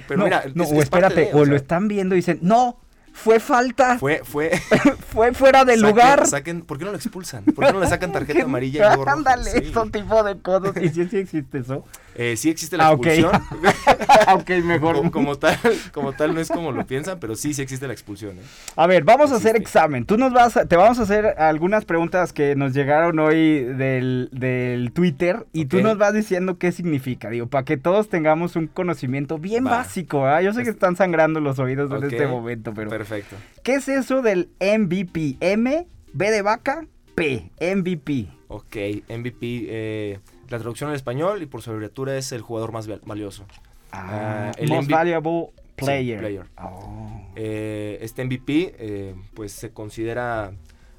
pero 0.07 0.17
no, 0.19 0.23
mira, 0.25 0.43
no, 0.55 0.63
es- 0.63 0.71
o 0.71 0.73
es 0.75 0.79
espérate, 0.83 1.21
de, 1.25 1.33
o, 1.33 1.39
o 1.39 1.45
lo 1.45 1.55
están 1.55 1.87
viendo 1.87 2.15
y 2.15 2.19
dicen, 2.19 2.39
no, 2.41 2.79
fue 3.11 3.39
falta, 3.39 3.99
fue, 3.99 4.21
fue, 4.23 4.51
fue, 5.11 5.33
fuera 5.33 5.65
de 5.65 5.77
lugar. 5.77 6.25
Saquen, 6.25 6.63
¿Por 6.63 6.79
qué 6.79 6.85
no 6.85 6.91
lo 6.91 6.97
expulsan? 6.97 7.43
¿Por 7.45 7.65
qué 7.65 7.71
no 7.73 7.79
le 7.79 7.87
sacan 7.87 8.11
tarjeta 8.13 8.43
amarilla 8.43 8.95
y? 8.95 9.07
Ándale, 9.09 9.51
Sí. 9.51 9.57
ese 9.71 9.89
tipo 9.91 10.23
de 10.23 10.39
cosas. 10.41 10.75
¿Y 10.81 10.89
si 10.89 11.07
sí 11.07 11.17
existe 11.17 11.59
eso? 11.59 11.85
Eh, 12.15 12.35
sí 12.37 12.49
existe 12.49 12.77
la 12.77 12.89
Ah, 12.89 12.91
expulsión. 12.93 13.31
ok, 14.33 14.49
mejor. 14.63 14.95
como, 14.97 15.11
como 15.11 15.35
tal, 15.37 15.57
como 15.91 16.13
tal 16.13 16.33
no 16.33 16.39
es 16.39 16.49
como 16.49 16.71
lo 16.71 16.85
piensan, 16.85 17.19
pero 17.19 17.35
sí, 17.35 17.53
sí 17.53 17.61
existe 17.61 17.87
la 17.87 17.93
expulsión. 17.93 18.37
¿eh? 18.37 18.41
A 18.75 18.87
ver, 18.87 19.03
vamos 19.03 19.31
a 19.31 19.37
hacer 19.37 19.55
examen. 19.55 20.05
Tú 20.05 20.17
nos 20.17 20.31
vas 20.33 20.57
a, 20.57 20.65
te 20.65 20.75
vamos 20.75 20.99
a 20.99 21.03
hacer 21.03 21.25
algunas 21.39 21.85
preguntas 21.85 22.33
que 22.33 22.55
nos 22.55 22.73
llegaron 22.73 23.19
hoy 23.19 23.63
del, 23.63 24.29
del 24.31 24.91
Twitter 24.93 25.45
y 25.53 25.65
tú 25.65 25.81
nos 25.81 25.97
vas 25.97 26.13
diciendo 26.13 26.57
qué 26.57 26.71
significa, 26.71 27.29
digo, 27.29 27.47
para 27.47 27.65
que 27.65 27.77
todos 27.77 28.09
tengamos 28.09 28.55
un 28.55 28.67
conocimiento 28.67 29.37
bien 29.39 29.65
Va. 29.65 29.71
básico, 29.77 30.25
¿ah? 30.25 30.41
Yo 30.41 30.53
sé 30.53 30.63
que 30.63 30.69
están 30.69 30.95
sangrando 30.95 31.39
los 31.39 31.59
oídos 31.59 31.91
en 31.91 32.03
este 32.03 32.27
momento, 32.27 32.73
pero 32.73 32.89
Perfecto. 32.89 33.35
¿qué 33.63 33.75
es 33.75 33.87
eso 33.87 34.21
del 34.21 34.49
MVP? 34.59 35.37
M, 35.39 35.87
B 36.13 36.31
de 36.31 36.41
vaca, 36.41 36.85
P, 37.15 37.49
MVP. 37.59 38.27
Ok, 38.47 38.75
MVP, 39.09 39.65
eh, 39.67 40.19
la 40.49 40.59
traducción 40.59 40.89
al 40.89 40.95
español 40.95 41.41
y 41.41 41.45
por 41.45 41.61
su 41.61 41.69
abreviatura 41.71 42.17
es 42.17 42.31
el 42.31 42.41
jugador 42.41 42.71
más 42.71 42.87
val- 42.87 43.01
valioso. 43.05 43.45
Ah, 43.91 44.49
Ah, 44.49 44.51
el 44.57 44.69
most 44.69 44.89
valuable 44.89 45.49
player. 45.75 46.19
player. 46.19 46.45
Oh. 46.61 47.21
Eh, 47.35 47.97
este 48.01 48.23
MVP, 48.25 48.75
eh, 48.77 49.15
pues 49.33 49.51
se 49.53 49.71
considera, 49.71 50.51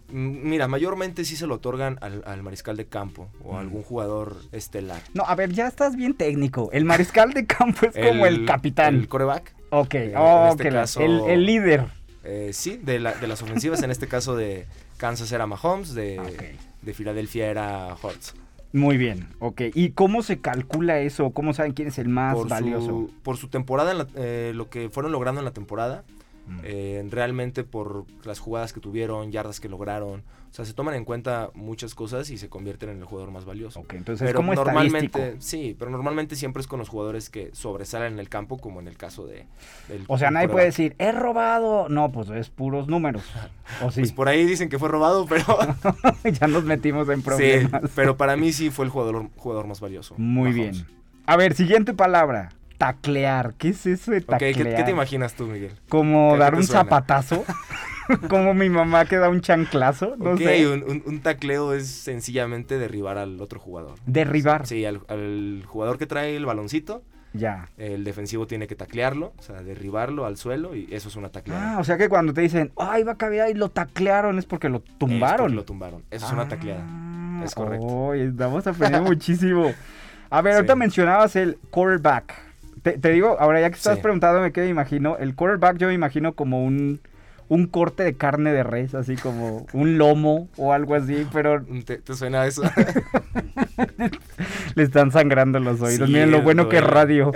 mm, 0.08 0.48
mira, 0.48 0.68
mayormente 0.68 1.24
sí 1.24 1.36
se 1.36 1.46
lo 1.46 1.56
otorgan 1.56 1.98
al, 2.00 2.22
al 2.26 2.42
mariscal 2.42 2.76
de 2.76 2.86
campo 2.86 3.28
o 3.44 3.52
Mm. 3.52 3.56
a 3.56 3.60
algún 3.60 3.82
jugador 3.82 4.36
estelar. 4.52 5.00
No, 5.12 5.24
a 5.26 5.34
ver, 5.34 5.52
ya 5.52 5.66
estás 5.66 5.96
bien 5.96 6.14
técnico. 6.14 6.70
El 6.72 6.84
mariscal 6.84 7.32
de 7.32 7.46
campo 7.46 7.86
es 7.86 7.94
como 8.10 8.26
el 8.26 8.44
capitán. 8.46 8.94
El 8.96 9.08
coreback. 9.08 9.54
ok, 9.70 9.94
en 9.94 10.16
oh, 10.16 10.48
este 10.50 10.70
la- 10.70 10.80
caso- 10.82 11.00
el, 11.00 11.20
el 11.28 11.46
líder. 11.46 11.86
Eh, 12.22 12.50
sí, 12.52 12.78
de, 12.82 13.00
la- 13.00 13.12
de 13.14 13.26
las 13.26 13.42
ofensivas, 13.42 13.82
en 13.82 13.90
este 13.90 14.06
caso 14.08 14.34
de 14.36 14.66
Kansas 14.96 15.30
era 15.32 15.46
Mahomes, 15.46 15.94
de, 15.94 16.18
Ok. 16.20 16.42
de 16.82 16.94
Filadelfia 16.94 17.48
era 17.50 17.94
Hurts. 18.02 18.34
Muy 18.74 18.96
bien, 18.96 19.28
ok. 19.38 19.62
¿Y 19.72 19.90
cómo 19.90 20.22
se 20.22 20.40
calcula 20.40 20.98
eso? 20.98 21.30
¿Cómo 21.30 21.52
saben 21.54 21.74
quién 21.74 21.86
es 21.86 21.98
el 21.98 22.08
más 22.08 22.34
por 22.34 22.48
valioso? 22.48 22.86
Su, 22.86 23.10
por 23.22 23.36
su 23.36 23.46
temporada, 23.46 23.92
en 23.92 23.98
la- 23.98 24.08
eh, 24.16 24.50
lo 24.52 24.68
que 24.68 24.90
fueron 24.90 25.12
logrando 25.12 25.40
en 25.40 25.44
la 25.44 25.52
temporada, 25.52 26.02
Mm. 26.46 26.60
eh, 26.62 27.06
realmente 27.10 27.64
por 27.64 28.04
las 28.24 28.38
jugadas 28.38 28.72
que 28.72 28.80
tuvieron, 28.80 29.32
yardas 29.32 29.60
que 29.60 29.68
lograron. 29.68 30.22
O 30.50 30.56
sea, 30.56 30.64
se 30.64 30.72
toman 30.72 30.94
en 30.94 31.04
cuenta 31.04 31.50
muchas 31.54 31.96
cosas 31.96 32.30
y 32.30 32.38
se 32.38 32.48
convierten 32.48 32.90
en 32.90 32.98
el 32.98 33.04
jugador 33.04 33.32
más 33.32 33.44
valioso. 33.44 33.80
Ok, 33.80 33.94
entonces 33.94 34.22
es 34.22 34.28
Pero 34.28 34.36
como 34.38 34.54
normalmente, 34.54 35.36
sí, 35.40 35.74
pero 35.76 35.90
normalmente 35.90 36.36
siempre 36.36 36.60
es 36.60 36.68
con 36.68 36.78
los 36.78 36.88
jugadores 36.88 37.28
que 37.28 37.50
sobresalen 37.54 38.12
en 38.12 38.18
el 38.20 38.28
campo, 38.28 38.58
como 38.58 38.78
en 38.78 38.86
el 38.86 38.96
caso 38.96 39.26
de. 39.26 39.46
del- 39.88 40.04
O 40.06 40.16
sea, 40.16 40.30
nadie 40.30 40.48
puede 40.48 40.66
decir, 40.66 40.94
he 40.98 41.10
robado. 41.10 41.88
No, 41.88 42.12
pues 42.12 42.28
es 42.30 42.50
puros 42.50 42.86
números. 42.88 43.24
O 43.82 43.90
sí, 43.90 44.00
Pues 44.02 44.12
por 44.12 44.28
ahí 44.28 44.44
dicen 44.44 44.68
que 44.68 44.78
fue 44.78 44.88
robado, 44.90 45.26
pero. 45.26 45.44
ya 46.40 46.46
nos 46.46 46.64
metimos 46.64 47.08
en 47.08 47.16
sí, 47.20 47.22
problemas. 47.24 47.90
pero 47.96 48.16
para 48.16 48.36
mí 48.36 48.52
sí 48.52 48.70
fue 48.70 48.84
el 48.84 48.90
jugador, 48.90 49.30
jugador 49.36 49.66
más 49.66 49.80
valioso. 49.80 50.14
Muy 50.18 50.50
Mahomes. 50.50 50.84
bien. 50.84 50.86
A 51.26 51.36
ver, 51.36 51.54
siguiente 51.54 51.94
palabra. 51.94 52.50
Taclear. 52.78 53.54
¿Qué 53.58 53.68
es 53.70 53.86
eso 53.86 54.10
de 54.12 54.20
taclear? 54.20 54.54
¿qué, 54.54 54.74
qué 54.76 54.82
te 54.84 54.90
imaginas 54.90 55.34
tú, 55.34 55.46
Miguel? 55.46 55.72
Como 55.88 56.32
¿Qué- 56.34 56.38
dar 56.38 56.54
un 56.54 56.64
suena? 56.64 56.80
zapatazo. 56.82 57.44
Como 58.28 58.52
mi 58.52 58.68
mamá 58.68 59.06
que 59.06 59.16
da 59.16 59.30
un 59.30 59.40
chanclazo. 59.40 60.14
No 60.18 60.36
sé. 60.36 60.66
un, 60.68 60.82
un- 60.82 61.02
un 61.06 61.20
tacleo 61.20 61.72
es 61.72 61.88
sencillamente 61.88 62.76
derribar 62.78 63.16
al 63.16 63.40
otro 63.40 63.58
jugador. 63.58 63.94
Derribar. 64.04 64.66
Sí, 64.66 64.84
al, 64.84 65.00
al 65.08 65.62
jugador 65.66 65.96
que 65.96 66.04
trae 66.06 66.36
el 66.36 66.44
baloncito, 66.44 67.02
Ya. 67.32 67.68
el 67.78 68.04
defensivo 68.04 68.46
tiene 68.46 68.66
que 68.66 68.74
taclearlo, 68.74 69.32
o 69.38 69.42
sea, 69.42 69.62
derribarlo 69.62 70.26
al 70.26 70.36
suelo 70.36 70.76
y 70.76 70.86
eso 70.92 71.08
es 71.08 71.16
una 71.16 71.30
tacleada. 71.30 71.76
Ah, 71.76 71.78
o 71.80 71.84
sea 71.84 71.96
que 71.96 72.10
cuando 72.10 72.34
te 72.34 72.42
dicen, 72.42 72.72
ay, 72.76 73.04
va 73.04 73.12
a 73.12 73.16
caber 73.16 73.48
y 73.48 73.54
lo 73.54 73.70
taclearon 73.70 74.38
es 74.38 74.44
porque 74.44 74.68
lo 74.68 74.78
Es 74.78 74.82
porque 74.82 74.98
tumbaron. 74.98 75.56
lo 75.56 75.64
tumbaron. 75.64 76.02
Eso 76.10 76.26
es 76.26 76.32
una 76.32 76.46
tacleada. 76.46 76.84
Es 77.42 77.54
correcto. 77.54 77.86
Oye, 77.86 78.26
estamos 78.26 78.66
aprendiendo 78.66 79.08
muchísimo. 79.10 79.72
A 80.28 80.42
ver, 80.42 80.56
ahorita 80.56 80.74
Sí. 80.74 80.78
mencionabas 80.78 81.36
el 81.36 81.56
quarterback. 81.70 82.34
Te, 82.84 82.98
te 82.98 83.10
digo, 83.10 83.36
ahora 83.40 83.60
ya 83.60 83.70
que 83.70 83.76
estás 83.76 83.96
Sí. 83.96 84.02
preguntándome 84.02 84.52
qué 84.52 84.60
me 84.60 84.68
imagino, 84.68 85.16
el 85.18 85.34
quarterback 85.34 85.78
yo 85.78 85.88
me 85.88 85.94
imagino 85.94 86.34
como 86.34 86.64
un, 86.64 87.00
un 87.48 87.66
corte 87.66 88.04
de 88.04 88.14
carne 88.14 88.52
de 88.52 88.62
res, 88.62 88.94
así 88.94 89.16
como 89.16 89.66
un 89.72 89.98
lomo 89.98 90.48
o 90.56 90.72
algo 90.72 90.94
así, 90.94 91.26
pero 91.32 91.64
¿Te, 91.84 91.98
te 91.98 92.14
suena 92.14 92.46
eso? 92.46 92.62
le 94.74 94.82
están 94.82 95.10
sangrando 95.10 95.58
los 95.60 95.80
oídos. 95.80 96.06
Sí, 96.08 96.12
Miren 96.14 96.30
lo 96.30 96.42
bueno 96.42 96.68
que 96.68 96.76
es 96.76 96.82
duele. 96.82 96.94
radio. 96.94 97.32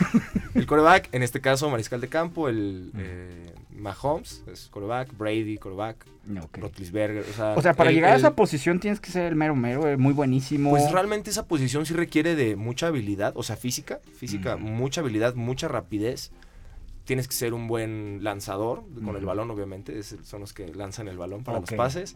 el 0.54 0.66
coreback, 0.66 1.08
en 1.12 1.22
este 1.22 1.40
caso, 1.40 1.70
mariscal 1.70 2.00
de 2.00 2.08
campo, 2.08 2.48
el 2.48 2.90
eh, 2.96 3.51
Mahomes, 3.82 4.44
es 4.46 4.68
coreback, 4.68 5.16
Brady, 5.18 5.58
coreback, 5.58 6.06
Ok. 6.44 6.56
Roethlisberger, 6.58 7.24
o 7.28 7.32
sea... 7.34 7.54
O 7.56 7.62
sea, 7.62 7.74
para 7.74 7.90
el- 7.90 7.96
llegar 7.96 8.12
a 8.12 8.14
el- 8.14 8.20
esa 8.20 8.34
posición 8.36 8.78
tienes 8.80 9.00
que 9.00 9.10
ser 9.10 9.24
el 9.24 9.34
mero 9.36 9.56
mero, 9.56 9.88
eh, 9.88 9.96
muy 9.96 10.12
buenísimo. 10.14 10.70
Pues 10.70 10.90
realmente 10.92 11.30
esa 11.30 11.46
posición 11.48 11.84
sí 11.84 11.92
requiere 11.94 12.36
de 12.36 12.54
mucha 12.56 12.86
habilidad, 12.86 13.32
o 13.36 13.42
sea, 13.42 13.56
física, 13.56 14.00
física, 14.16 14.56
mucha 14.56 15.00
habilidad, 15.00 15.34
mucha 15.34 15.66
rapidez. 15.68 16.30
Tienes 17.04 17.26
que 17.26 17.34
ser 17.34 17.52
un 17.52 17.66
buen 17.66 18.20
lanzador, 18.22 18.84
con 19.04 19.16
el 19.16 19.24
balón 19.24 19.50
obviamente, 19.50 19.98
es- 19.98 20.16
son 20.22 20.40
los 20.40 20.52
que 20.52 20.72
lanzan 20.72 21.08
el 21.08 21.18
balón 21.18 21.42
para 21.42 21.58
los 21.58 21.68
pases. 21.72 22.14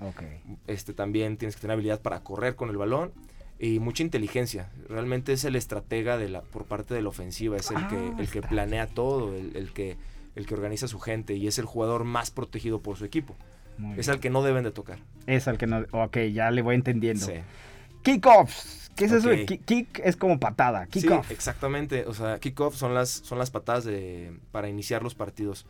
Este, 0.68 0.92
también 0.94 1.36
tienes 1.36 1.56
que 1.56 1.62
tener 1.62 1.74
habilidad 1.74 2.00
para 2.00 2.20
correr 2.20 2.54
con 2.54 2.70
el 2.70 2.76
balón 2.76 3.10
y 3.58 3.80
mucha 3.80 4.04
inteligencia. 4.04 4.70
Realmente 4.88 5.32
es 5.32 5.42
el 5.44 5.56
estratega 5.56 6.16
de 6.16 6.28
la, 6.28 6.42
por 6.42 6.66
parte 6.66 6.94
de 6.94 7.02
la 7.02 7.08
ofensiva, 7.08 7.56
es 7.56 7.70
el 7.72 7.78
Ah, 7.78 7.88
que, 7.88 8.22
el 8.22 8.28
que 8.30 8.42
planea 8.42 8.86
todo, 8.86 9.34
el, 9.34 9.56
el 9.56 9.72
que, 9.72 9.96
el 10.36 10.46
que 10.46 10.54
organiza 10.54 10.86
a 10.86 10.88
su 10.88 11.00
gente 11.00 11.34
y 11.34 11.48
es 11.48 11.58
el 11.58 11.64
jugador 11.64 12.04
más 12.04 12.30
protegido 12.30 12.80
por 12.80 12.96
su 12.96 13.04
equipo. 13.04 13.34
Muy 13.78 13.98
Es 13.98 14.06
bien. 14.06 14.10
al 14.14 14.20
que 14.20 14.30
no 14.30 14.42
deben 14.44 14.62
de 14.64 14.70
tocar. 14.70 14.98
Es 15.26 15.48
al 15.48 15.58
que 15.58 15.66
no. 15.66 15.84
Ok, 15.90 16.18
ya 16.32 16.50
le 16.52 16.62
voy 16.62 16.76
entendiendo. 16.76 17.26
Sí. 17.26 17.32
Kickoffs. 18.02 18.90
¿Qué 18.94 19.04
es 19.06 19.12
eso? 19.12 19.28
Kick 19.66 20.00
es 20.02 20.16
como 20.16 20.38
patada. 20.40 20.84
Sí, 20.90 21.02
Kickoff. 21.02 21.30
exactamente. 21.30 22.04
O 22.06 22.14
sea, 22.14 22.38
kickoff 22.38 22.74
son 22.76 22.94
las, 22.94 23.10
son 23.10 23.38
las 23.38 23.50
patadas 23.50 23.84
de, 23.84 24.32
para 24.52 24.68
iniciar 24.68 25.02
los 25.02 25.14
partidos. 25.14 25.66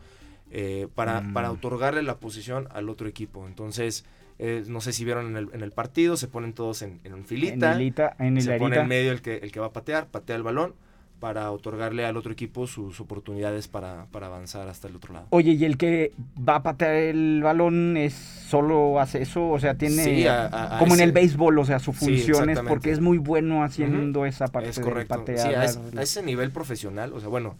eh, 0.49 0.87
para, 0.95 1.19
Mm. 1.19 1.33
para 1.33 1.51
otorgarle 1.51 2.03
la 2.03 2.19
posición 2.19 2.69
al 2.71 2.87
otro 2.87 3.09
equipo. 3.09 3.45
Entonces, 3.47 4.05
eh, 4.39 4.63
no 4.67 4.79
sé 4.79 4.93
si 4.93 5.03
vieron 5.03 5.27
en 5.27 5.35
el, 5.35 5.49
en 5.51 5.61
el 5.61 5.73
partido, 5.73 6.15
se 6.15 6.29
ponen 6.29 6.53
todos 6.53 6.83
en, 6.83 7.01
en 7.03 7.25
filita. 7.25 7.73
En 7.73 7.81
hilita, 7.81 8.15
en 8.17 8.39
se 8.41 8.51
pone 8.51 8.75
hilarita. 8.75 8.81
en 8.83 8.87
medio 8.87 9.11
el 9.11 9.21
que, 9.21 9.35
el 9.39 9.51
que 9.51 9.59
va 9.59 9.65
a 9.65 9.73
patear, 9.73 10.07
patea 10.07 10.37
el 10.37 10.43
balón 10.43 10.73
para 11.19 11.51
otorgarle 11.51 12.05
al 12.05 12.15
otro 12.15 12.31
equipo 12.31 12.67
sus 12.67 12.99
oportunidades 12.99 13.67
para, 13.67 14.05
para 14.11 14.27
avanzar 14.27 14.67
hasta 14.67 14.87
el 14.87 14.95
otro 14.97 15.13
lado. 15.13 15.25
Oye, 15.31 15.53
¿y 15.53 15.65
el 15.65 15.77
que 15.77 16.11
va 16.47 16.55
a 16.57 16.63
patear 16.63 16.93
el 16.93 17.41
balón 17.43 17.97
es 17.97 18.13
solo 18.13 18.99
hace 18.99 19.23
eso? 19.23 19.49
O 19.49 19.59
sea, 19.59 19.73
tiene 19.75 20.03
Sí, 20.03 20.27
a- 20.27 20.45
a- 20.45 20.75
a 20.75 20.79
como 20.79 20.93
en 20.93 20.99
ese- 20.99 21.03
el 21.05 21.11
béisbol, 21.13 21.57
o 21.57 21.65
sea, 21.65 21.79
su 21.79 21.91
Sí, 21.93 22.05
función 22.05 22.49
es 22.51 22.59
porque 22.59 22.91
es 22.91 22.99
muy 22.99 23.17
bueno 23.17 23.63
haciendo 23.63 24.25
esa 24.25 24.47
parte 24.47 24.69
es 24.69 24.75
de 24.75 24.81
correcto. 24.83 25.15
patear. 25.19 25.67
Sí, 25.69 25.77
a 25.97 26.01
ese 26.01 26.21
nivel 26.21 26.51
profesional, 26.51 27.11
o 27.13 27.19
sea, 27.19 27.29
bueno, 27.29 27.55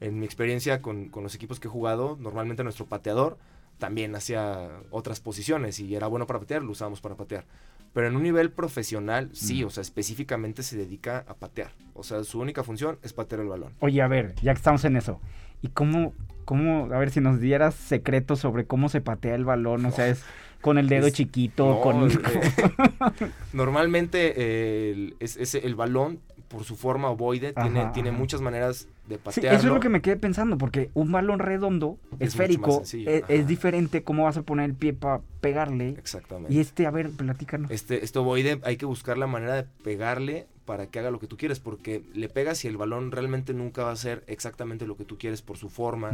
en 0.00 0.18
mi 0.20 0.24
experiencia 0.24 0.80
con, 0.80 1.08
con 1.08 1.24
los 1.24 1.34
equipos 1.34 1.58
que 1.60 1.66
he 1.68 1.70
jugado, 1.70 2.16
normalmente 2.20 2.62
nuestro 2.62 2.86
pateador 2.86 3.38
también 3.80 4.14
hacía 4.14 4.68
otras 4.90 5.18
posiciones 5.18 5.80
y 5.80 5.92
era 5.96 6.06
bueno 6.06 6.28
para 6.28 6.38
patear, 6.38 6.62
lo 6.62 6.70
usábamos 6.70 7.00
para 7.00 7.16
patear. 7.16 7.44
Pero 7.92 8.06
en 8.06 8.14
un 8.14 8.22
nivel 8.22 8.52
profesional, 8.52 9.30
sí, 9.32 9.64
Mm. 9.64 9.66
o 9.66 9.70
sea, 9.70 9.80
específicamente 9.82 10.62
se 10.62 10.76
dedica 10.76 11.24
a 11.26 11.34
patear. 11.34 11.72
O 11.94 12.04
sea, 12.04 12.22
su 12.22 12.38
única 12.38 12.62
función 12.62 13.00
es 13.02 13.12
patear 13.12 13.40
el 13.40 13.48
balón. 13.48 13.74
Oye, 13.80 14.00
a 14.00 14.06
ver, 14.06 14.36
ya 14.42 14.52
que 14.54 14.58
estamos 14.58 14.84
en 14.84 14.96
eso. 14.96 15.20
¿Y 15.60 15.68
cómo, 15.68 16.14
cómo, 16.44 16.84
a 16.94 16.98
ver 16.98 17.10
si 17.10 17.20
nos 17.20 17.40
dieras 17.40 17.74
secretos 17.74 18.38
sobre 18.38 18.64
cómo 18.64 18.88
se 18.88 19.00
patea 19.00 19.34
el 19.34 19.44
balón? 19.44 19.84
O 19.86 19.90
sea, 19.90 20.06
es 20.06 20.22
con 20.60 20.78
el 20.78 20.88
dedo 20.88 21.08
Es- 21.08 21.14
chiquito, 21.14 21.66
No, 21.66 21.80
con... 21.80 22.10
eh, 22.10 22.12
normalmente 23.52 24.34
eh, 24.36 24.90
el, 24.92 25.16
es, 25.20 25.36
es 25.36 25.54
el 25.56 25.74
balón, 25.74 26.20
por 26.50 26.64
su 26.64 26.74
forma 26.74 27.08
ovoide, 27.08 27.52
tiene, 27.52 27.80
Ajá, 27.80 27.92
tiene 27.92 28.10
muchas 28.10 28.40
maneras 28.40 28.88
de 29.08 29.14
Sí, 29.14 29.20
patearlo. 29.24 29.58
eso 29.58 29.68
es 29.68 29.72
lo 29.74 29.78
que 29.78 29.88
me 29.88 30.02
quedé 30.02 30.16
pensando, 30.16 30.58
porque 30.58 30.90
un 30.94 31.12
balón 31.12 31.38
redondo, 31.38 31.96
Es 32.18 32.30
esférico, 32.30 32.78
sencillo, 32.78 33.08
es, 33.28 33.46
diferente 33.46 34.02
cómo 34.02 34.24
vas 34.24 34.36
a 34.36 34.42
poner 34.42 34.64
el 34.68 34.74
pie 34.74 34.92
para 34.92 35.20
pegarle. 35.40 35.90
Exactamente. 35.90 36.52
Y 36.52 36.58
este, 36.58 36.86
a 36.86 36.90
ver, 36.90 37.10
platícanos. 37.10 37.70
Este, 37.70 38.04
este 38.04 38.18
ovoide 38.18 38.60
hay 38.64 38.76
que 38.76 38.84
buscar 38.84 39.16
la 39.16 39.28
manera 39.28 39.54
de 39.54 39.62
pegarle 39.84 40.48
para 40.64 40.88
que 40.88 40.98
haga 40.98 41.12
lo 41.12 41.20
que 41.20 41.28
tú 41.28 41.36
quieres, 41.36 41.60
porque 41.60 42.02
le 42.14 42.28
pegas 42.28 42.64
y 42.64 42.68
el 42.68 42.76
balón 42.76 43.12
realmente 43.12 43.54
nunca 43.54 43.84
va 43.84 43.92
a 43.92 43.96
ser 43.96 44.24
exactamente 44.26 44.86
lo 44.88 44.96
que 44.96 45.04
tú 45.04 45.18
quieres 45.18 45.42
por 45.42 45.56
su 45.56 45.68
forma. 45.68 46.10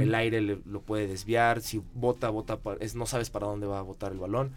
El 0.00 0.12
aire 0.16 0.40
le- 0.40 0.58
lo 0.66 0.80
puede 0.80 1.06
desviar, 1.06 1.60
si 1.60 1.80
bota, 1.94 2.28
bota, 2.30 2.58
es, 2.80 2.96
no 2.96 3.06
sabes 3.06 3.30
para 3.30 3.46
dónde 3.46 3.66
va 3.68 3.78
a 3.78 3.82
botar 3.82 4.10
el 4.10 4.18
balón. 4.18 4.50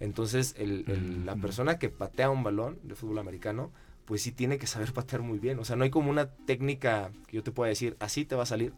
Entonces, 0.00 0.54
el- 0.58 0.84
el- 0.88 1.24
la 1.24 1.36
persona 1.36 1.78
que 1.78 1.88
patea 1.88 2.28
un 2.30 2.42
balón 2.42 2.78
de 2.82 2.94
fútbol 2.94 3.18
americano, 3.18 3.70
pues 4.04 4.22
sí 4.22 4.32
tiene 4.32 4.58
que 4.58 4.66
saber 4.66 4.92
patear 4.92 5.22
muy 5.22 5.38
bien. 5.38 5.58
O 5.58 5.64
sea, 5.64 5.76
no 5.76 5.84
hay 5.84 5.90
como 5.90 6.10
una 6.10 6.30
técnica 6.30 7.10
que 7.26 7.36
yo 7.36 7.42
te 7.42 7.52
pueda 7.52 7.68
decir, 7.68 7.96
así 8.00 8.24
te 8.24 8.36
va 8.36 8.42
a 8.44 8.46
salir, 8.46 8.72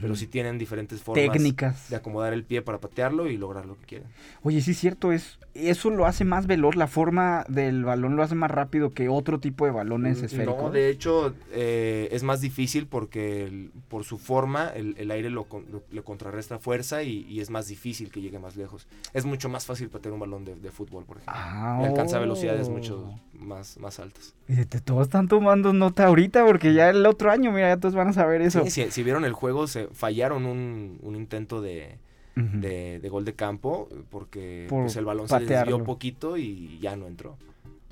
pero 0.00 0.14
sí 0.16 0.26
tienen 0.26 0.58
diferentes 0.58 1.02
formas 1.02 1.24
Técnicas. 1.32 1.90
de 1.90 1.96
acomodar 1.96 2.32
el 2.32 2.44
pie 2.44 2.62
para 2.62 2.78
patearlo 2.78 3.26
y 3.28 3.36
lograr 3.36 3.66
lo 3.66 3.76
que 3.78 3.84
quieren. 3.86 4.08
Oye, 4.42 4.60
sí 4.60 4.70
es 4.72 4.78
cierto, 4.78 5.10
es, 5.12 5.38
eso 5.54 5.90
lo 5.90 6.06
hace 6.06 6.24
más 6.24 6.46
veloz, 6.46 6.76
la 6.76 6.86
forma 6.86 7.44
del 7.48 7.84
balón 7.84 8.14
lo 8.16 8.22
hace 8.22 8.34
más 8.34 8.50
rápido 8.50 8.90
que 8.90 9.08
otro 9.08 9.40
tipo 9.40 9.64
de 9.64 9.72
balones 9.72 10.22
esféricos. 10.22 10.56
Mm, 10.56 10.64
No, 10.64 10.70
de 10.70 10.88
hecho 10.90 11.34
eh, 11.52 12.08
es 12.12 12.22
más 12.22 12.40
difícil 12.40 12.86
porque 12.86 13.44
el- 13.44 13.72
por 13.88 14.04
su 14.04 14.18
forma 14.18 14.68
el, 14.68 14.94
el 14.98 15.10
aire 15.10 15.30
lo, 15.30 15.46
lo- 15.70 15.82
le 15.90 16.02
contrarresta 16.02 16.58
fuerza 16.58 17.02
y, 17.02 17.26
y 17.28 17.40
es 17.40 17.50
más 17.50 17.66
difícil 17.68 18.10
que 18.10 18.20
llegue 18.20 18.38
más 18.38 18.56
lejos. 18.56 18.86
Es 19.12 19.24
mucho 19.24 19.48
más 19.48 19.66
fácil 19.66 19.88
patear 19.88 20.12
un 20.14 20.20
balón 20.20 20.44
de, 20.44 20.54
de 20.54 20.70
fútbol, 20.70 21.04
por 21.04 21.16
ejemplo. 21.18 21.34
Ah, 21.36 21.80
y 21.82 21.86
alcanza 21.86 22.18
velocidades 22.18 22.68
oh. 22.68 22.70
mucho 22.70 23.20
más, 23.38 23.78
más 23.78 23.98
altas. 23.98 24.34
Y 24.48 24.64
te- 24.66 24.80
todos 24.80 25.02
están 25.08 25.28
tomando 25.28 25.72
nota 25.72 26.06
ahorita 26.06 26.44
porque 26.44 26.74
ya 26.74 26.90
el 26.90 27.04
otro 27.06 27.30
año, 27.30 27.50
mira, 27.52 27.68
ya 27.68 27.76
todos 27.78 27.94
van 27.94 28.08
a 28.08 28.12
saber 28.12 28.42
eso. 28.42 28.62
Sí, 28.64 28.70
si, 28.70 28.90
si 28.90 29.02
vieron 29.02 29.24
el 29.24 29.32
juego, 29.32 29.66
se 29.72 29.88
fallaron 29.88 30.46
un, 30.46 30.98
un 31.02 31.16
intento 31.16 31.60
de, 31.60 31.98
Ujú. 32.36 32.60
de- 32.60 33.00
de 33.00 33.08
gol 33.08 33.24
de 33.24 33.34
campo 33.34 33.88
porque 34.10 34.66
Por 34.68 34.82
pues, 34.84 34.96
el 34.96 35.04
balón 35.04 35.28
se 35.28 35.34
desvió 35.40 35.48
patearlo. 35.56 35.84
poquito 35.84 36.36
y 36.36 36.78
ya 36.80 36.96
no 36.96 37.06
entró. 37.06 37.36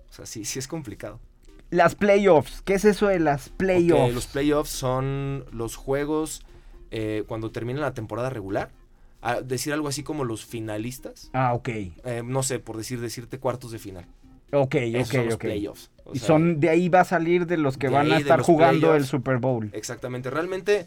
O 0.09 0.13
sea, 0.13 0.27
sí, 0.27 0.45
sí 0.45 0.59
es 0.59 0.69
complicado. 0.69 1.19
Las 1.71 1.95
playoffs, 1.95 2.63
¿qué 2.63 2.75
es 2.75 2.85
eso 2.85 3.07
de 3.07 3.21
las 3.21 3.49
playoffs? 3.49 4.13
Los 4.15 4.27
playoffs 4.27 4.71
son 4.71 5.45
los 5.53 5.77
juegos 5.77 6.43
eh, 6.91 7.23
cuando 7.29 7.53
termina 7.53 7.81
la 7.81 7.95
temporada 7.95 8.29
regular. 8.31 8.71
A 9.23 9.43
decir 9.43 9.73
algo 9.75 9.87
así 9.87 10.03
como 10.03 10.25
los 10.25 10.45
finalistas. 10.47 11.31
Ah, 11.35 11.53
ok. 11.55 11.69
eh, 11.69 12.23
no 12.25 12.43
sé, 12.43 12.59
por 12.59 12.77
decir 12.79 13.01
decirte 13.01 13.39
cuartos 13.39 13.71
de 13.71 13.79
final. 13.79 14.07
Ok, 14.51 14.75
Esos 14.77 15.09
ok, 15.09 15.13
son 15.15 15.25
los 15.27 15.35
ok. 15.35 15.41
playoffs. 15.43 15.91
O 16.05 16.15
y 16.15 16.19
sea, 16.19 16.27
son, 16.27 16.59
de 16.59 16.71
ahí 16.71 16.89
va 16.89 17.01
a 17.03 17.05
salir 17.05 17.47
de 17.47 17.57
los 17.59 17.77
que 17.77 17.89
van 17.89 18.11
a 18.11 18.17
estar 18.19 18.41
jugando 18.41 18.97
el. 18.97 19.05
Super 19.05 19.37
Bowl. 19.37 19.71
Exactamente. 19.75 20.31
Realmente, 20.31 20.87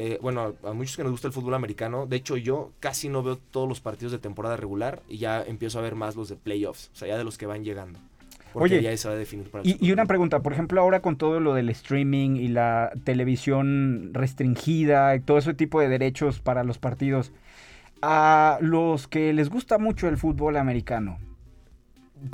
eh, 0.00 0.18
bueno, 0.22 0.54
a 0.62 0.72
muchos 0.72 0.96
que 0.96 1.02
nos 1.02 1.10
gusta 1.10 1.26
el 1.26 1.32
fútbol 1.32 1.54
americano, 1.54 2.06
de 2.06 2.16
hecho 2.16 2.36
yo 2.36 2.70
casi 2.78 3.08
no 3.08 3.24
veo 3.24 3.36
todos 3.36 3.68
los 3.68 3.80
partidos 3.80 4.12
de 4.12 4.18
temporada 4.18 4.56
regular 4.56 5.02
y 5.08 5.18
ya 5.18 5.42
empiezo 5.42 5.80
a 5.80 5.82
ver 5.82 5.96
más 5.96 6.14
los 6.14 6.28
de 6.28 6.36
playoffs. 6.36 6.90
O 6.94 6.96
sea, 6.96 7.08
ya 7.08 7.18
de 7.18 7.24
los 7.24 7.36
que 7.36 7.46
van 7.46 7.64
llegando. 7.64 7.98
Porque 8.52 8.76
Oye, 8.76 8.82
ya 8.82 8.96
se 8.96 9.08
va 9.08 9.14
a 9.14 9.18
definir 9.18 9.50
para 9.50 9.66
Y, 9.66 9.76
y 9.80 9.90
una 9.90 10.06
pregunta, 10.06 10.40
por 10.40 10.52
ejemplo, 10.52 10.80
ahora 10.80 11.00
con 11.00 11.16
todo 11.16 11.40
lo 11.40 11.52
del 11.52 11.68
streaming 11.68 12.36
y 12.36 12.46
la 12.46 12.92
televisión 13.02 14.10
restringida 14.14 15.16
y 15.16 15.20
todo 15.20 15.38
ese 15.38 15.52
tipo 15.52 15.80
de 15.80 15.88
derechos 15.88 16.38
para 16.38 16.62
los 16.62 16.78
partidos, 16.78 17.32
a 18.00 18.58
los 18.60 19.08
que 19.08 19.32
les 19.32 19.50
gusta 19.50 19.78
mucho 19.78 20.08
el 20.08 20.16
fútbol 20.16 20.56
americano, 20.56 21.18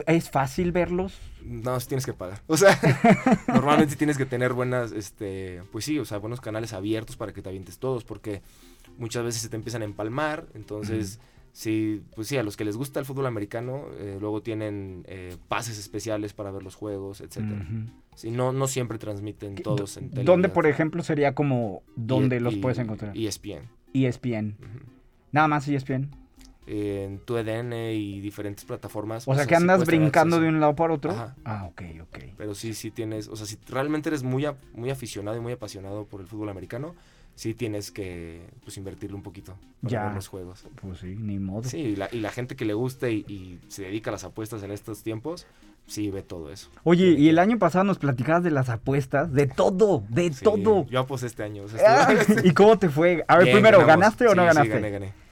¿es 0.07 0.31
fácil 0.31 0.71
verlos? 0.71 1.19
No, 1.45 1.79
tienes 1.79 2.07
que 2.07 2.13
pagar. 2.15 2.43
O 2.47 2.57
sea, 2.57 2.79
normalmente 3.49 3.97
tienes 3.97 4.17
que 4.17 4.27
tener 4.27 4.53
buenas, 4.55 4.93
este, 4.93 5.63
pues 5.73 5.85
sí, 5.85 5.99
o 5.99 6.05
sea, 6.05 6.19
buenos 6.19 6.41
canales 6.41 6.73
abiertos 6.73 7.17
para 7.17 7.33
que 7.33 7.43
te 7.43 7.49
avientes 7.51 7.79
todos, 7.79 8.05
porque 8.05 8.41
muchas 8.99 9.25
veces 9.25 9.43
se 9.43 9.49
te 9.49 9.57
empiezan 9.57 9.83
a 9.83 9.85
empalmar, 9.85 10.47
entonces, 10.55 11.21
sí, 11.53 12.03
pues 12.15 12.29
sí, 12.29 12.37
a 12.39 12.43
los 12.43 12.57
que 12.57 12.65
les 12.65 12.77
gusta 12.77 12.99
el 13.01 13.07
fútbol 13.07 13.27
americano, 13.27 13.85
eh, 13.99 14.17
luego 14.21 14.41
tienen 14.43 15.05
eh, 15.07 15.37
pases 15.49 15.79
especiales 15.79 16.33
para 16.33 16.51
ver 16.51 16.63
los 16.63 16.75
juegos, 16.77 17.21
etcétera. 17.21 17.61
Ujú. 17.63 17.91
Sí, 18.17 18.31
no, 18.31 18.53
no 18.53 18.67
siempre 18.67 18.97
transmiten 18.99 19.57
todos 19.57 19.97
en. 19.97 20.11
¿Dónde, 20.25 20.49
por 20.49 20.67
ejemplo, 20.67 21.03
sería 21.03 21.35
como 21.35 21.83
dónde 21.97 22.37
Y- 22.37 22.41
los 22.41 22.55
y- 22.55 22.57
puedes 22.59 22.79
encontrar? 22.79 23.13
ESPN. 23.17 23.69
ESPN. 23.93 24.57
Ujú. 24.61 24.79
Nada 25.33 25.49
más 25.49 25.67
ESPN. 25.69 26.11
En 26.67 27.19
tu 27.19 27.37
EDN 27.37 27.73
y 27.93 28.21
diferentes 28.21 28.65
plataformas. 28.65 29.25
O 29.25 29.35
sea, 29.35 29.35
pues, 29.35 29.47
que 29.49 29.55
andas 29.57 29.85
brincando 29.85 30.41
de 30.41 30.49
un 30.49 30.61
lado 30.61 30.75
para 30.75 30.95
otro. 30.95 31.11
Ajá. 31.13 31.35
Ah, 31.45 31.67
ok, 31.71 31.83
ok. 32.03 32.19
Pero 32.39 32.55
sí, 32.55 32.73
sí 32.75 32.91
tienes, 32.91 33.29
o 33.29 33.37
sea, 33.37 33.45
si 33.47 33.59
realmente 33.69 34.09
eres 34.09 34.23
muy, 34.23 34.47
a- 34.47 34.57
muy 34.73 34.91
aficionado 34.91 35.37
y 35.37 35.41
muy 35.41 35.53
apasionado 35.53 36.07
por 36.07 36.21
el 36.23 36.27
fútbol 36.27 36.49
americano, 36.49 36.95
sí 37.35 37.53
tienes 37.53 37.91
que 37.91 38.47
pues 38.63 38.77
invertirle 38.79 39.15
un 39.17 39.23
poquito 39.23 39.59
para 39.83 39.91
Ya. 40.09 40.15
los 40.15 40.29
juegos. 40.29 40.65
Pues 40.81 41.01
sí, 41.01 41.17
ni 41.19 41.39
modo. 41.39 41.65
Sí, 41.69 41.79
y 41.79 41.97
la, 41.97 42.09
y 42.11 42.21
la 42.21 42.31
gente 42.31 42.57
que 42.57 42.65
le 42.65 42.73
gusta 42.75 43.11
y, 43.11 43.25
y 43.29 43.59
se 43.69 43.83
dedica 43.83 44.11
a 44.11 44.13
las 44.13 44.25
apuestas 44.25 44.63
en 44.63 44.71
estos 44.71 45.03
tiempos, 45.03 45.47
sí 45.87 46.11
ve 46.11 46.23
todo 46.23 46.51
eso. 46.51 46.71
Oye, 46.85 47.09
y 47.11 47.29
el 47.29 47.39
año 47.41 47.59
pasado 47.59 47.85
nos 47.85 47.99
platicabas 47.99 48.43
de 48.43 48.53
las 48.53 48.71
apuestas, 48.71 49.33
de 49.35 49.47
todo, 49.49 50.03
de 50.09 50.33
Sí, 50.33 50.45
todo. 50.45 50.87
Yo 50.87 51.01
aposté 51.01 51.27
este 51.27 51.43
año. 51.43 51.65
o 51.65 51.69
sea, 51.69 52.07
estuve- 52.11 52.41
¿Y 52.49 52.53
cómo 52.53 52.79
te 52.79 52.89
fue? 52.89 53.23
A 53.29 53.37
ver, 53.37 53.45
Bien, 53.47 53.57
primero, 53.57 53.79
ganamos. 53.81 54.01
¿ganaste 54.01 54.29
o 54.29 54.35
no 54.35 54.45
ganaste? 54.45 54.63
Sí, 54.69 54.75
gané, 54.75 54.91
gané. 54.91 55.24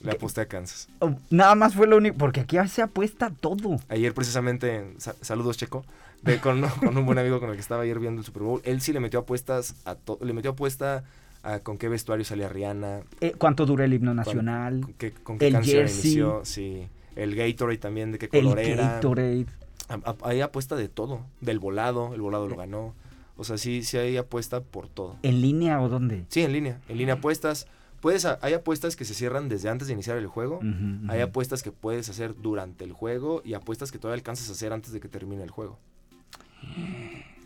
Le 0.00 0.12
aposté 0.12 0.40
a 0.40 0.46
Kansas. 0.46 0.88
Oh, 1.00 1.12
Nada 1.30 1.54
más 1.54 1.74
fue 1.74 1.86
lo 1.86 1.96
único, 1.98 2.16
porque 2.16 2.40
aquí 2.40 2.56
se 2.68 2.82
apuesta 2.82 3.30
todo. 3.38 3.78
Ayer 3.88 4.14
precisamente, 4.14 4.94
sa- 4.98 5.14
saludos 5.20 5.56
Checo, 5.58 5.84
de- 6.22 6.38
con, 6.38 6.62
con 6.80 6.96
un 6.96 7.04
buen 7.06 7.18
amigo 7.18 7.38
con 7.40 7.50
el 7.50 7.54
que 7.56 7.60
estaba 7.60 7.82
ayer 7.82 7.98
viendo 7.98 8.20
el 8.20 8.24
Super 8.26 8.42
Bowl, 8.42 8.60
él 8.64 8.80
sí 8.80 8.92
le 8.92 9.00
metió 9.00 9.20
apuestas 9.20 9.74
a 9.84 9.94
todo, 9.94 10.18
le 10.24 10.32
metió 10.32 10.52
apuesta 10.52 11.04
a 11.42 11.58
con 11.60 11.76
qué 11.78 11.88
vestuario 11.88 12.24
salía 12.24 12.48
Rihanna, 12.48 13.00
Eh, 13.20 13.32
¿Cuánto 13.36 13.66
dura 13.66 13.84
el 13.84 13.92
himno 13.94 14.14
nacional? 14.14 14.80
con 14.82 14.92
qué, 14.94 15.12
con 15.12 15.38
qué 15.38 15.46
El 15.48 15.52
canción 15.54 15.76
jersey. 15.78 16.00
inició, 16.12 16.40
sí. 16.44 16.86
El 17.16 17.34
Gatorade 17.34 17.78
también, 17.78 18.12
de 18.12 18.18
qué 18.18 18.26
El 18.32 18.44
color 18.44 18.58
era. 18.60 18.94
Gatorade. 18.94 19.46
A- 19.88 19.94
a- 20.10 20.16
Hay 20.28 20.40
apuesta 20.40 20.76
de 20.76 20.88
todo, 20.88 21.20
del 21.40 21.58
volado, 21.58 22.14
el 22.14 22.20
volado 22.22 22.46
lo 22.48 22.56
ganó. 22.56 22.94
O 23.36 23.44
sea, 23.44 23.56
sí, 23.58 23.82
sí 23.82 23.96
hay 23.96 24.16
apuesta 24.18 24.60
por 24.60 24.86
todo. 24.88 25.16
¿En 25.22 25.40
línea 25.40 25.80
o 25.80 25.88
dónde? 25.88 26.24
Sí, 26.28 26.42
en 26.42 26.52
línea, 26.52 26.78
en 26.88 26.98
línea 26.98 27.14
apuestas. 27.14 27.66
Puedes, 28.00 28.24
hay 28.24 28.54
apuestas 28.54 28.96
que 28.96 29.04
se 29.04 29.14
cierran 29.14 29.48
desde 29.48 29.68
antes 29.68 29.88
de 29.88 29.94
iniciar 29.94 30.16
el 30.16 30.26
juego. 30.26 30.60
Hay 31.08 31.20
apuestas 31.20 31.62
que 31.62 31.70
puedes 31.72 32.08
hacer 32.08 32.34
durante 32.40 32.84
el 32.84 32.92
juego 32.92 33.42
y 33.44 33.54
apuestas 33.54 33.92
que 33.92 33.98
todavía 33.98 34.18
alcanzas 34.20 34.48
a 34.48 34.52
hacer 34.52 34.72
antes 34.72 34.92
de 34.92 35.00
que 35.00 35.08
termine 35.08 35.42
el 35.42 35.50
juego. 35.50 35.78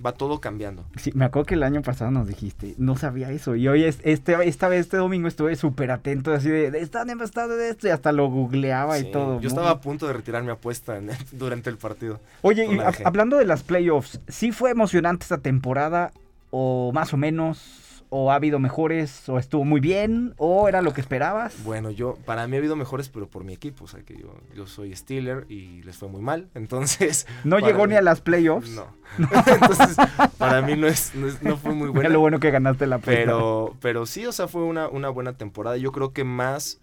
Va 0.04 0.12
todo 0.12 0.40
cambiando. 0.40 0.84
Sí, 0.96 1.12
me 1.14 1.24
acuerdo 1.24 1.46
que 1.46 1.54
el 1.54 1.62
año 1.62 1.80
pasado 1.80 2.10
nos 2.10 2.26
dijiste, 2.26 2.74
no 2.78 2.96
sabía 2.96 3.30
eso. 3.30 3.54
Y 3.56 3.68
hoy, 3.68 3.84
es- 3.84 4.00
este, 4.02 4.36
esta 4.48 4.68
vez, 4.68 4.80
este 4.80 4.96
domingo, 4.96 5.28
estuve 5.28 5.54
súper 5.56 5.92
atento, 5.92 6.32
así 6.32 6.50
de, 6.50 6.66
están 6.80 7.08
empatados 7.10 7.56
de 7.56 7.70
esto, 7.70 7.86
y 7.86 7.90
hasta 7.90 8.10
lo 8.12 8.28
googleaba 8.28 8.98
Sí, 8.98 9.06
y 9.06 9.12
todo. 9.12 9.34
Yo 9.36 9.38
Muy- 9.40 9.46
estaba 9.46 9.70
a 9.70 9.80
punto 9.80 10.06
de 10.08 10.12
retirar 10.14 10.42
mi 10.42 10.50
apuesta 10.50 10.98
en- 10.98 11.10
durante 11.32 11.70
el 11.70 11.78
partido. 11.78 12.20
Oye, 12.42 12.66
y 12.66 12.78
hablando 13.04 13.38
de 13.38 13.44
las 13.46 13.62
playoffs, 13.62 14.20
¿sí 14.28 14.50
fue 14.52 14.70
emocionante 14.70 15.22
esta 15.22 15.38
temporada? 15.38 16.12
¿O 16.50 16.90
más 16.92 17.12
o 17.14 17.16
menos? 17.16 17.80
¿O 18.16 18.30
ha 18.30 18.36
habido 18.36 18.60
mejores? 18.60 19.28
¿O 19.28 19.40
estuvo 19.40 19.64
muy 19.64 19.80
bien? 19.80 20.34
¿O 20.36 20.68
era 20.68 20.82
lo 20.82 20.92
que 20.94 21.00
esperabas? 21.00 21.64
Bueno, 21.64 21.90
yo, 21.90 22.16
para 22.24 22.46
mí 22.46 22.54
ha 22.54 22.60
habido 22.60 22.76
mejores, 22.76 23.08
pero 23.08 23.26
por 23.28 23.42
mi 23.42 23.52
equipo. 23.52 23.86
O 23.86 23.88
sea, 23.88 24.02
que 24.04 24.16
yo, 24.16 24.32
yo 24.54 24.68
soy 24.68 24.94
Steeler 24.94 25.46
y 25.48 25.82
les 25.82 25.96
fue 25.96 26.08
muy 26.08 26.22
mal. 26.22 26.48
Entonces. 26.54 27.26
¿No 27.42 27.58
llegó 27.58 27.82
mí- 27.84 27.88
ni 27.90 27.96
a 27.96 28.02
las 28.02 28.20
playoffs? 28.20 28.70
No. 28.70 28.86
Entonces, 29.18 29.96
para 30.38 30.62
mí 30.62 30.76
no, 30.76 30.86
es, 30.86 31.12
no, 31.16 31.26
es- 31.26 31.42
no 31.42 31.56
fue 31.56 31.72
muy 31.74 31.88
buena. 31.90 32.08
lo 32.08 32.20
bueno 32.20 32.38
que 32.38 32.52
ganaste 32.52 32.86
la. 32.86 32.98
Pero, 32.98 33.74
pero 33.80 34.06
sí, 34.06 34.24
o 34.26 34.30
sea, 34.32 34.46
fue 34.46 34.62
una, 34.62 34.86
una 34.88 35.08
buena 35.08 35.32
temporada. 35.32 35.76
Yo 35.76 35.90
creo 35.90 36.12
que 36.12 36.22
más 36.22 36.80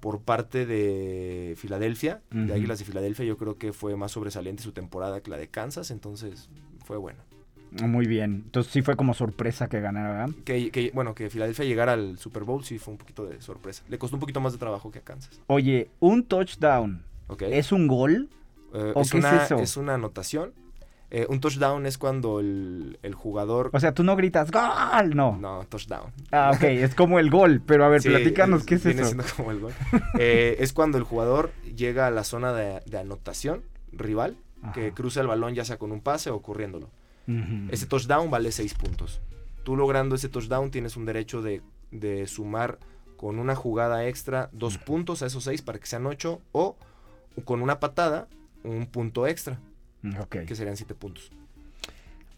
por 0.00 0.20
parte 0.22 0.64
de 0.64 1.56
Filadelfia, 1.58 2.22
de 2.30 2.54
Águilas 2.54 2.78
de 2.78 2.86
Filadelfia, 2.86 3.26
yo 3.26 3.36
creo 3.36 3.58
que 3.58 3.74
fue 3.74 3.96
más 3.96 4.12
sobresaliente 4.12 4.62
su 4.62 4.72
temporada 4.72 5.20
que 5.20 5.30
la 5.30 5.36
de 5.36 5.48
Kansas, 5.48 5.90
entonces 5.90 6.48
fue 6.86 6.96
bueno. 6.96 7.18
Muy 7.82 8.06
bien. 8.06 8.42
Entonces 8.46 8.72
sí 8.72 8.82
fue 8.82 8.96
como 8.96 9.14
sorpresa 9.14 9.68
que 9.68 9.80
ganara, 9.80 10.10
¿verdad? 10.10 10.34
Que, 10.44 10.70
que, 10.70 10.90
bueno, 10.92 11.14
que 11.14 11.30
Filadelfia 11.30 11.64
llegara 11.64 11.92
al 11.92 12.18
Super 12.18 12.42
Bowl 12.44 12.64
sí 12.64 12.78
fue 12.78 12.92
un 12.92 12.98
poquito 12.98 13.24
de 13.26 13.40
sorpresa. 13.40 13.84
Le 13.88 13.98
costó 13.98 14.16
un 14.16 14.20
poquito 14.20 14.40
más 14.40 14.52
de 14.52 14.58
trabajo 14.58 14.90
que 14.90 14.98
a 14.98 15.02
Kansas. 15.02 15.40
Oye, 15.46 15.88
un 16.00 16.24
touchdown. 16.24 17.02
¿ok? 17.28 17.42
¿Es 17.42 17.70
un 17.70 17.86
gol? 17.86 18.28
Eh, 18.74 18.92
¿O 18.94 19.02
es, 19.02 19.10
qué 19.12 19.18
es 19.18 19.24
una, 19.24 19.44
eso? 19.44 19.56
es 19.58 19.76
una 19.76 19.94
anotación. 19.94 20.52
Eh, 21.12 21.26
un 21.28 21.40
touchdown 21.40 21.86
es 21.86 21.98
cuando 21.98 22.38
el, 22.38 22.98
el 23.02 23.14
jugador... 23.14 23.70
O 23.72 23.80
sea, 23.80 23.92
tú 23.94 24.04
no 24.04 24.14
gritas 24.14 24.50
¡Gol! 24.52 25.16
No. 25.16 25.36
No, 25.40 25.64
touchdown. 25.68 26.12
Ah, 26.30 26.52
ok, 26.54 26.62
es 26.64 26.94
como 26.94 27.18
el 27.18 27.30
gol. 27.30 27.60
Pero 27.66 27.84
a 27.84 27.88
ver, 27.88 28.00
Sí, 28.02 28.08
platícanos 28.10 28.64
qué 28.64 28.76
es 28.76 28.84
viene 28.84 29.00
eso. 29.02 29.10
siendo 29.10 29.24
como 29.36 29.50
el 29.50 29.58
gol. 29.60 29.72
Eh, 30.18 30.56
es 30.60 30.72
cuando 30.72 30.98
el 30.98 31.04
jugador 31.04 31.50
llega 31.76 32.06
a 32.06 32.10
la 32.12 32.22
zona 32.24 32.52
de, 32.52 32.80
de 32.86 32.98
anotación 32.98 33.62
rival, 33.92 34.36
que 34.74 34.92
cruza 34.92 35.20
el 35.20 35.26
balón 35.26 35.54
ya 35.54 35.64
sea 35.64 35.78
con 35.78 35.90
un 35.90 36.00
pase 36.00 36.30
o 36.30 36.42
corriéndolo. 36.42 36.90
Ese 37.70 37.86
touchdown 37.86 38.30
vale 38.30 38.52
6 38.52 38.74
puntos. 38.74 39.20
Tú 39.64 39.76
logrando 39.76 40.14
ese 40.14 40.28
touchdown 40.28 40.70
tienes 40.70 40.96
un 40.96 41.06
derecho 41.06 41.42
de, 41.42 41.62
de 41.90 42.26
sumar 42.26 42.78
con 43.16 43.38
una 43.38 43.54
jugada 43.54 44.06
extra 44.06 44.48
dos 44.52 44.78
puntos 44.78 45.22
a 45.22 45.26
esos 45.26 45.44
6 45.44 45.62
para 45.62 45.78
que 45.78 45.86
sean 45.86 46.06
8 46.06 46.40
o 46.52 46.76
con 47.44 47.60
una 47.62 47.78
patada 47.80 48.28
un 48.64 48.86
punto 48.86 49.26
extra, 49.26 49.58
que 50.30 50.54
serían 50.54 50.76
7 50.76 50.94
puntos. 50.94 51.30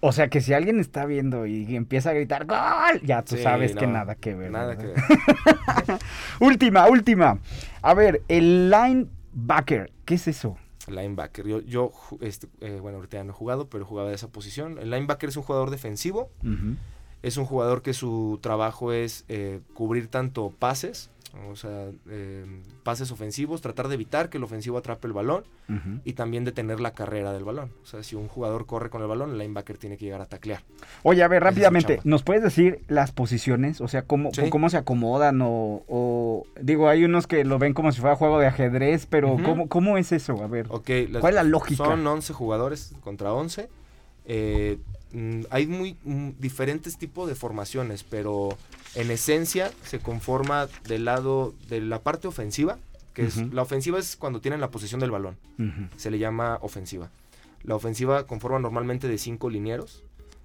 O 0.05 0.11
sea 0.11 0.27
que 0.29 0.41
si 0.41 0.53
alguien 0.53 0.81
está 0.81 1.07
viendo 1.07 1.47
y 1.47 1.77
empieza 1.77 2.11
a 2.11 2.13
gritar 2.13 2.45
¡Gol! 2.45 3.01
Ya 3.05 3.23
tú 3.23 3.37
Sí, 3.37 3.43
sabes 3.45 3.77
que 3.77 3.87
nada 3.87 4.17
que 4.17 4.35
ver. 4.35 4.51
Nada 4.51 4.77
que 4.77 4.87
¿verdad? 4.89 5.05
ver. 5.87 5.99
última, 6.41 6.89
última. 6.89 7.39
A 7.83 7.95
ver, 7.95 8.23
el 8.27 8.69
linebacker, 8.69 9.93
¿qué 10.05 10.15
es 10.17 10.27
eso? 10.27 10.57
Linebacker. 10.95 11.47
Yo, 11.47 11.61
yo 11.61 11.93
este, 12.21 12.49
eh, 12.61 12.79
bueno, 12.81 12.97
ahorita 12.99 13.19
ya 13.19 13.25
no 13.25 13.31
he 13.31 13.35
jugado, 13.35 13.69
pero 13.69 13.85
jugaba 13.85 14.09
de 14.09 14.15
esa 14.15 14.29
posición. 14.29 14.79
El 14.79 14.91
linebacker 14.91 15.29
es 15.29 15.37
un 15.37 15.43
jugador 15.43 15.71
defensivo. 15.71 16.31
Es 17.23 17.37
un 17.37 17.45
jugador 17.45 17.83
que 17.83 17.95
su 17.95 18.39
trabajo 18.43 18.93
es 18.93 19.25
eh, 19.29 19.61
cubrir 19.75 20.09
tanto 20.09 20.51
pases, 20.59 21.11
o 21.51 21.57
sea, 21.57 21.89
eh, 22.11 22.45
pases 22.83 23.11
ofensivos, 23.11 23.61
tratar 23.63 23.89
de 23.89 23.95
evitar 23.95 24.29
que 24.29 24.37
el 24.39 24.45
ofensivo 24.45 24.77
atrape 24.79 25.07
el 25.07 25.13
balón 25.15 25.45
y 26.05 26.13
también 26.13 26.45
detener 26.45 26.81
la 26.81 26.91
carrera 26.93 27.33
del 27.33 27.45
balón. 27.45 27.73
O 27.83 27.87
sea, 27.87 28.03
si 28.03 28.15
un 28.17 28.29
jugador 28.29 28.67
corre 28.67 28.91
con 28.91 29.01
el 29.01 29.09
balón, 29.09 29.31
el 29.31 29.39
linebacker 29.39 29.79
tiene 29.79 29.97
que 29.97 30.05
llegar 30.05 30.21
a 30.21 30.27
taclear. 30.27 30.63
Oye, 31.03 31.23
a 31.23 31.29
ver, 31.29 31.43
rápidamente. 31.43 32.01
¿nos 32.05 32.23
puedes 32.23 32.43
decir 32.43 32.83
las 32.89 33.13
posiciones? 33.13 33.81
O 33.81 33.89
sea, 33.89 34.03
cómo, 34.03 34.33
Sí. 34.35 34.51
cómo 34.51 34.69
se 34.69 34.77
acomodan 34.77 35.41
o, 35.41 35.83
o- 35.89 36.45
Digo, 36.61 36.89
hay 36.91 37.05
unos 37.05 37.27
que 37.27 37.45
lo 37.45 37.59
ven 37.59 37.73
como 37.73 37.91
si 37.93 38.01
fuera 38.03 38.17
juego 38.17 38.39
de 38.39 38.47
ajedrez, 38.47 39.07
pero 39.07 39.33
Ujú. 39.33 39.43
¿cómo, 39.43 39.69
¿cómo 39.69 39.97
es 39.97 40.13
eso? 40.13 40.43
A 40.43 40.47
ver. 40.47 40.67
Las- 40.69 41.21
¿Cuál 41.21 41.33
es 41.33 41.35
la 41.37 41.43
lógica? 41.45 41.85
Son 41.85 42.07
11 42.07 42.33
jugadores 42.35 42.93
contra 43.01 43.33
11. 43.33 43.71
Eh, 44.27 44.79
mm, 45.13 45.41
hay 45.51 45.67
muy 45.67 45.97
mm, 46.05 46.31
diferentes 46.39 46.99
tipos 46.99 47.29
de 47.29 47.35
formaciones, 47.35 48.05
pero 48.05 48.51
en 48.95 49.11
esencia 49.11 49.71
se 49.85 49.99
conforma 49.99 50.69
del 50.89 51.05
lado 51.05 51.55
de 51.69 51.81
la 51.81 52.03
parte 52.03 52.29
ofensiva, 52.29 52.79
que 53.15 53.25
es 53.27 53.37
la 53.53 53.63
ofensiva 53.63 53.99
es 53.99 54.17
cuando 54.17 54.41
tienen 54.41 54.61
la 54.61 54.71
posesión 54.71 55.01
del 55.01 55.11
balón. 55.11 55.37
Se 55.97 56.11
le 56.11 56.19
llama 56.19 56.59
ofensiva. 56.63 57.11
La 57.63 57.75
ofensiva 57.77 58.27
conforma 58.27 58.59
normalmente 58.59 59.07
de 59.09 59.19
cinco 59.19 59.49
linieros. 59.51 60.03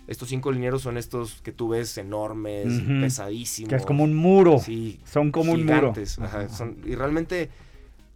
Estos 0.08 0.30
cinco 0.30 0.52
linieros 0.52 0.82
son 0.84 0.98
estos 0.98 1.42
que 1.42 1.52
tú 1.52 1.70
ves 1.70 1.98
enormes, 1.98 2.68
pesadísimos. 3.02 3.70
Que 3.70 3.76
es 3.76 3.86
como 3.86 4.04
un 4.04 4.14
muro. 4.16 4.60
Sí, 4.60 5.00
Son 5.06 5.32
como 5.32 5.52
un 5.54 5.66
muro. 5.66 5.94
ajá, 6.20 6.40
Ajá. 6.42 6.50
son- 6.50 6.78
y 6.86 6.96
realmente 6.96 7.50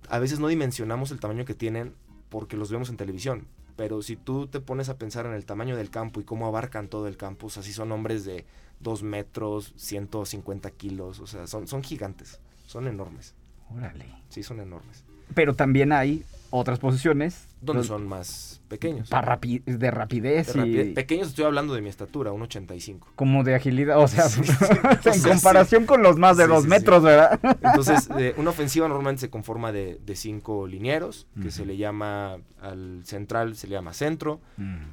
a 0.09 0.19
veces 0.19 0.39
no 0.39 0.47
dimensionamos 0.47 1.11
el 1.11 1.19
tamaño 1.19 1.43
que 1.45 1.53
tienen 1.53 1.93
porque 2.29 2.55
los 2.55 2.71
vemos 2.71 2.89
en 2.89 2.97
televisión. 2.97 3.45
Pero 3.81 4.03
si 4.03 4.15
tú 4.15 4.45
te 4.45 4.59
pones 4.59 4.89
a 4.89 4.99
pensar 4.99 5.25
en 5.25 5.33
el 5.33 5.43
tamaño 5.43 5.75
del 5.75 5.89
campo 5.89 6.21
y 6.21 6.23
cómo 6.23 6.45
abarcan 6.45 6.87
todo 6.87 7.07
el 7.07 7.17
campo, 7.17 7.47
o 7.47 7.49
sea, 7.49 7.63
si 7.63 7.73
son 7.73 7.91
hombres 7.91 8.25
de 8.25 8.45
2 8.79 9.01
metros, 9.01 9.73
150 9.75 10.69
kilos, 10.69 11.19
o 11.19 11.25
sea, 11.25 11.47
son, 11.47 11.67
son 11.67 11.81
gigantes, 11.81 12.39
son 12.67 12.87
enormes. 12.87 13.33
Órale. 13.75 14.05
Sí, 14.29 14.43
son 14.43 14.59
enormes. 14.59 15.03
Pero 15.33 15.55
también 15.55 15.93
hay 15.93 16.23
otras 16.51 16.79
posiciones 16.79 17.47
Donde 17.61 17.83
son 17.83 18.07
más 18.07 18.61
pequeños. 18.67 19.09
para 19.09 19.37
rapi- 19.39 19.63
de 19.65 19.89
rapidez 19.91 20.53
De 20.53 20.67
y. 20.67 20.93
Pequeños 20.93 21.29
estoy 21.29 21.45
hablando 21.45 21.73
de 21.73 21.81
mi 21.81 21.89
estatura, 21.89 22.31
1.85. 22.31 22.99
como 23.15 23.43
de 23.43 23.55
agilidad. 23.55 23.99
O 23.99 24.07
sea, 24.07 24.23
Sí, 24.29 24.43
sí. 24.43 24.51
en 25.05 25.09
O 25.09 25.13
sea, 25.13 25.31
comparación 25.31 25.85
con 25.85 26.03
los 26.03 26.17
más 26.17 26.37
de 26.37 26.47
dos 26.47 26.65
metros, 26.67 27.01
¿verdad? 27.03 27.39
Entonces, 27.63 28.09
eh, 28.19 28.33
una 28.37 28.49
ofensiva 28.51 28.87
normalmente 28.87 29.21
se 29.21 29.29
conforma 29.29 29.71
de, 29.71 29.99
de 30.05 30.15
cinco 30.15 30.67
linieros, 30.67 31.27
que 31.41 31.51
se 31.51 31.65
le 31.65 31.77
llama 31.77 32.37
al 32.61 33.01
central, 33.05 33.55
se 33.55 33.67
le 33.67 33.73
llama 33.73 33.93
centro, 33.93 34.39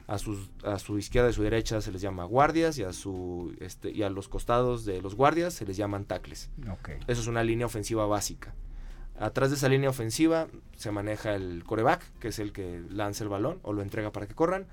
a, 0.06 0.18
sus, 0.18 0.50
a 0.64 0.78
su 0.78 0.98
izquierda 0.98 1.28
y 1.30 1.32
su 1.34 1.42
derecha 1.42 1.80
se 1.80 1.92
les 1.92 2.00
llama 2.00 2.24
guardias, 2.24 2.78
y 2.78 2.84
a, 2.84 2.92
su, 2.92 3.54
este, 3.60 3.90
y 3.90 4.02
a 4.04 4.10
los 4.10 4.28
costados 4.28 4.84
de 4.84 5.02
los 5.02 5.14
guardias 5.14 5.52
se 5.54 5.66
les 5.66 5.76
llaman 5.76 6.04
tacles. 6.04 6.50
Eso 7.08 7.20
es 7.20 7.26
una 7.26 7.42
línea 7.42 7.66
ofensiva 7.66 8.06
básica. 8.06 8.54
Atrás 9.20 9.50
de 9.50 9.56
esa 9.56 9.68
línea 9.68 9.90
ofensiva 9.90 10.46
se 10.76 10.90
maneja 10.90 11.34
el 11.34 11.64
coreback, 11.64 12.02
que 12.20 12.28
es 12.28 12.38
el 12.38 12.52
que 12.52 12.82
lanza 12.90 13.24
el 13.24 13.30
balón 13.30 13.58
o 13.62 13.72
lo 13.72 13.82
entrega 13.82 14.12
para 14.12 14.26
que 14.26 14.34
corran. 14.34 14.66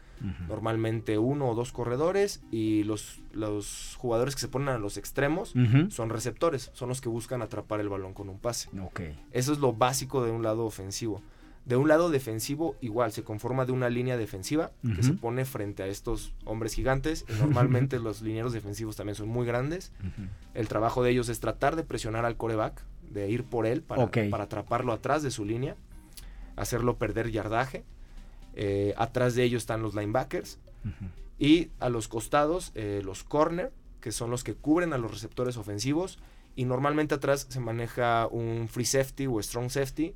Normalmente 0.48 1.18
uno 1.18 1.50
o 1.50 1.56
dos 1.56 1.72
corredores 1.72 2.41
y 2.52 2.84
los, 2.84 3.22
los 3.34 3.96
jugadores 3.98 4.36
que 4.36 4.41
se 4.41 4.48
ponen 4.48 4.70
a 4.70 4.78
los 4.78 4.98
extremos 4.98 5.54
son 5.89 6.10
receptores, 6.10 6.72
son 6.74 6.89
los 6.89 7.02
que 7.02 7.10
buscan 7.10 7.41
atrapar 7.41 7.80
el 7.80 7.89
balón 7.89 8.14
con 8.14 8.30
un 8.30 8.39
pase. 8.39 8.70
Eso 9.32 9.52
es 9.52 9.60
lo 9.60 9.74
básico 9.74 10.24
de 10.24 10.32
un 10.32 10.43
lado 10.43 10.66
ofensivo. 10.66 11.22
De 11.66 11.76
un 11.76 11.88
lado 11.88 12.12
defensivo, 12.12 12.76
igual, 12.80 13.12
se 13.12 13.24
conforma 13.24 13.66
de 13.66 13.72
una 13.72 13.89
línea 13.89 14.18
defensiva 14.18 14.72
que 14.96 15.02
se 15.02 15.14
pone 15.14 15.46
frente 15.46 15.82
a 15.82 15.88
estos 15.88 16.32
hombres 16.43 16.76
gigantes. 16.76 17.26
Y 17.28 17.34
normalmente 17.41 18.00
los 18.00 18.22
linieros 18.22 18.54
defensivos 18.54 18.96
también 18.96 19.16
son 19.16 19.30
muy 19.30 19.48
grandes. 19.48 19.91
El 20.54 20.68
trabajo 20.68 21.02
de 21.02 21.10
ellos 21.10 21.28
es 21.28 21.39
tratar 21.39 21.76
de 21.76 21.84
presionar 21.84 22.24
al 22.24 22.38
coreback, 22.38 22.84
de 23.12 23.30
ir 23.30 23.43
por 23.43 23.66
él 23.66 23.82
para, 23.82 24.10
para 24.10 24.43
atraparlo 24.45 24.93
atrás 24.93 25.24
de 25.24 25.32
su 25.32 25.45
línea, 25.45 25.76
hacerlo 26.56 26.97
perder 26.97 27.32
yardaje. 27.32 27.84
Eh, 28.56 28.93
atrás 28.97 29.36
de 29.36 29.43
ellos 29.43 29.64
están 29.64 29.82
los 29.82 29.95
linebackers. 29.95 30.60
Y 31.39 31.70
a 31.80 31.89
los 31.89 32.08
costados, 32.08 32.72
eh, 32.76 33.01
los 33.03 33.24
corner, 33.24 33.72
que 33.99 34.12
son 34.12 34.30
los 34.30 34.43
que 34.43 34.53
cubren 34.53 34.93
a 34.93 34.97
los 34.97 35.12
receptores 35.12 35.58
ofensivos. 35.58 36.20
Y 36.56 36.66
normalmente 36.66 37.16
atrás 37.16 37.47
se 37.49 37.60
maneja 37.60 38.28
un 38.28 38.70
free 38.70 38.86
safety 38.86 39.28
o 39.28 39.41
strong 39.41 39.70
safety, 39.70 40.16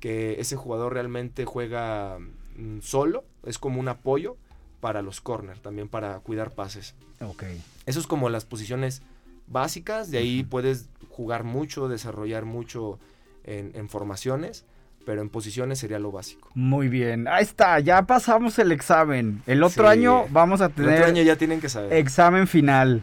que 0.00 0.38
ese 0.38 0.56
jugador 0.56 0.92
realmente 0.92 1.46
juega 1.46 2.18
mm, 2.56 2.80
solo, 2.80 3.24
es 3.44 3.58
como 3.58 3.80
un 3.80 3.88
apoyo 3.88 4.36
para 4.80 5.02
los 5.02 5.20
corner, 5.20 5.58
también 5.58 5.88
para 5.88 6.18
cuidar 6.20 6.50
pases. 6.50 6.94
Ok. 7.20 7.44
Eso 7.86 8.00
es 8.00 8.06
como 8.06 8.28
las 8.28 8.44
posiciones 8.44 9.02
básicas, 9.50 10.10
de 10.10 10.18
ahí 10.18 10.42
puedes 10.44 10.88
jugar 11.08 11.44
mucho, 11.44 11.88
desarrollar 11.88 12.44
mucho 12.44 12.98
en, 13.44 13.72
en 13.74 13.88
formaciones, 13.88 14.64
pero 15.06 15.22
en 15.22 15.30
posiciones 15.30 15.78
sería 15.78 15.98
lo 15.98 16.12
básico. 16.12 16.50
Muy 16.54 16.88
bien. 16.88 17.26
Ahí 17.28 17.42
está, 17.42 17.80
ya 17.80 18.02
pasamos 18.02 18.58
el 18.58 18.72
examen. 18.72 19.42
El 19.46 19.62
otro 19.62 19.84
Sí. 19.84 19.90
año 19.98 20.26
vamos 20.30 20.60
a 20.60 20.66
El 20.66 20.72
tener 20.72 20.94
otro 20.94 21.06
año 21.06 21.22
ya 21.22 21.36
tienen 21.36 21.60
que 21.60 21.68
saber. 21.68 21.92
examen 21.94 22.46
final. 22.46 23.02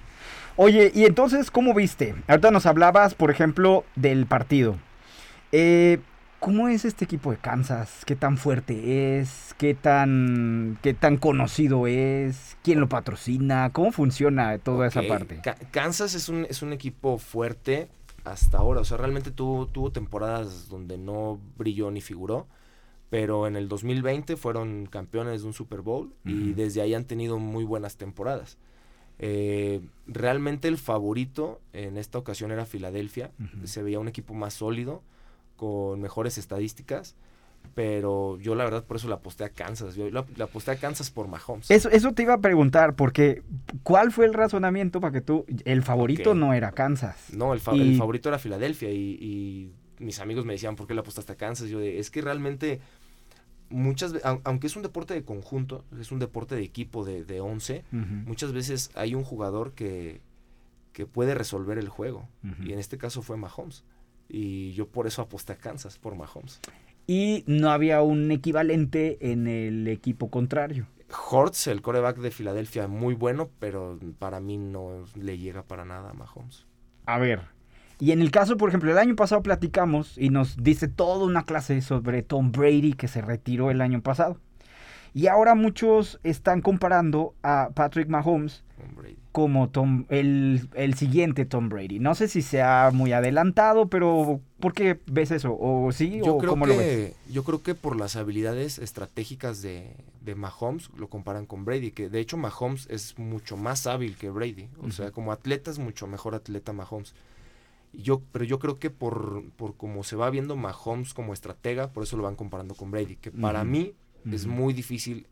Oye, 0.56 0.92
y 0.96 1.04
entonces, 1.06 1.52
¿cómo 1.52 1.74
viste? 1.74 2.16
Ahorita 2.28 2.52
nos 2.52 2.66
hablabas, 2.66 3.14
por 3.16 3.32
ejemplo, 3.32 3.84
del 3.96 4.26
partido. 4.26 4.78
Eh, 5.52 6.00
¿Cómo 6.46 6.68
es 6.68 6.86
este 6.86 7.06
equipo 7.06 7.32
de 7.32 7.38
Kansas? 7.38 8.04
¿Qué 8.06 8.16
tan 8.16 8.38
fuerte 8.38 9.20
es? 9.20 9.56
¿Qué 9.58 9.74
tan, 9.74 10.78
qué 10.84 10.94
tan 10.94 11.18
conocido 11.18 11.88
es? 11.88 12.56
¿Quién 12.64 12.80
lo 12.80 12.88
patrocina? 12.88 13.72
¿Cómo 13.74 13.92
funciona 13.92 14.58
toda 14.60 14.88
esa 14.88 15.02
parte? 15.08 15.40
Ca- 15.42 15.58
Kansas 15.72 16.14
es 16.14 16.30
un, 16.30 16.46
es 16.50 16.62
un 16.62 16.72
equipo 16.72 17.18
fuerte 17.18 17.88
hasta 18.26 18.60
ahora. 18.60 18.82
O 18.82 18.86
sea, 18.86 18.98
realmente 18.98 19.32
tuvo, 19.32 19.66
tuvo 19.66 19.92
temporadas 19.92 20.70
donde 20.70 20.98
no 21.00 21.40
brilló 21.58 21.90
ni 21.90 22.02
figuró. 22.02 22.48
Pero 23.10 23.48
en 23.48 23.56
el 23.56 23.68
2020 23.68 24.36
fueron 24.36 24.88
campeones 24.88 25.42
de 25.42 25.48
un 25.48 25.54
Super 25.54 25.82
Bowl 25.82 26.14
y 26.26 26.54
desde 26.54 26.82
ahí 26.82 26.94
han 26.94 27.06
tenido 27.06 27.40
muy 27.40 27.64
buenas 27.64 27.98
temporadas. 27.98 28.58
Eh, 29.20 29.82
realmente 30.08 30.68
el 30.68 30.78
favorito 30.78 31.62
en 31.74 31.98
esta 31.98 32.18
ocasión 32.18 32.52
era 32.52 32.66
Filadelfia. 32.66 33.32
Se 33.64 33.82
veía 33.84 34.00
un 34.00 34.08
equipo 34.08 34.34
más 34.34 34.54
sólido, 34.56 35.02
con 35.56 36.02
mejores 36.02 36.38
estadísticas. 36.38 37.16
Pero 37.74 38.38
yo 38.40 38.54
la 38.56 38.64
verdad 38.64 38.84
por 38.86 38.98
eso 38.98 39.10
la 39.10 39.16
aposté 39.16 39.44
a 39.44 39.50
Kansas. 39.50 39.96
Yo 39.96 40.10
la, 40.12 40.24
la 40.38 40.46
aposté 40.46 40.72
a 40.72 40.76
Kansas 40.78 41.10
por 41.10 41.28
Mahomes. 41.28 41.70
Eso, 41.72 41.90
eso 41.90 42.14
te 42.14 42.22
iba 42.24 42.36
a 42.36 42.40
preguntar, 42.40 42.96
porque 42.96 43.42
¿cuál 43.84 44.12
fue 44.12 44.26
el 44.26 44.34
razonamiento 44.34 45.02
para 45.02 45.12
que 45.12 45.22
tú, 45.22 45.46
el 45.66 45.82
favorito 45.84 46.36
no 46.36 46.54
era 46.54 46.72
Kansas? 46.72 47.34
No, 47.34 47.54
el, 47.54 47.60
fa- 47.60 47.76
Y- 47.76 47.82
el 47.82 47.98
favorito 47.98 48.30
era 48.30 48.38
Filadelfia 48.40 48.92
y, 48.92 49.18
y 49.20 49.72
mis 50.00 50.20
amigos 50.20 50.46
me 50.46 50.54
decían, 50.54 50.76
¿por 50.76 50.86
qué 50.88 50.94
le 50.94 51.00
apostaste 51.02 51.34
a 51.34 51.36
Kansas? 51.36 51.68
Yo 51.68 51.80
de, 51.80 52.00
es 52.00 52.12
que 52.12 52.22
realmente 52.22 52.80
muchas 53.70 54.14
aunque 54.44 54.68
es 54.68 54.76
un 54.76 54.84
deporte 54.84 55.16
de 55.16 55.24
conjunto, 55.24 55.84
es 56.00 56.12
un 56.12 56.20
deporte 56.20 56.56
de 56.56 56.62
equipo 56.62 57.04
de, 57.04 57.26
de 57.26 57.42
11, 57.42 57.84
Ujú. 57.92 58.04
muchas 58.28 58.54
veces 58.54 58.92
hay 58.96 59.16
un 59.16 59.24
jugador 59.24 59.74
que, 59.74 60.22
que 60.94 61.08
puede 61.08 61.34
resolver 61.34 61.78
el 61.80 61.90
juego. 61.90 62.30
Y 62.64 62.74
en 62.74 62.80
este 62.80 62.98
caso 63.00 63.22
fue 63.24 63.38
Mahomes. 63.38 63.84
Y 64.28 64.74
yo 64.74 64.88
por 64.88 65.08
eso 65.08 65.22
aposté 65.22 65.54
a 65.54 65.58
Kansas, 65.58 65.98
por 65.98 66.16
Mahomes. 66.16 66.60
Y 67.08 67.44
no 67.48 67.70
había 67.70 68.02
un 68.02 68.32
equivalente 68.32 69.18
en 69.32 69.48
el 69.48 69.88
equipo 69.88 70.30
contrario. 70.30 70.88
Hortz, 71.30 71.68
el 71.68 71.82
coreback 71.82 72.18
de 72.18 72.32
Filadelfia, 72.32 72.88
muy 72.88 73.14
bueno, 73.14 73.50
pero 73.60 74.00
para 74.18 74.40
mí 74.40 74.58
no 74.58 75.06
le 75.16 75.38
llega 75.38 75.64
para 75.64 75.86
nada 75.86 76.10
a 76.10 76.14
Mahomes. 76.14 76.66
A 77.06 77.20
ver. 77.20 77.42
Y 78.00 78.12
en 78.12 78.22
el 78.22 78.32
caso, 78.32 78.58
por 78.58 78.70
ejemplo, 78.70 78.92
el 78.92 78.98
año 78.98 79.16
pasado 79.16 79.42
platicamos 79.42 80.18
y 80.18 80.30
nos 80.30 80.58
dice 80.58 80.88
toda 80.88 81.26
una 81.26 81.46
clase 81.46 81.82
sobre 81.82 82.24
Tom 82.24 82.52
Brady 82.52 82.94
que 82.94 83.08
se 83.08 83.22
retiró 83.22 83.72
el 83.72 83.82
año 83.82 84.02
pasado. 84.02 84.40
Y 85.14 85.28
ahora 85.28 85.56
muchos 85.56 86.20
están 86.24 86.62
comparando 86.62 87.36
a 87.42 87.70
Patrick 87.74 88.10
Mahomes 88.10 88.66
Tom 88.78 88.96
Brady. 88.96 89.25
Como 89.36 89.68
Tom, 89.68 90.06
el, 90.08 90.70
el 90.76 90.94
siguiente 90.94 91.44
Tom 91.44 91.68
Brady. 91.68 92.00
No 92.00 92.16
sé 92.16 92.30
si 92.30 92.42
sea 92.42 92.92
muy 92.94 93.12
adelantado, 93.12 93.90
pero 93.90 94.40
¿por 94.62 94.72
qué 94.72 94.98
ves 95.08 95.30
eso? 95.32 95.58
¿O 95.60 95.92
sí 95.92 96.22
Yo 96.24 96.36
o 96.36 96.38
creo, 96.38 96.52
cómo 96.52 96.66
lo 96.66 96.78
ves? 96.78 96.86
que, 96.86 97.34
yo 97.34 97.44
creo 97.44 97.62
que 97.62 97.76
por 97.76 97.98
las 97.98 98.16
habilidades 98.16 98.80
estratégicas 98.80 99.62
de, 99.62 99.94
de 100.22 100.36
Mahomes 100.36 100.90
lo 100.96 101.10
comparan 101.10 101.46
con 101.48 101.66
Brady, 101.66 101.92
que 101.92 102.08
de 102.08 102.22
hecho 102.22 102.38
Mahomes 102.38 102.88
es 102.90 103.20
mucho 103.20 103.58
más 103.58 103.88
hábil 103.88 104.16
que 104.16 104.30
Brady. 104.30 104.70
O 104.82 104.90
sea, 104.92 105.12
como 105.12 105.34
atleta 105.34 105.70
es 105.70 105.80
mucho 105.80 106.08
mejor 106.08 106.34
atleta 106.34 106.72
Mahomes. 106.72 107.14
Yo, 107.92 108.22
pero 108.32 108.46
yo 108.46 108.58
creo 108.58 108.80
que 108.80 108.90
por, 108.90 109.44
por 109.58 109.76
cómo 109.76 110.06
se 110.06 110.16
va 110.16 110.30
viendo 110.30 110.56
Mahomes 110.56 111.14
como 111.14 111.34
estratega, 111.34 111.90
por 111.90 112.04
eso 112.04 112.16
lo 112.16 112.24
van 112.24 112.38
comparando 112.38 112.74
con 112.74 112.90
Brady, 112.90 113.18
que 113.18 113.32
para 113.32 113.66
mí 113.66 113.96
es 114.32 114.46
muy 114.48 114.74
difícil 114.74 115.28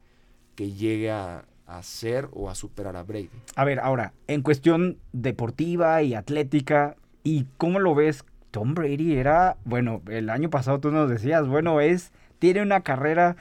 que 0.56 0.74
llegue 0.74 1.10
a, 1.10 1.45
a 1.78 1.84
ser 1.84 2.30
o 2.32 2.49
a 2.49 2.55
superar 2.55 2.95
a 2.95 3.03
Brady. 3.03 3.30
A 3.55 3.65
ver, 3.65 3.80
ahora, 3.80 4.13
en 4.28 4.41
cuestión 4.41 4.97
deportiva 5.11 6.01
y 6.03 6.13
atlética, 6.13 6.95
¿y 7.24 7.45
cómo 7.57 7.80
lo 7.80 7.95
ves? 7.95 8.26
Tom 8.51 8.76
Brady 8.76 9.15
era, 9.15 9.57
bueno, 9.65 10.01
el 10.07 10.30
año 10.30 10.49
pasado 10.49 10.80
tú 10.80 10.91
nos 10.91 11.09
decías, 11.09 11.47
bueno, 11.47 11.82
es, 11.82 12.11
tiene 12.38 12.61
una 12.61 12.82
carrera 12.82 13.36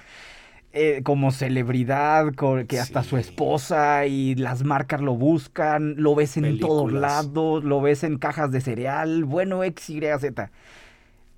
eh, 0.73 1.03
como 1.05 1.33
celebridad, 1.33 2.33
que 2.67 2.81
hasta 2.81 3.03
su 3.03 3.19
esposa 3.19 4.07
y 4.07 4.35
las 4.37 4.65
marcas 4.65 5.03
lo 5.03 5.15
buscan, 5.15 5.97
lo 5.99 6.15
ves 6.15 6.39
en 6.39 6.59
todos 6.59 6.91
lados, 6.91 7.63
lo 7.63 7.83
ves 7.83 8.05
en 8.05 8.17
cajas 8.17 8.51
de 8.51 8.63
cereal, 8.63 9.25
bueno, 9.25 9.63
X, 9.65 9.91
Y, 9.91 10.01
Z. 10.01 10.51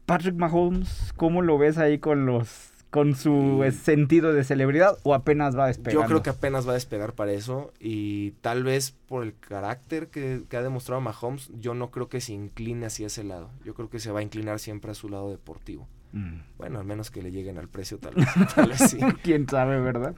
Patrick 0.06 0.36
Mahomes, 0.36 1.12
¿cómo 1.16 1.42
lo 1.42 1.58
ves 1.58 1.78
ahí 1.78 1.98
con 1.98 2.26
los 2.26 2.73
con 2.94 3.16
su 3.16 3.60
sentido 3.82 4.32
de 4.32 4.44
celebridad 4.44 4.96
o 5.02 5.14
apenas 5.14 5.58
va 5.58 5.66
despegando? 5.66 6.02
Yo 6.02 6.06
creo 6.06 6.22
que 6.22 6.30
apenas 6.30 6.64
va 6.64 6.70
a 6.70 6.74
despegar 6.74 7.12
para 7.14 7.32
eso 7.32 7.72
y 7.80 8.30
tal 8.40 8.62
vez 8.62 8.94
por 9.08 9.24
el 9.24 9.34
carácter 9.36 10.06
que, 10.10 10.42
que 10.48 10.56
ha 10.56 10.62
demostrado 10.62 11.00
Mahomes, 11.00 11.50
yo 11.58 11.74
no 11.74 11.90
creo 11.90 12.08
que 12.08 12.20
se 12.20 12.34
incline 12.34 12.86
hacia 12.86 13.08
ese 13.08 13.24
lado. 13.24 13.50
Yo 13.64 13.74
creo 13.74 13.90
que 13.90 13.98
se 13.98 14.12
va 14.12 14.20
a 14.20 14.22
inclinar 14.22 14.60
siempre 14.60 14.92
a 14.92 14.94
su 14.94 15.08
lado 15.08 15.28
deportivo. 15.28 15.88
Mm. 16.12 16.34
Bueno, 16.56 16.78
al 16.78 16.84
menos 16.84 17.10
que 17.10 17.20
le 17.20 17.32
lleguen 17.32 17.58
al 17.58 17.66
precio, 17.66 17.98
tal 17.98 18.14
vez, 18.14 18.28
tal 18.54 18.68
vez 18.68 18.78
sí. 18.78 18.98
Quién 19.24 19.48
sabe, 19.48 19.80
¿verdad? 19.80 20.14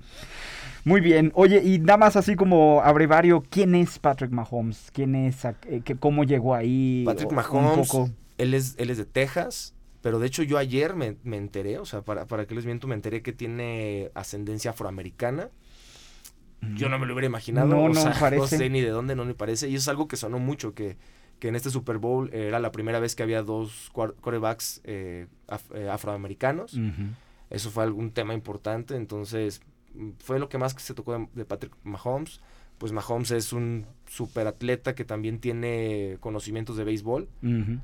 Muy 0.84 1.00
bien. 1.00 1.32
Oye, 1.34 1.62
y 1.64 1.78
nada 1.78 1.96
más 1.96 2.14
así 2.16 2.36
como 2.36 2.82
abrevario, 2.82 3.42
¿quién 3.48 3.74
es 3.74 3.98
Patrick 3.98 4.32
Mahomes? 4.32 4.90
¿Quién 4.92 5.14
es? 5.14 5.46
eh, 5.46 5.80
que- 5.82 5.96
¿Cómo 5.96 6.24
llegó 6.24 6.54
ahí? 6.54 7.04
Patrick 7.06 7.32
Mahomes, 7.32 7.90
él 8.36 8.52
es, 8.52 8.74
él 8.76 8.90
es 8.90 8.98
de 8.98 9.06
Texas, 9.06 9.72
pero 10.06 10.20
de 10.20 10.28
hecho 10.28 10.44
yo 10.44 10.56
ayer 10.56 10.94
me, 10.94 11.16
me 11.24 11.36
enteré, 11.36 11.78
o 11.80 11.84
sea, 11.84 12.02
para, 12.02 12.28
para 12.28 12.46
que 12.46 12.54
les 12.54 12.64
miento, 12.64 12.86
me 12.86 12.94
enteré 12.94 13.22
que 13.22 13.32
tiene 13.32 14.12
ascendencia 14.14 14.70
afroamericana. 14.70 15.50
Yo 16.76 16.88
no 16.88 16.96
me 17.00 17.06
lo 17.06 17.14
hubiera 17.14 17.26
imaginado, 17.26 17.66
No, 17.66 17.82
o 17.82 17.88
no 17.88 17.94
sea, 18.00 18.14
parece. 18.20 18.40
no 18.40 18.46
sé 18.46 18.70
ni 18.70 18.80
de 18.82 18.90
dónde, 18.90 19.16
no 19.16 19.24
me 19.24 19.34
parece. 19.34 19.68
Y 19.68 19.74
eso 19.74 19.82
es 19.82 19.88
algo 19.88 20.06
que 20.06 20.16
sonó 20.16 20.38
mucho, 20.38 20.74
que, 20.74 20.96
que 21.40 21.48
en 21.48 21.56
este 21.56 21.70
Super 21.70 21.98
Bowl 21.98 22.32
era 22.32 22.60
la 22.60 22.70
primera 22.70 23.00
vez 23.00 23.16
que 23.16 23.24
había 23.24 23.42
dos 23.42 23.90
quarterbacks 23.92 24.80
eh, 24.84 25.26
af- 25.48 25.74
eh, 25.74 25.88
afroamericanos. 25.90 26.74
Ujú. 26.74 27.02
Eso 27.50 27.72
fue 27.72 27.82
algún 27.82 28.12
tema 28.12 28.32
importante, 28.32 28.94
entonces 28.94 29.60
fue 30.20 30.38
lo 30.38 30.48
que 30.48 30.58
más 30.58 30.72
que 30.72 30.82
se 30.82 30.94
tocó 30.94 31.18
de, 31.18 31.28
de 31.34 31.44
Patrick 31.44 31.74
Mahomes. 31.82 32.40
Pues 32.78 32.92
Mahomes 32.92 33.30
es 33.30 33.54
un 33.54 33.86
super 34.06 34.46
atleta 34.46 34.94
que 34.94 35.04
también 35.04 35.38
tiene 35.40 36.18
conocimientos 36.20 36.76
de 36.76 36.84
béisbol. 36.84 37.26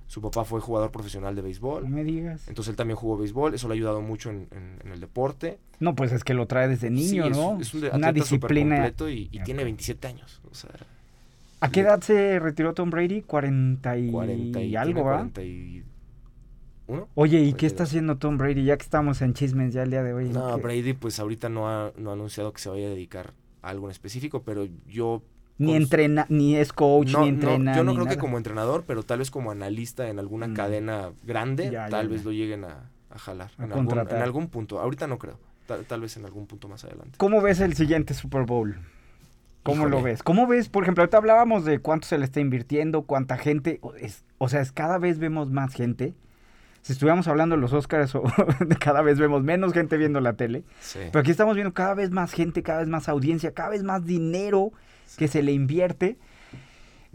Su 0.07 0.21
papá 0.21 0.45
fue 0.45 0.61
jugador 0.61 0.91
profesional 0.91 1.35
de 1.35 1.41
No 1.41 1.47
béisbol. 1.47 1.89
me 1.89 2.05
digas. 2.05 2.47
Entonces 2.47 2.71
él 2.73 2.77
también 2.77 2.97
jugó 2.97 3.17
béisbol. 3.17 3.55
Eso 3.55 3.69
le 3.69 3.73
ha 3.75 3.77
ayudado 3.77 4.03
mucho 4.03 4.29
en, 4.31 4.49
en- 4.51 4.79
en 4.85 4.93
el 4.93 5.01
deporte. 5.01 5.59
No, 5.81 5.95
pues 5.95 6.13
es 6.13 6.25
que 6.25 6.35
lo 6.35 6.47
trae 6.47 6.69
desde 6.69 6.91
niño, 6.91 7.25
Sí, 7.25 7.31
es, 7.31 7.37
¿no? 7.37 7.59
es 7.61 7.73
un 7.75 7.85
Una 7.93 8.13
disciplina. 8.13 8.77
completo 8.77 9.09
y, 9.09 9.29
tiene 9.45 9.65
27 9.65 10.07
años. 10.09 10.41
O 10.51 10.55
sea, 10.55 10.71
¿A 11.61 11.71
qué 11.71 11.81
edad 11.81 12.01
se 12.03 12.39
retiró 12.39 12.75
Tom 12.75 12.91
Brady? 12.91 13.23
40 13.23 13.97
y, 13.97 14.11
40 14.11 14.61
y 14.63 14.77
algo, 14.77 14.95
tiene 14.95 15.09
¿va? 15.09 15.17
41. 15.19 17.09
Oye, 17.15 17.39
¿y 17.41 17.53
qué 17.53 17.69
42. 17.69 17.73
está 17.73 17.83
haciendo 17.85 18.19
Tom 18.19 18.37
Brady 18.37 18.65
ya 18.65 18.77
que 18.77 18.83
estamos 18.83 19.23
en 19.23 19.33
chismes 19.33 19.73
ya 19.73 19.85
el 19.85 19.91
día 19.91 20.03
de 20.03 20.13
hoy? 20.13 20.29
No, 20.29 20.57
¿Qué? 20.57 20.63
Brady 20.63 20.93
pues 20.93 21.19
ahorita 21.19 21.49
no 21.49 21.69
ha, 21.69 21.93
no 21.97 22.11
ha 22.11 22.13
anunciado 22.13 22.53
que 22.53 22.61
se 22.61 22.69
vaya 22.69 22.87
a 22.87 22.91
dedicar 22.91 23.33
algo 23.63 23.87
en 23.87 23.93
específico, 23.93 24.43
pero 24.43 24.67
yo 24.87 25.23
Ni 25.59 25.75
entrena, 25.77 26.27
ni 26.29 26.57
es 26.57 26.73
coach, 26.73 27.13
No, 27.13 27.21
ni 27.21 27.31
no, 27.31 27.35
entrena. 27.35 27.77
yo 27.77 27.85
no 27.85 27.95
creo 27.95 28.07
que 28.07 28.17
como 28.17 28.37
entrenador, 28.37 28.85
pero 28.87 29.03
tal 29.05 29.21
vez 29.21 29.31
como 29.31 29.51
analista 29.51 30.09
en 30.09 30.19
alguna 30.19 30.49
Mm. 30.49 30.55
cadena 30.55 31.11
grande, 31.25 31.71
Ya, 31.71 31.89
tal 31.89 32.07
ya. 32.09 32.13
vez 32.15 32.25
lo 32.25 32.33
lleguen 32.33 32.65
a, 32.65 32.91
a 33.11 33.19
jalar. 33.19 33.51
A 33.59 33.65
en, 33.65 33.71
algún, 33.73 33.87
contratar. 33.87 34.17
en 34.17 34.23
algún 34.23 34.49
punto. 34.49 34.81
Ahorita 34.81 35.07
no 35.07 35.19
creo. 35.19 35.39
Tal, 35.67 35.85
tal 35.85 36.01
vez 36.01 36.17
en 36.17 36.25
algún 36.25 36.47
punto 36.47 36.69
más 36.69 36.83
adelante. 36.85 37.13
¿Cómo 37.19 37.41
ves 37.41 37.61
el 37.61 37.75
siguiente 37.75 38.15
Super 38.15 38.43
Bowl? 38.45 38.77
¿Cómo 39.63 39.87
lo 39.87 40.03
ves? 40.03 40.25
¿Cómo 40.25 40.49
ves? 40.49 40.69
Por 40.69 40.83
ejemplo, 40.83 41.03
ahorita 41.03 41.19
hablábamos 41.19 41.65
de 41.65 41.79
cuánto 41.79 42.09
se 42.09 42.19
le 42.19 42.25
está 42.25 42.41
invirtiendo, 42.41 43.03
cuánta 43.03 43.37
gente. 43.39 43.79
O, 43.83 43.95
es- 43.95 44.25
o 44.39 44.49
sea, 44.49 44.61
es 44.61 44.73
cada 44.73 44.99
vez 44.99 45.19
vemos 45.21 45.51
más 45.53 45.73
gente. 45.73 46.15
Si 46.83 46.93
estuviéramos 46.93 47.29
hablando 47.29 47.55
de 47.57 47.61
los 47.61 47.73
Oscars, 47.73 48.15
o 48.15 48.23
cada 48.79 49.03
vez 49.03 49.19
vemos 49.19 49.43
menos 49.43 49.73
gente 49.73 49.97
viendo 49.97 50.21
la 50.21 50.35
tele. 50.35 50.65
Sí. 50.81 50.99
Pero 51.11 51.21
aquí 51.21 51.31
estamos 51.31 51.55
viendo 51.55 51.73
cada 51.73 51.95
vez 51.95 52.11
más 52.11 52.33
gente, 52.33 52.63
cada 52.63 52.81
vez 52.81 52.89
más 52.89 53.09
audiencia, 53.09 53.53
cada 53.53 53.71
vez 53.71 53.83
más 53.83 54.05
dinero 54.05 54.73
que 55.17 55.29
se 55.29 55.43
le 55.43 55.53
invierte. 55.53 56.19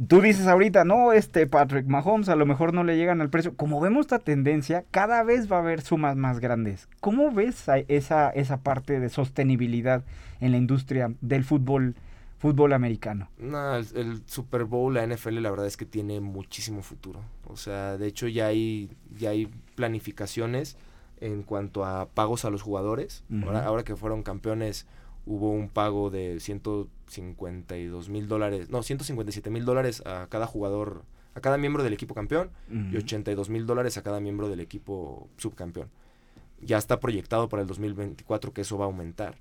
Tú 0.07 0.21
dices 0.21 0.45
ahorita, 0.45 0.85
no, 0.85 1.11
este 1.11 1.47
Patrick 1.47 1.87
Mahomes 1.87 2.29
a 2.29 2.35
lo 2.35 2.45
mejor 2.45 2.71
no 2.71 2.83
le 2.83 2.97
llegan 2.97 3.19
al 3.19 3.31
precio. 3.31 3.55
Como 3.55 3.81
vemos 3.81 4.01
esta 4.01 4.19
tendencia, 4.19 4.85
cada 4.91 5.23
vez 5.23 5.51
va 5.51 5.57
a 5.57 5.61
haber 5.61 5.81
sumas 5.81 6.15
más 6.15 6.39
grandes. 6.39 6.87
¿Cómo 6.99 7.31
ves 7.31 7.65
esa, 7.87 8.29
esa 8.29 8.57
parte 8.57 8.99
de 8.99 9.09
sostenibilidad 9.09 10.03
en 10.39 10.51
la 10.51 10.57
industria 10.57 11.11
del 11.21 11.43
fútbol, 11.43 11.95
fútbol 12.37 12.73
americano? 12.73 13.29
No, 13.37 13.75
el, 13.75 13.87
el 13.95 14.21
Super 14.27 14.65
Bowl, 14.65 14.93
la 14.93 15.05
NFL, 15.05 15.39
la 15.41 15.51
verdad 15.51 15.67
es 15.67 15.77
que 15.77 15.85
tiene 15.85 16.19
muchísimo 16.21 16.81
futuro. 16.81 17.21
O 17.47 17.57
sea, 17.57 17.97
de 17.97 18.07
hecho 18.07 18.27
ya 18.27 18.47
hay, 18.47 18.89
ya 19.17 19.31
hay 19.31 19.49
planificaciones 19.75 20.77
en 21.19 21.43
cuanto 21.43 21.85
a 21.85 22.07
pagos 22.09 22.45
a 22.45 22.49
los 22.49 22.61
jugadores. 22.61 23.23
Ahora, 23.43 23.65
ahora 23.65 23.83
que 23.83 23.95
fueron 23.95 24.23
campeones, 24.23 24.85
hubo 25.25 25.51
un 25.51 25.69
pago 25.69 26.09
de 26.09 26.39
152 26.39 28.09
mil 28.09 28.27
dólares, 28.27 28.69
no, 28.69 28.83
157 28.83 29.49
mil 29.49 29.65
dólares 29.65 30.03
a 30.05 30.27
cada 30.29 30.45
jugador, 30.45 31.03
a 31.35 31.41
cada 31.41 31.57
miembro 31.57 31.83
del 31.83 31.93
equipo 31.93 32.13
campeón 32.13 32.51
y 32.69 32.97
82 32.97 33.49
mil 33.49 33.65
dólares 33.65 33.97
a 33.97 34.03
cada 34.03 34.19
miembro 34.19 34.49
del 34.49 34.59
equipo 34.59 35.27
subcampeón. 35.37 35.89
Ya 36.61 36.77
está 36.77 36.99
proyectado 36.99 37.49
para 37.49 37.61
el 37.61 37.67
2024 37.67 38.53
que 38.53 38.61
eso 38.61 38.77
va 38.77 38.85
a 38.85 38.87
aumentar. 38.87 39.35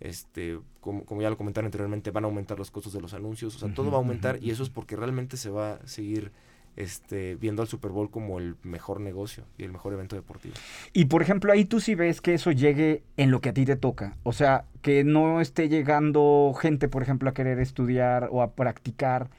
Este, 0.00 0.58
como, 0.80 1.04
como 1.04 1.22
ya 1.22 1.30
lo 1.30 1.36
comentaron 1.36 1.66
anteriormente, 1.66 2.10
van 2.10 2.24
a 2.24 2.26
aumentar 2.28 2.58
los 2.58 2.70
costos 2.70 2.92
de 2.92 3.00
los 3.00 3.14
anuncios, 3.14 3.56
o 3.56 3.58
sea, 3.58 3.72
todo 3.72 3.90
va 3.90 3.96
a 3.96 4.00
aumentar 4.00 4.38
y 4.42 4.50
eso 4.50 4.62
es 4.62 4.70
porque 4.70 4.96
realmente 4.96 5.36
se 5.36 5.50
va 5.50 5.72
a 5.74 5.86
seguir 5.86 6.32
este, 6.76 7.36
viendo 7.36 7.62
al 7.62 7.68
Super 7.68 7.90
Bowl 7.90 8.10
como 8.10 8.38
el 8.38 8.56
mejor 8.62 9.00
negocio 9.00 9.44
y 9.56 9.64
el 9.64 9.72
mejor 9.72 9.94
evento 9.94 10.14
deportivo. 10.14 10.54
Y 10.92 11.06
por 11.06 11.22
ejemplo, 11.22 11.50
ahí 11.52 11.64
tú 11.64 11.80
sí 11.80 11.94
ves 11.94 12.20
que 12.20 12.34
eso 12.34 12.52
llegue 12.52 13.02
en 13.16 13.30
lo 13.30 13.40
que 13.40 13.48
a 13.48 13.54
ti 13.54 13.64
te 13.64 13.76
toca. 13.76 14.18
O 14.24 14.32
sea, 14.34 14.66
que 14.82 15.02
no 15.02 15.40
esté 15.40 15.70
llegando 15.70 16.52
gente, 16.60 16.88
por 16.88 17.02
ejemplo, 17.02 17.30
a 17.30 17.34
querer 17.34 17.58
estudiar 17.60 18.28
o 18.30 18.42
a 18.42 18.52
practicar. 18.52 19.30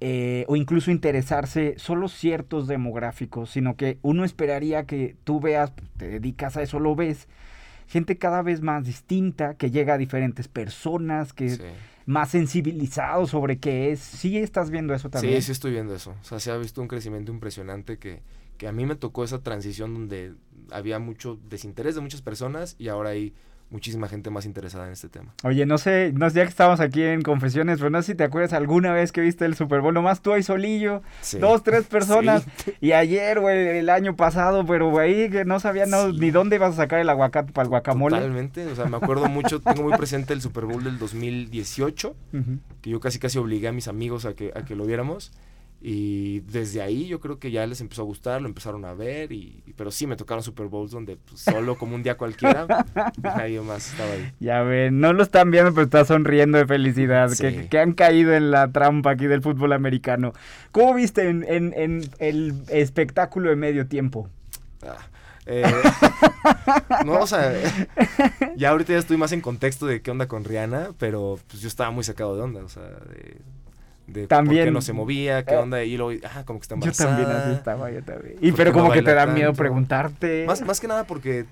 eh, 0.00 0.44
o 0.48 0.56
incluso 0.56 0.90
interesarse 0.90 1.74
solo 1.78 2.08
ciertos 2.08 2.66
demográficos, 2.66 3.50
sino 3.50 3.76
que 3.76 3.98
uno 4.02 4.24
esperaría 4.24 4.84
que 4.86 5.16
tú 5.24 5.40
veas, 5.40 5.72
te 5.96 6.08
dedicas 6.08 6.56
a 6.56 6.62
eso, 6.62 6.80
lo 6.80 6.94
ves, 6.96 7.28
gente 7.86 8.16
cada 8.18 8.42
vez 8.42 8.60
más 8.60 8.84
distinta, 8.84 9.54
que 9.54 9.70
llega 9.70 9.94
a 9.94 9.98
diferentes 9.98 10.48
personas, 10.48 11.32
que 11.32 11.50
Sí. 11.50 11.62
más 12.06 12.30
sensibilizados 12.30 13.30
sobre 13.30 13.58
qué 13.58 13.92
es. 13.92 14.00
Sí 14.00 14.36
estás 14.38 14.70
viendo 14.70 14.94
eso 14.94 15.08
también. 15.10 15.36
Sí, 15.36 15.46
sí 15.46 15.52
estoy 15.52 15.72
viendo 15.72 15.94
eso. 15.94 16.14
O 16.20 16.24
sea, 16.24 16.38
se 16.40 16.50
ha 16.50 16.56
visto 16.56 16.80
un 16.82 16.88
crecimiento 16.88 17.32
impresionante 17.32 17.98
que, 17.98 18.20
que 18.58 18.66
a 18.68 18.72
mí 18.72 18.84
me 18.86 18.94
tocó 18.94 19.24
esa 19.24 19.42
transición 19.42 19.94
donde 19.94 20.34
había 20.70 20.98
mucho 20.98 21.38
desinterés 21.48 21.94
de 21.94 22.00
muchas 22.00 22.22
personas 22.22 22.76
y 22.78 22.88
ahora 22.88 23.10
hay 23.10 23.34
muchísima 23.70 24.06
gente 24.08 24.30
más 24.30 24.46
interesada 24.46 24.86
en 24.86 24.92
este 24.92 25.08
tema. 25.08 25.34
Oye, 25.42 25.66
no 25.66 25.78
sé, 25.78 26.12
no 26.14 26.30
sé, 26.30 26.36
ya 26.36 26.42
que 26.44 26.50
estamos 26.50 26.78
aquí 26.80 27.02
en 27.02 27.22
confesiones, 27.22 27.78
pero 27.78 27.90
no 27.90 28.00
sé 28.02 28.12
si 28.12 28.14
te 28.16 28.22
acuerdas 28.24 28.52
alguna 28.52 28.92
vez 28.92 29.10
que 29.10 29.20
viste 29.20 29.44
el 29.46 29.56
Super 29.56 29.80
Bowl, 29.80 29.92
nomás 29.94 30.20
tú 30.22 30.32
ahí 30.32 30.42
solillo, 30.44 31.02
Sí. 31.22 31.38
dos, 31.38 31.62
tres 31.64 31.84
personas, 31.88 32.44
Sí. 32.64 32.72
y 32.80 32.92
ayer, 32.92 33.40
güey, 33.40 33.78
el 33.78 33.90
año 33.90 34.14
pasado, 34.14 34.64
pero 34.64 34.90
güey, 34.90 35.28
que 35.30 35.44
no 35.44 35.58
sabía 35.58 35.86
no, 35.86 36.12
ni 36.12 36.30
dónde 36.30 36.56
ibas 36.56 36.74
a 36.74 36.76
sacar 36.76 37.00
el 37.00 37.08
aguacate 37.08 37.52
para 37.52 37.64
el 37.64 37.68
guacamole. 37.70 38.16
Totalmente, 38.16 38.66
o 38.66 38.76
sea, 38.76 38.84
me 38.84 38.96
acuerdo 38.96 39.26
mucho, 39.26 39.60
tengo 39.60 39.82
muy 39.82 39.96
presente 39.96 40.32
el 40.34 40.40
Super 40.40 40.66
Bowl 40.66 40.84
del 40.84 40.98
2018, 40.98 42.14
Ujú. 42.32 42.58
que 42.80 42.90
yo 42.90 43.00
casi 43.00 43.18
casi 43.18 43.38
obligué 43.38 43.68
a 43.68 43.72
mis 43.72 43.88
amigos 43.88 44.24
a 44.24 44.34
que, 44.34 44.52
a 44.54 44.64
que 44.64 44.76
lo 44.76 44.84
viéramos. 44.86 45.32
Y 45.86 46.40
desde 46.40 46.80
ahí 46.80 47.06
yo 47.08 47.20
creo 47.20 47.38
que 47.38 47.50
ya 47.50 47.66
les 47.66 47.82
empezó 47.82 48.00
a 48.00 48.04
gustar, 48.06 48.40
lo 48.40 48.48
empezaron 48.48 48.86
a 48.86 48.94
ver, 48.94 49.32
y, 49.32 49.62
pero 49.76 49.90
sí 49.90 50.06
me 50.06 50.16
tocaron 50.16 50.42
Super 50.42 50.68
Bowls 50.68 50.92
donde 50.92 51.18
pues, 51.18 51.42
solo 51.42 51.76
como 51.76 51.94
un 51.94 52.02
día 52.02 52.16
cualquiera, 52.16 52.66
nadie 53.22 53.60
más 53.60 53.90
estaba 53.92 54.10
ahí. 54.12 54.32
Ya 54.40 54.62
ven, 54.62 54.98
no 55.00 55.12
lo 55.12 55.22
están 55.22 55.50
viendo, 55.50 55.74
pero 55.74 55.84
está 55.84 56.06
sonriendo 56.06 56.56
de 56.56 56.66
felicidad, 56.66 57.28
Sí. 57.28 57.42
que, 57.42 57.68
que 57.68 57.78
han 57.78 57.92
caído 57.92 58.32
en 58.32 58.50
la 58.50 58.72
trampa 58.72 59.10
aquí 59.10 59.26
del 59.26 59.42
fútbol 59.42 59.74
americano. 59.74 60.32
¿Cómo 60.72 60.94
viste 60.94 61.28
en, 61.28 61.44
en- 61.46 61.74
en 61.76 62.00
el 62.18 62.54
espectáculo 62.68 63.50
de 63.50 63.56
medio 63.56 63.86
tiempo? 63.86 64.30
Ah, 64.82 64.96
eh, 65.44 65.64
no, 67.04 67.12
o 67.20 67.26
sea, 67.26 67.52
ya 68.56 68.70
ahorita 68.70 68.94
ya 68.94 68.98
estoy 69.00 69.18
más 69.18 69.32
en 69.32 69.42
contexto 69.42 69.84
de 69.84 70.00
qué 70.00 70.10
onda 70.10 70.28
con 70.28 70.44
Rihanna, 70.44 70.92
pero 70.98 71.38
pues 71.48 71.60
yo 71.60 71.68
estaba 71.68 71.90
muy 71.90 72.04
sacado 72.04 72.34
de 72.36 72.42
onda, 72.42 72.64
o 72.64 72.68
sea, 72.70 72.84
de, 72.84 73.36
de 74.06 74.26
También. 74.26 74.58
por 74.62 74.64
qué 74.66 74.70
no 74.72 74.80
se 74.82 74.92
movía, 74.92 75.44
qué 75.44 75.54
Eh, 75.54 75.58
onda, 75.58 75.82
y 75.84 75.96
luego, 75.96 76.20
ah, 76.34 76.44
como 76.44 76.58
que 76.58 76.64
está 76.64 76.74
Yo 76.74 76.80
embarazada. 76.80 77.16
también 77.16 77.30
así 77.30 77.50
estaba, 77.52 77.90
yo 77.90 78.02
también. 78.02 78.36
Y 78.40 78.50
¿por 78.50 78.58
pero 78.58 78.70
no 78.72 78.78
como 78.78 78.92
que 78.92 79.02
te 79.02 79.14
da 79.14 79.26
miedo 79.26 79.52
preguntarte. 79.54 80.44
Más, 80.46 80.60
más 80.62 80.80
que 80.80 80.88
nada 80.88 81.04
porque, 81.06 81.46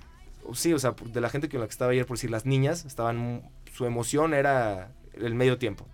sí, 0.53 0.73
o 0.73 0.79
sea, 0.79 0.95
de 1.13 1.21
la 1.21 1.29
gente 1.31 1.49
con 1.49 1.61
la 1.61 1.67
que 1.67 1.73
estaba 1.73 1.93
ayer, 1.93 2.05
por 2.07 2.17
decir, 2.17 2.31
las 2.31 2.45
niñas, 2.47 2.85
estaban, 2.85 3.43
su 3.73 3.87
emoción 3.87 4.35
era 4.35 4.93
el 5.15 5.35
medio 5.35 5.59
tiempo. 5.59 5.87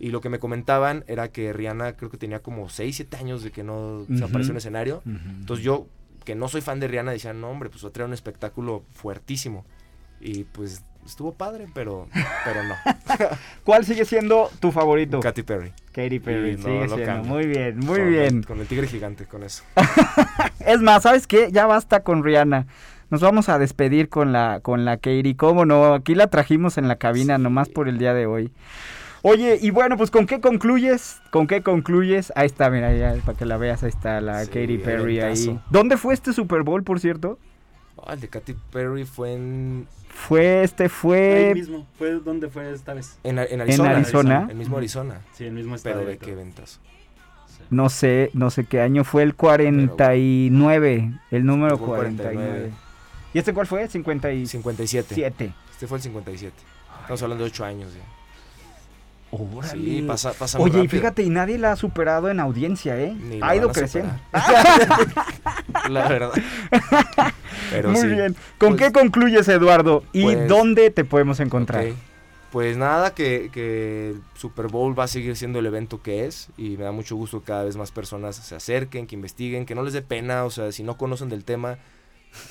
Y 0.00 0.10
lo 0.10 0.20
que 0.20 0.28
me 0.28 0.38
comentaban 0.38 1.04
era 1.08 1.28
que 1.32 1.52
Rihanna 1.52 1.94
creo 1.94 2.08
que 2.10 2.18
tenía 2.18 2.40
como 2.40 2.68
6, 2.68 2.94
7 2.96 3.16
años 3.16 3.42
de 3.42 3.50
que 3.50 3.64
no 3.64 4.04
se 4.06 4.14
Ujú. 4.14 4.24
apareció 4.26 4.52
en 4.52 4.58
escenario. 4.58 4.98
Ujú. 5.04 5.28
Entonces 5.40 5.64
yo, 5.64 5.88
que 6.24 6.36
no 6.36 6.46
soy 6.48 6.60
fan 6.60 6.78
de 6.78 6.86
Rihanna, 6.86 7.10
decía, 7.10 7.32
no 7.32 7.50
hombre, 7.50 7.68
pues 7.68 7.84
va 7.84 7.88
a 7.88 7.92
traer 7.92 8.06
un 8.06 8.14
espectáculo 8.14 8.84
fuertísimo. 8.92 9.64
Y 10.20 10.44
pues 10.44 10.84
estuvo 11.10 11.32
padre, 11.32 11.66
pero, 11.74 12.08
pero 12.44 12.62
no. 12.64 12.74
¿Cuál 13.64 13.84
sigue 13.84 14.04
siendo 14.04 14.50
tu 14.60 14.70
favorito? 14.72 15.20
Katy 15.20 15.42
Perry. 15.42 15.72
Katy 15.92 16.18
Perry, 16.20 16.56
no 16.56 16.62
sigue 16.64 16.88
siendo. 16.88 17.04
cambio. 17.06 17.32
Muy 17.32 17.46
bien, 17.46 17.78
muy 17.80 17.98
Con- 17.98 18.08
bien. 18.10 18.42
Con 18.42 18.60
el 18.60 18.66
tigre 18.66 18.86
gigante, 18.86 19.24
con 19.26 19.42
eso. 19.42 19.64
Es 20.66 20.80
más, 20.80 21.02
¿sabes 21.02 21.26
qué? 21.26 21.50
Ya 21.50 21.66
basta 21.66 22.02
con 22.02 22.22
Rihanna. 22.22 22.66
Nos 23.10 23.22
vamos 23.22 23.48
a 23.48 23.58
despedir 23.58 24.10
con 24.10 24.32
la, 24.32 24.60
con 24.60 24.84
la 24.84 24.96
Katie. 24.98 25.34
¿Cómo 25.36 25.64
no? 25.64 25.94
Aquí 25.94 26.14
la 26.14 26.26
trajimos 26.26 26.76
en 26.76 26.88
la 26.88 26.96
cabina 26.96 27.38
nomás 27.38 27.68
por 27.70 27.88
el 27.88 27.96
día 27.96 28.12
de 28.12 28.26
hoy. 28.26 28.52
Oye, 29.22 29.58
y 29.60 29.70
bueno, 29.70 29.96
pues 29.96 30.10
¿con 30.10 30.26
qué 30.26 30.40
concluyes? 30.40 31.20
¿Con 31.30 31.46
qué 31.46 31.62
concluyes? 31.62 32.32
Ahí 32.36 32.46
está, 32.46 32.70
mira, 32.70 32.94
ya, 32.94 33.14
para 33.24 33.36
que 33.36 33.46
la 33.46 33.56
veas, 33.56 33.82
ahí 33.82 33.88
está 33.88 34.20
la 34.20 34.44
Sí, 34.44 34.50
Katy 34.50 34.78
Perry 34.78 35.20
ahí. 35.20 35.58
¿Dónde 35.70 35.96
fue 35.96 36.12
este 36.14 36.32
Super 36.32 36.62
Bowl, 36.62 36.84
por 36.84 37.00
cierto? 37.00 37.38
Ah, 38.06 38.14
el 38.14 38.20
de 38.20 38.28
Katy 38.28 38.54
Perry 38.72 39.04
fue 39.04 39.34
en, 39.34 39.86
Fue, 40.08 40.62
este 40.62 40.84
Ahí 40.84 40.88
fue... 40.88 41.52
mismo, 41.54 41.86
fue 41.98 42.12
donde 42.20 42.48
fue 42.48 42.72
esta 42.72 42.94
vez. 42.94 43.18
en, 43.24 43.38
en 43.38 43.60
Arizona. 43.60 43.90
Arizona. 43.90 44.46
El 44.50 44.56
mismo 44.56 44.76
Arizona. 44.78 45.20
Sí, 45.32 45.44
el 45.44 45.52
mismo 45.52 45.76
Pero 45.82 46.00
estadio. 46.00 46.08
de 46.08 46.18
qué 46.18 46.34
ventas. 46.34 46.80
No 47.70 47.90
sé, 47.90 48.30
no 48.32 48.50
sé 48.50 48.64
qué 48.64 48.80
año 48.80 49.04
fue 49.04 49.22
el 49.22 49.34
49, 49.34 51.12
el 51.30 51.44
número 51.44 51.76
Fue 51.76 51.86
el 51.88 52.16
49. 52.16 52.34
49. 52.34 52.72
¿Y 53.34 53.38
este 53.38 53.52
cuál 53.52 53.66
fue? 53.66 53.86
57. 53.88 54.46
57. 54.48 55.52
Este 55.72 55.86
fue 55.86 55.98
el 55.98 56.02
57. 56.02 56.54
Estamos 57.02 57.22
hablando 57.22 57.44
de 57.44 57.50
8 57.50 57.64
años 57.64 57.92
ya. 57.94 58.00
Órale. 59.30 59.82
Sí, 59.84 60.02
pasa, 60.06 60.32
pasa 60.32 60.58
Oye, 60.58 60.84
y 60.84 60.88
fíjate, 60.88 61.22
y 61.22 61.28
nadie 61.28 61.58
la 61.58 61.72
ha 61.72 61.76
superado 61.76 62.30
en 62.30 62.40
audiencia, 62.40 62.98
¿eh? 62.98 63.12
Ni 63.14 63.40
ha 63.42 63.54
ido 63.54 63.70
creciendo. 63.70 64.12
La 65.90 66.08
verdad. 66.08 66.30
Pero 67.70 67.90
Muy 67.90 68.00
sí. 68.00 68.06
bien. 68.08 68.36
¿Con 68.58 68.76
Pues- 68.76 68.82
qué 68.82 68.92
concluyes, 68.92 69.48
Eduardo? 69.48 70.02
¿Y 70.12 70.22
Pues- 70.22 70.48
dónde 70.48 70.90
te 70.90 71.04
podemos 71.04 71.40
encontrar? 71.40 71.86
Ok. 71.86 71.92
Pues 72.50 72.78
nada, 72.78 73.12
que, 73.14 73.50
que 73.52 74.10
el 74.10 74.22
Super 74.34 74.68
Bowl 74.68 74.98
va 74.98 75.04
a 75.04 75.08
seguir 75.08 75.36
siendo 75.36 75.58
el 75.58 75.66
evento 75.66 76.00
que 76.00 76.24
es 76.24 76.48
y 76.56 76.78
me 76.78 76.84
da 76.84 76.92
mucho 76.92 77.14
gusto 77.14 77.40
que 77.40 77.46
cada 77.46 77.64
vez 77.64 77.76
más 77.76 77.90
personas 77.92 78.36
se 78.36 78.54
acerquen, 78.54 79.06
que 79.06 79.14
investiguen, 79.14 79.66
que 79.66 79.74
no 79.74 79.82
les 79.82 79.92
dé 79.92 80.00
pena, 80.00 80.44
o 80.44 80.50
sea, 80.50 80.72
si 80.72 80.82
no 80.82 80.96
conocen 80.96 81.28
del 81.28 81.44
tema, 81.44 81.76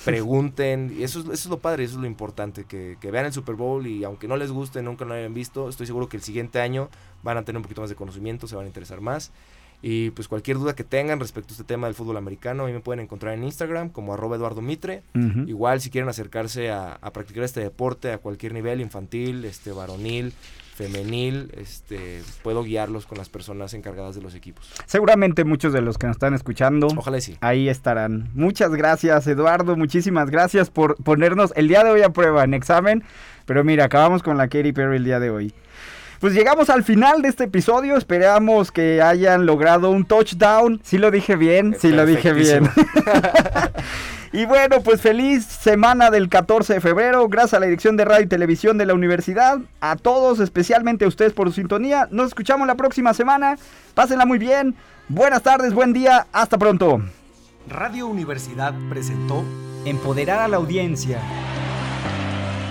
pregunten. 0.04 0.94
Y 0.98 1.02
eso 1.02 1.20
es, 1.20 1.24
eso 1.26 1.32
es 1.32 1.46
lo 1.46 1.58
padre, 1.58 1.84
eso 1.84 1.96
es 1.96 2.00
lo 2.00 2.06
importante, 2.06 2.64
que, 2.64 2.96
que 3.00 3.10
vean 3.10 3.26
el 3.26 3.32
Super 3.32 3.54
Bowl 3.54 3.86
y 3.86 4.04
aunque 4.04 4.28
no 4.28 4.36
les 4.36 4.50
guste, 4.50 4.82
nunca 4.82 5.04
lo 5.04 5.14
hayan 5.14 5.34
visto, 5.34 5.68
estoy 5.68 5.86
seguro 5.86 6.08
que 6.08 6.16
el 6.16 6.22
siguiente 6.22 6.60
año 6.60 6.88
van 7.22 7.36
a 7.36 7.44
tener 7.44 7.58
un 7.58 7.62
poquito 7.62 7.80
más 7.80 7.90
de 7.90 7.96
conocimiento, 7.96 8.46
se 8.46 8.56
van 8.56 8.64
a 8.64 8.68
interesar 8.68 9.00
más. 9.00 9.32
Y 9.80 10.10
pues 10.10 10.26
cualquier 10.26 10.58
duda 10.58 10.74
que 10.74 10.82
tengan 10.82 11.20
respecto 11.20 11.52
a 11.52 11.54
este 11.54 11.64
tema 11.64 11.86
del 11.86 11.94
fútbol 11.94 12.16
americano, 12.16 12.64
a 12.64 12.66
mí 12.66 12.72
me 12.72 12.80
pueden 12.80 13.00
encontrar 13.00 13.34
en 13.34 13.44
Instagram 13.44 13.90
como 13.90 14.12
arroba 14.12 14.34
Eduardo 14.34 14.60
Mitre. 14.60 15.04
Igual 15.46 15.80
si 15.80 15.90
quieren 15.90 16.08
acercarse 16.08 16.70
a, 16.70 16.94
a 16.94 17.12
practicar 17.12 17.44
este 17.44 17.60
deporte 17.60 18.10
a 18.12 18.18
cualquier 18.18 18.54
nivel, 18.54 18.80
infantil, 18.80 19.44
este, 19.44 19.70
varonil, 19.70 20.32
femenil, 20.78 21.50
este, 21.56 22.22
puedo 22.44 22.62
guiarlos 22.62 23.04
con 23.04 23.18
las 23.18 23.28
personas 23.28 23.74
encargadas 23.74 24.14
de 24.14 24.22
los 24.22 24.36
equipos. 24.36 24.70
Seguramente 24.86 25.42
muchos 25.44 25.72
de 25.72 25.80
los 25.80 25.98
que 25.98 26.06
nos 26.06 26.14
están 26.14 26.34
escuchando 26.34 26.86
Ojalá 26.96 27.20
sí. 27.20 27.36
ahí 27.40 27.68
estarán. 27.68 28.30
Muchas 28.34 28.70
gracias, 28.70 29.26
Eduardo. 29.26 29.76
Muchísimas 29.76 30.30
gracias 30.30 30.70
por 30.70 30.94
ponernos 31.02 31.52
el 31.56 31.66
día 31.66 31.82
de 31.82 31.90
hoy 31.90 32.02
a 32.02 32.10
prueba 32.10 32.44
en 32.44 32.54
examen. 32.54 33.02
Pero 33.44 33.64
mira, 33.64 33.86
acabamos 33.86 34.22
con 34.22 34.36
la 34.36 34.46
Katy 34.46 34.72
Perry 34.72 34.98
el 34.98 35.04
día 35.04 35.18
de 35.18 35.30
hoy. 35.30 35.52
Pues 36.20 36.32
llegamos 36.34 36.70
al 36.70 36.84
final 36.84 37.22
de 37.22 37.28
este 37.28 37.44
episodio. 37.44 37.96
Esperamos 37.96 38.70
que 38.70 39.02
hayan 39.02 39.46
logrado 39.46 39.90
un 39.90 40.04
touchdown. 40.04 40.80
Sí 40.84 40.98
lo 40.98 41.10
dije 41.10 41.34
bien, 41.34 41.76
sí 41.78 41.90
lo 41.90 42.06
dije 42.06 42.32
bien. 42.32 42.70
Y 44.32 44.44
bueno, 44.44 44.80
pues 44.82 45.00
feliz 45.00 45.44
semana 45.44 46.10
del 46.10 46.28
14 46.28 46.74
de 46.74 46.80
febrero. 46.80 47.28
Gracias 47.28 47.54
a 47.54 47.60
la 47.60 47.66
dirección 47.66 47.96
de 47.96 48.04
radio 48.04 48.24
y 48.24 48.28
televisión 48.28 48.76
de 48.76 48.86
la 48.86 48.94
universidad. 48.94 49.58
A 49.80 49.96
todos, 49.96 50.40
especialmente 50.40 51.04
a 51.04 51.08
ustedes 51.08 51.32
por 51.32 51.48
su 51.48 51.54
sintonía. 51.54 52.08
Nos 52.10 52.28
escuchamos 52.28 52.66
la 52.66 52.74
próxima 52.74 53.14
semana. 53.14 53.56
Pásenla 53.94 54.26
muy 54.26 54.38
bien. 54.38 54.74
Buenas 55.08 55.42
tardes, 55.42 55.72
buen 55.72 55.92
día. 55.92 56.26
Hasta 56.32 56.58
pronto. 56.58 57.00
Radio 57.68 58.06
Universidad 58.06 58.74
presentó 58.88 59.44
Empoderar 59.84 60.40
a 60.40 60.48
la 60.48 60.56
audiencia. 60.58 61.20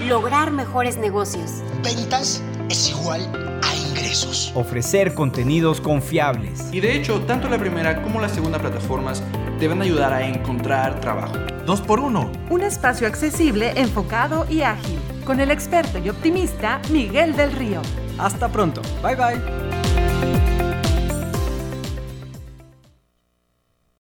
Lograr 0.08 0.52
mejores 0.52 0.98
negocios. 0.98 1.64
Ventas 1.84 2.44
es 2.70 2.90
igual 2.90 3.60
a 3.64 3.67
ingresos. 4.08 4.52
Ofrecer 4.56 5.14
contenidos 5.14 5.82
confiables. 5.82 6.70
Y 6.72 6.80
de 6.80 6.96
hecho, 6.96 7.22
tanto 7.22 7.50
la 7.50 7.58
primera 7.58 8.02
como 8.02 8.20
la 8.22 8.30
segunda 8.30 8.60
plataformas 8.60 9.24
te 9.60 9.68
van 9.68 9.82
a 9.82 9.84
ayudar 9.84 10.14
a 10.14 10.26
encontrar 10.28 11.00
trabajo. 11.00 11.36
Dos 11.66 11.82
por 11.82 12.00
uno. 12.00 12.32
Un 12.50 12.64
espacio 12.64 13.08
accesible, 13.08 13.74
enfocado 13.76 14.46
y 14.50 14.62
ágil. 14.62 15.00
Con 15.26 15.40
el 15.40 15.52
experto 15.52 15.98
y 15.98 16.10
optimista 16.10 16.82
Miguel 16.90 17.36
del 17.36 17.52
Río. 17.52 17.82
Hasta 18.18 18.50
pronto. 18.50 18.82
Bye 19.04 19.16
bye. 19.16 19.87